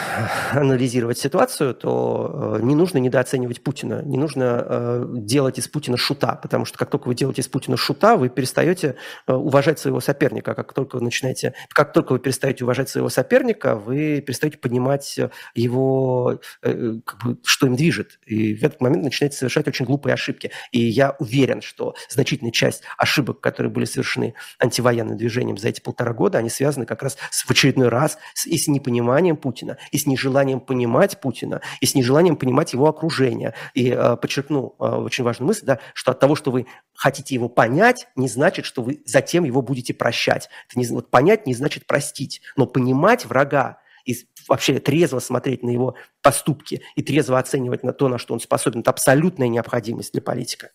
анализировать 0.53 1.19
ситуацию, 1.19 1.75
то 1.75 2.57
э, 2.59 2.63
не 2.63 2.75
нужно 2.75 2.99
недооценивать 2.99 3.63
Путина, 3.63 4.03
не 4.03 4.19
нужно 4.19 4.65
э, 4.65 5.05
делать 5.17 5.59
из 5.59 5.69
Путина 5.69 5.97
шута, 5.97 6.35
потому 6.37 6.65
что 6.65 6.79
как 6.79 6.91
только 6.91 7.09
вы 7.09 7.15
делаете 7.15 7.43
из 7.43 7.49
Путина 7.49 7.77
шута, 7.77 8.17
вы 8.17 8.29
перестаете 8.29 8.97
уважать 9.27 9.79
своего 9.79 10.01
соперника. 10.01 10.55
Как 10.55 10.73
только 10.73 10.97
вы 10.97 11.03
начинаете, 11.03 11.55
как 11.71 11.93
только 11.93 12.13
вы 12.13 12.19
перестаете 12.19 12.65
уважать 12.65 12.89
своего 12.89 13.09
соперника, 13.09 13.77
вы 13.77 14.21
перестаете 14.21 14.59
понимать 14.59 15.19
его, 15.55 16.41
как 16.61 17.25
бы, 17.25 17.39
что 17.45 17.67
им 17.67 17.77
движет. 17.77 18.19
И 18.27 18.55
в 18.55 18.65
этот 18.65 18.81
момент 18.81 19.05
начинаете 19.05 19.37
совершать 19.37 19.69
очень 19.69 19.85
глупые 19.85 20.15
ошибки. 20.15 20.51
И 20.73 20.81
я 20.81 21.17
уверен, 21.19 21.63
что 21.63 21.95
значительная 22.09 22.53
часть 22.53 22.83
ошибок, 22.97 23.41
которые 23.41 23.73
были 23.73 23.85
совершены 23.85 24.35
антивоенными 24.59 24.80
военным 24.81 25.17
движением 25.17 25.57
за 25.57 25.69
эти 25.69 25.81
полтора 25.81 26.13
года, 26.13 26.39
они 26.39 26.51
связаны 26.51 26.87
как 26.87 27.03
раз 27.03 27.17
с, 27.31 27.45
в 27.45 27.51
очередной 27.51 27.89
раз 27.89 28.19
с, 28.35 28.47
и 28.47 28.57
с 28.57 28.69
непониманием 28.69 29.37
Путина, 29.37 29.79
и 29.91 29.99
с 29.99 30.07
нежеланием 30.07 30.61
понимать 30.61 31.21
Путина, 31.21 31.61
и 31.81 31.87
с 31.87 31.95
нежеланием 31.95 32.37
понимать 32.37 32.73
его 32.73 32.89
окружение. 32.89 33.55
И 33.75 33.91
э, 33.91 34.17
подчеркну 34.17 34.75
э, 34.79 34.85
очень 34.85 35.25
важную 35.25 35.49
мысль, 35.49 35.65
да, 35.65 35.79
что 35.95 36.13
от 36.13 36.21
того, 36.21 36.35
что 36.35 36.51
вы 36.51 36.67
хотите 36.95 37.35
его 37.35 37.49
понять, 37.49 38.07
не 38.17 38.29
значит, 38.29 38.65
что 38.65 38.83
вы 38.83 39.03
затем 39.07 39.45
его 39.45 39.63
будете 39.63 39.95
прощать. 39.95 40.49
Это 40.69 40.79
не, 40.79 40.87
вот 40.87 41.11
понять 41.11 41.47
не 41.47 41.55
значит 41.55 41.87
простить, 41.87 42.41
но 42.57 42.67
понимать 42.67 43.27
врага 43.27 43.79
и 44.05 44.17
вообще 44.49 44.79
трезво 44.79 45.19
смотреть 45.21 45.63
на 45.63 45.71
его 45.71 45.95
поступки 46.23 46.83
и 46.97 47.03
трезво 47.03 47.39
оценивать 47.39 47.83
на 47.83 47.93
то, 47.93 48.09
на 48.09 48.19
что 48.19 48.35
он 48.35 48.41
способен, 48.41 48.81
это 48.81 48.91
абсолютная 48.91 49.49
необходимость 49.49 50.13
для 50.13 50.23
политика. 50.23 50.71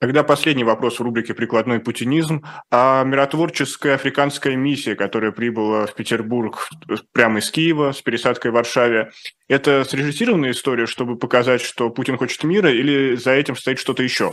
Тогда 0.00 0.24
последний 0.24 0.64
вопрос 0.64 0.98
в 0.98 1.02
рубрике 1.02 1.34
«Прикладной 1.34 1.78
путинизм». 1.78 2.42
А 2.70 3.04
миротворческая 3.04 3.96
африканская 3.96 4.56
миссия, 4.56 4.94
которая 4.94 5.30
прибыла 5.30 5.86
в 5.86 5.94
Петербург 5.94 6.70
прямо 7.12 7.40
из 7.40 7.50
Киева 7.50 7.92
с 7.92 8.00
пересадкой 8.00 8.50
в 8.50 8.54
Варшаве, 8.54 9.10
это 9.46 9.84
срежиссированная 9.84 10.52
история, 10.52 10.86
чтобы 10.86 11.18
показать, 11.18 11.60
что 11.60 11.90
Путин 11.90 12.16
хочет 12.16 12.42
мира, 12.44 12.72
или 12.72 13.14
за 13.14 13.32
этим 13.32 13.56
стоит 13.56 13.78
что-то 13.78 14.02
еще? 14.02 14.32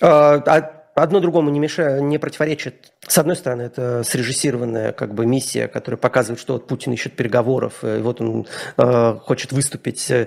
А, 0.00 0.34
а 0.34 0.75
одно 0.96 1.20
другому 1.20 1.50
не 1.50 1.60
мешает, 1.60 2.02
не 2.02 2.18
противоречит. 2.18 2.92
С 3.06 3.18
одной 3.18 3.36
стороны, 3.36 3.62
это 3.62 4.02
срежиссированная 4.02 4.92
как 4.92 5.14
бы 5.14 5.26
миссия, 5.26 5.68
которая 5.68 5.98
показывает, 5.98 6.40
что 6.40 6.54
вот 6.54 6.66
Путин 6.66 6.92
ищет 6.92 7.14
переговоров, 7.14 7.84
и 7.84 7.98
вот 7.98 8.20
он 8.20 8.46
э, 8.76 9.18
хочет 9.22 9.52
выступить 9.52 10.10
э, 10.10 10.26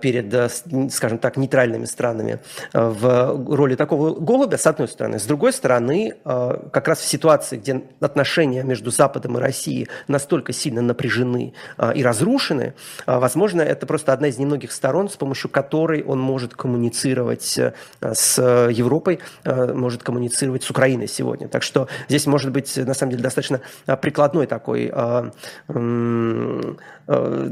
перед, 0.00 0.32
э, 0.32 0.48
скажем 0.90 1.18
так, 1.18 1.36
нейтральными 1.36 1.86
странами 1.86 2.40
э, 2.72 2.80
в 2.80 3.56
роли 3.56 3.74
такого 3.74 4.14
голубя, 4.14 4.58
с 4.58 4.66
одной 4.66 4.86
стороны. 4.86 5.18
С 5.18 5.24
другой 5.24 5.52
стороны, 5.52 6.14
э, 6.24 6.58
как 6.70 6.88
раз 6.88 7.00
в 7.00 7.06
ситуации, 7.06 7.56
где 7.56 7.82
отношения 8.00 8.62
между 8.62 8.90
Западом 8.90 9.38
и 9.38 9.40
Россией 9.40 9.88
настолько 10.08 10.52
сильно 10.52 10.82
напряжены 10.82 11.54
э, 11.78 11.92
и 11.94 12.04
разрушены, 12.04 12.74
э, 13.06 13.18
возможно, 13.18 13.62
это 13.62 13.86
просто 13.86 14.12
одна 14.12 14.28
из 14.28 14.38
немногих 14.38 14.72
сторон, 14.72 15.08
с 15.08 15.16
помощью 15.16 15.50
которой 15.50 16.02
он 16.02 16.20
может 16.20 16.54
коммуницировать 16.54 17.58
э, 17.58 17.72
с 18.00 18.68
Европой, 18.70 19.18
э, 19.44 19.72
может 19.72 20.01
может 20.02 20.04
коммуницировать 20.04 20.62
с 20.62 20.70
Украиной 20.70 21.08
сегодня. 21.08 21.48
Так 21.48 21.62
что 21.62 21.88
здесь 22.08 22.26
может 22.26 22.52
быть, 22.52 22.76
на 22.76 22.94
самом 22.94 23.12
деле, 23.12 23.22
достаточно 23.22 23.60
а, 23.86 23.96
прикладной 23.96 24.46
такой, 24.46 24.90
а, 24.92 25.32
а, 25.68 27.50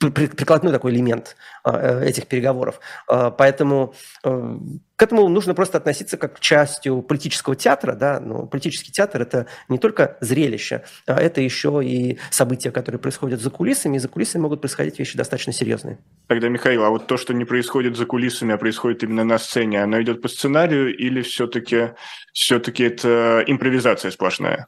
прикладной 0.00 0.72
такой 0.72 0.92
элемент 0.92 1.36
э, 1.64 2.04
этих 2.04 2.26
переговоров. 2.26 2.80
Поэтому 3.06 3.94
э, 4.24 4.58
к 4.98 5.02
этому 5.04 5.28
нужно 5.28 5.54
просто 5.54 5.78
относиться 5.78 6.16
как 6.16 6.38
к 6.38 6.40
частью 6.40 7.02
политического 7.02 7.54
театра, 7.54 7.94
да, 7.94 8.18
но 8.18 8.46
политический 8.46 8.90
театр– 8.90 9.22
это 9.22 9.46
не 9.68 9.78
только 9.78 10.18
зрелище, 10.20 10.82
а 11.06 11.20
это 11.20 11.40
еще 11.40 11.80
и 11.84 12.18
события, 12.32 12.72
которые 12.72 12.98
происходят 12.98 13.40
за 13.40 13.48
кулисами, 13.50 13.96
и 13.96 14.00
за 14.00 14.08
кулисами 14.08 14.42
могут 14.42 14.60
происходить 14.60 14.98
вещи 14.98 15.16
достаточно 15.16 15.52
серьезные. 15.52 15.98
Тогда, 16.26 16.48
Михаил, 16.48 16.82
а 16.82 16.90
вот 16.90 17.06
то, 17.06 17.16
что 17.16 17.32
не 17.32 17.44
происходит 17.44 17.96
за 17.96 18.06
кулисами, 18.06 18.52
а 18.52 18.58
происходит 18.58 19.04
именно 19.04 19.22
на 19.22 19.38
сцене, 19.38 19.84
оно 19.84 20.02
идет 20.02 20.20
по 20.20 20.26
сценарию 20.26 20.92
или 20.92 21.22
все-таки 21.22 21.90
все-таки 22.32 22.82
это 22.82 23.44
импровизация 23.46 24.10
сплошная? 24.10 24.66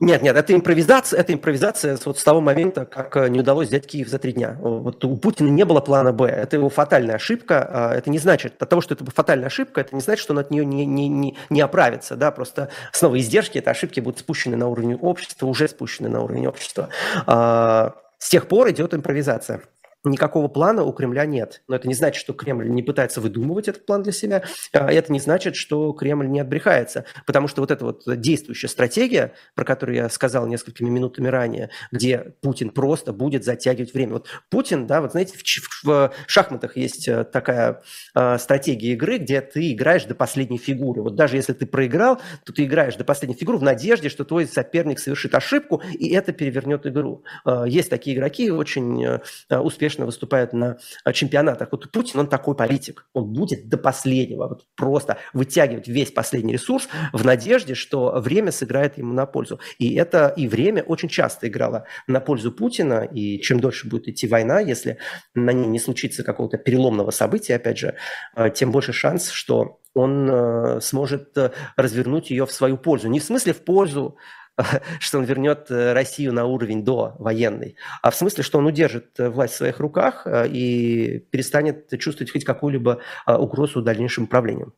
Нет, 0.00 0.22
нет, 0.22 0.36
это 0.36 0.54
импровизация, 0.54 1.18
это 1.18 1.32
импровизация 1.32 1.98
вот 2.04 2.18
с 2.18 2.22
того 2.22 2.40
момента, 2.40 2.84
как 2.84 3.16
э, 3.16 3.28
не 3.28 3.40
удалось 3.40 3.66
взять 3.66 3.84
Киев 3.84 4.08
за 4.08 4.20
три 4.20 4.32
дня. 4.32 4.56
Вот 4.60 5.04
у 5.04 5.16
Путина 5.16 5.48
не 5.48 5.64
было 5.64 5.80
плана 5.80 6.12
Б, 6.12 6.26
это 6.26 6.54
его 6.54 6.68
фатальная 6.68 7.16
ошибка. 7.16 7.68
А 7.68 7.94
это 7.94 8.08
не 8.08 8.18
значит, 8.18 8.62
от 8.62 8.68
того, 8.68 8.80
что 8.80 8.94
это 8.94 9.04
фатальная 9.10 9.48
ошибка, 9.48 9.80
это 9.80 9.96
не 9.96 10.00
значит, 10.00 10.22
что 10.22 10.34
он 10.34 10.38
от 10.38 10.52
нее 10.52 10.64
не, 10.64 10.86
не, 10.86 11.08
не, 11.08 11.36
не 11.50 11.60
оправится. 11.60 12.14
Да? 12.14 12.30
Просто 12.30 12.68
снова 12.92 13.18
издержки 13.18 13.58
этой 13.58 13.70
ошибки 13.70 13.98
будут 13.98 14.20
спущены 14.20 14.56
на 14.56 14.68
уровень 14.68 14.94
общества, 14.94 15.46
уже 15.48 15.66
спущены 15.66 16.08
на 16.08 16.22
уровень 16.22 16.46
общества. 16.46 16.90
А, 17.26 17.94
с 18.18 18.28
тех 18.28 18.46
пор 18.46 18.70
идет 18.70 18.94
импровизация. 18.94 19.62
Никакого 20.08 20.48
плана 20.48 20.84
у 20.84 20.92
Кремля 20.92 21.26
нет. 21.26 21.62
Но 21.68 21.76
это 21.76 21.86
не 21.86 21.94
значит, 21.94 22.20
что 22.20 22.32
Кремль 22.32 22.68
не 22.68 22.82
пытается 22.82 23.20
выдумывать 23.20 23.68
этот 23.68 23.86
план 23.86 24.02
для 24.02 24.12
себя. 24.12 24.42
А 24.72 24.90
это 24.90 25.12
не 25.12 25.20
значит, 25.20 25.56
что 25.56 25.92
Кремль 25.92 26.28
не 26.28 26.40
отбрехается. 26.40 27.04
Потому 27.26 27.48
что 27.48 27.60
вот 27.60 27.70
эта 27.70 27.84
вот 27.84 28.02
действующая 28.06 28.68
стратегия, 28.68 29.32
про 29.54 29.64
которую 29.64 29.96
я 29.96 30.08
сказал 30.08 30.46
несколькими 30.46 30.88
минутами 30.88 31.28
ранее, 31.28 31.70
где 31.92 32.34
Путин 32.40 32.70
просто 32.70 33.12
будет 33.12 33.44
затягивать 33.44 33.92
время. 33.94 34.14
Вот 34.14 34.28
Путин, 34.50 34.86
да, 34.86 35.00
вот 35.00 35.12
знаете, 35.12 35.36
в, 35.36 35.84
в 35.84 36.12
шахматах 36.26 36.76
есть 36.76 37.08
э, 37.08 37.24
такая 37.24 37.82
э, 38.14 38.38
стратегия 38.38 38.92
игры, 38.92 39.18
где 39.18 39.40
ты 39.40 39.72
играешь 39.72 40.04
до 40.04 40.14
последней 40.14 40.58
фигуры. 40.58 41.02
Вот 41.02 41.14
даже 41.14 41.36
если 41.36 41.52
ты 41.52 41.66
проиграл, 41.66 42.20
то 42.44 42.52
ты 42.52 42.64
играешь 42.64 42.96
до 42.96 43.04
последней 43.04 43.36
фигуры 43.36 43.58
в 43.58 43.62
надежде, 43.62 44.08
что 44.08 44.24
твой 44.24 44.46
соперник 44.46 44.98
совершит 44.98 45.34
ошибку, 45.34 45.82
и 45.92 46.10
это 46.10 46.32
перевернет 46.32 46.86
игру. 46.86 47.24
Э, 47.44 47.64
есть 47.66 47.90
такие 47.90 48.16
игроки, 48.16 48.50
очень 48.50 49.04
э, 49.04 49.58
успешные 49.58 49.97
успешно 49.98 50.06
выступают 50.06 50.52
на 50.52 50.76
а, 51.04 51.12
чемпионатах. 51.12 51.68
Вот 51.72 51.90
Путин, 51.90 52.20
он 52.20 52.28
такой 52.28 52.54
политик. 52.54 53.06
Он 53.14 53.32
будет 53.32 53.68
до 53.68 53.76
последнего 53.76 54.48
вот 54.48 54.66
просто 54.76 55.16
вытягивать 55.32 55.88
весь 55.88 56.12
последний 56.12 56.52
ресурс 56.52 56.88
в 57.12 57.24
надежде, 57.24 57.74
что 57.74 58.20
время 58.20 58.52
сыграет 58.52 58.98
ему 58.98 59.12
на 59.14 59.26
пользу. 59.26 59.60
И 59.78 59.94
это 59.94 60.32
и 60.36 60.48
время 60.48 60.82
очень 60.82 61.08
часто 61.08 61.48
играло 61.48 61.84
на 62.06 62.20
пользу 62.20 62.52
Путина. 62.52 63.08
И 63.14 63.40
чем 63.40 63.60
дольше 63.60 63.88
будет 63.88 64.08
идти 64.08 64.28
война, 64.28 64.60
если 64.60 64.98
на 65.34 65.52
ней 65.52 65.66
не 65.66 65.78
случится 65.78 66.22
какого-то 66.22 66.58
переломного 66.58 67.10
события, 67.10 67.56
опять 67.56 67.78
же, 67.78 67.94
а, 68.34 68.50
тем 68.50 68.70
больше 68.70 68.92
шанс, 68.92 69.30
что 69.30 69.80
он 69.94 70.30
э, 70.30 70.80
сможет 70.80 71.36
э, 71.36 71.50
развернуть 71.76 72.30
ее 72.30 72.44
в 72.44 72.52
свою 72.52 72.76
пользу. 72.76 73.08
Не 73.08 73.18
в 73.18 73.24
смысле 73.24 73.52
в 73.52 73.64
пользу 73.64 74.16
что 75.00 75.18
он 75.18 75.24
вернет 75.24 75.70
э, 75.70 75.92
Россию 75.92 76.32
на 76.32 76.44
уровень 76.46 76.84
до 76.84 77.14
военной, 77.18 77.76
а 78.02 78.10
в 78.10 78.16
смысле, 78.16 78.42
что 78.42 78.58
он 78.58 78.66
удержит 78.66 79.18
э, 79.18 79.28
власть 79.28 79.54
в 79.54 79.58
своих 79.58 79.80
руках 79.80 80.26
э, 80.26 80.48
и 80.48 81.18
перестанет 81.30 81.88
чувствовать 81.98 82.32
хоть 82.32 82.44
какую-либо 82.44 83.00
угрозу 83.26 83.82
дальнейшим 83.82 84.24
управлением. 84.24 84.72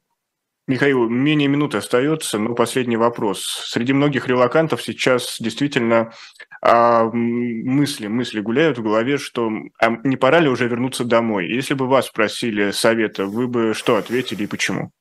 Михаил, 0.66 1.08
менее 1.08 1.48
минуты 1.48 1.78
остается, 1.78 2.38
но 2.38 2.54
последний 2.54 2.96
вопрос. 2.96 3.42
Среди 3.66 3.92
многих 3.92 4.28
релакантов 4.28 4.82
сейчас 4.82 5.38
действительно 5.40 6.12
а, 6.62 7.04
мысли, 7.12 8.06
мысли 8.06 8.40
гуляют 8.40 8.78
в 8.78 8.82
голове, 8.82 9.18
что 9.18 9.50
а 9.80 9.96
не 10.04 10.16
пора 10.16 10.38
ли 10.38 10.48
уже 10.48 10.68
вернуться 10.68 11.04
домой? 11.04 11.48
Если 11.48 11.74
бы 11.74 11.88
вас 11.88 12.06
спросили 12.06 12.70
совета, 12.70 13.26
вы 13.26 13.48
бы 13.48 13.72
что 13.74 13.96
ответили 13.96 14.44
и 14.44 14.46
почему? 14.46 14.92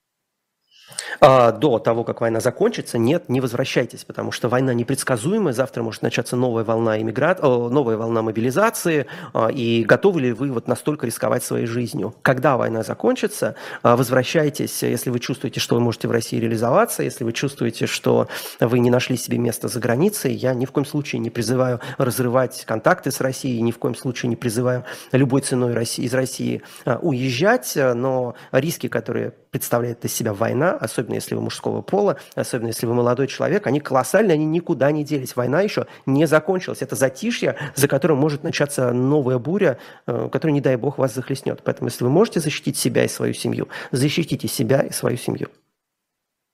А, 1.19 1.51
до 1.51 1.79
того, 1.79 2.03
как 2.03 2.21
война 2.21 2.39
закончится, 2.39 2.97
нет, 2.97 3.29
не 3.29 3.41
возвращайтесь, 3.41 4.03
потому 4.03 4.31
что 4.31 4.49
война 4.49 4.73
непредсказуемая, 4.73 5.53
завтра 5.53 5.83
может 5.83 6.01
начаться 6.01 6.35
новая 6.35 6.63
волна 6.63 7.01
иммиграт, 7.01 7.41
новая 7.41 7.97
волна 7.97 8.21
мобилизации, 8.21 9.07
а, 9.33 9.49
и 9.49 9.83
готовы 9.83 10.21
ли 10.21 10.31
вы 10.31 10.51
вот 10.51 10.67
настолько 10.67 11.05
рисковать 11.05 11.43
своей 11.43 11.65
жизнью? 11.65 12.15
Когда 12.21 12.57
война 12.57 12.83
закончится, 12.83 13.55
а, 13.83 13.95
возвращайтесь, 13.95 14.83
если 14.83 15.09
вы 15.09 15.19
чувствуете, 15.19 15.59
что 15.59 15.75
вы 15.75 15.81
можете 15.81 16.07
в 16.07 16.11
России 16.11 16.39
реализоваться, 16.39 17.03
если 17.03 17.23
вы 17.23 17.33
чувствуете, 17.33 17.85
что 17.85 18.27
вы 18.59 18.79
не 18.79 18.89
нашли 18.89 19.17
себе 19.17 19.37
места 19.37 19.67
за 19.67 19.79
границей, 19.79 20.33
я 20.33 20.53
ни 20.53 20.65
в 20.65 20.71
коем 20.71 20.85
случае 20.85 21.19
не 21.19 21.29
призываю 21.29 21.79
разрывать 21.97 22.63
контакты 22.65 23.11
с 23.11 23.21
Россией, 23.21 23.61
ни 23.61 23.71
в 23.71 23.77
коем 23.77 23.95
случае 23.95 24.29
не 24.29 24.35
призываю 24.35 24.85
любой 25.11 25.41
ценой 25.41 25.69
из 25.69 26.13
России 26.13 26.61
уезжать, 27.01 27.73
но 27.75 28.35
риски, 28.51 28.87
которые 28.87 29.33
представляет 29.51 30.03
из 30.05 30.13
себя 30.13 30.33
война, 30.33 30.73
особенно 30.73 31.15
если 31.15 31.35
вы 31.35 31.41
мужского 31.41 31.81
пола, 31.81 32.17
особенно 32.35 32.67
если 32.67 32.85
вы 32.85 32.93
молодой 32.93 33.27
человек, 33.27 33.67
они 33.67 33.79
колоссальны, 33.79 34.31
они 34.31 34.45
никуда 34.45 34.91
не 34.91 35.03
делись. 35.03 35.35
Война 35.35 35.61
еще 35.61 35.87
не 36.05 36.25
закончилась. 36.27 36.81
Это 36.81 36.95
затишье, 36.95 37.55
за 37.75 37.87
которым 37.87 38.17
может 38.17 38.43
начаться 38.43 38.91
новая 38.91 39.37
буря, 39.39 39.77
э, 40.07 40.29
которая, 40.31 40.53
не 40.53 40.61
дай 40.61 40.75
бог, 40.75 40.97
вас 40.97 41.13
захлестнет. 41.13 41.61
Поэтому, 41.63 41.89
если 41.89 42.03
вы 42.03 42.09
можете 42.09 42.39
защитить 42.39 42.77
себя 42.77 43.05
и 43.05 43.07
свою 43.07 43.33
семью, 43.33 43.67
защитите 43.91 44.47
себя 44.47 44.81
и 44.81 44.91
свою 44.91 45.17
семью. 45.17 45.49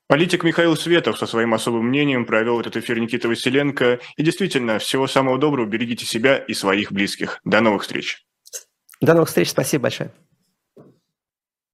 Политик 0.07 0.43
Михаил 0.43 0.77
Светов 0.77 1.17
со 1.17 1.25
своим 1.25 1.55
особым 1.55 1.87
мнением 1.87 2.25
провел 2.25 2.59
этот 2.59 2.77
эфир 2.77 2.99
Никита 2.99 3.27
Василенко. 3.27 3.99
И 4.17 4.23
действительно, 4.23 4.77
всего 4.77 5.07
самого 5.07 5.39
доброго, 5.39 5.65
берегите 5.65 6.05
себя 6.05 6.37
и 6.37 6.53
своих 6.53 6.91
близких. 6.91 7.39
До 7.43 7.59
новых 7.59 7.81
встреч. 7.81 8.23
До 9.01 9.13
новых 9.13 9.29
встреч, 9.29 9.49
спасибо 9.49 9.83
большое. 9.83 10.11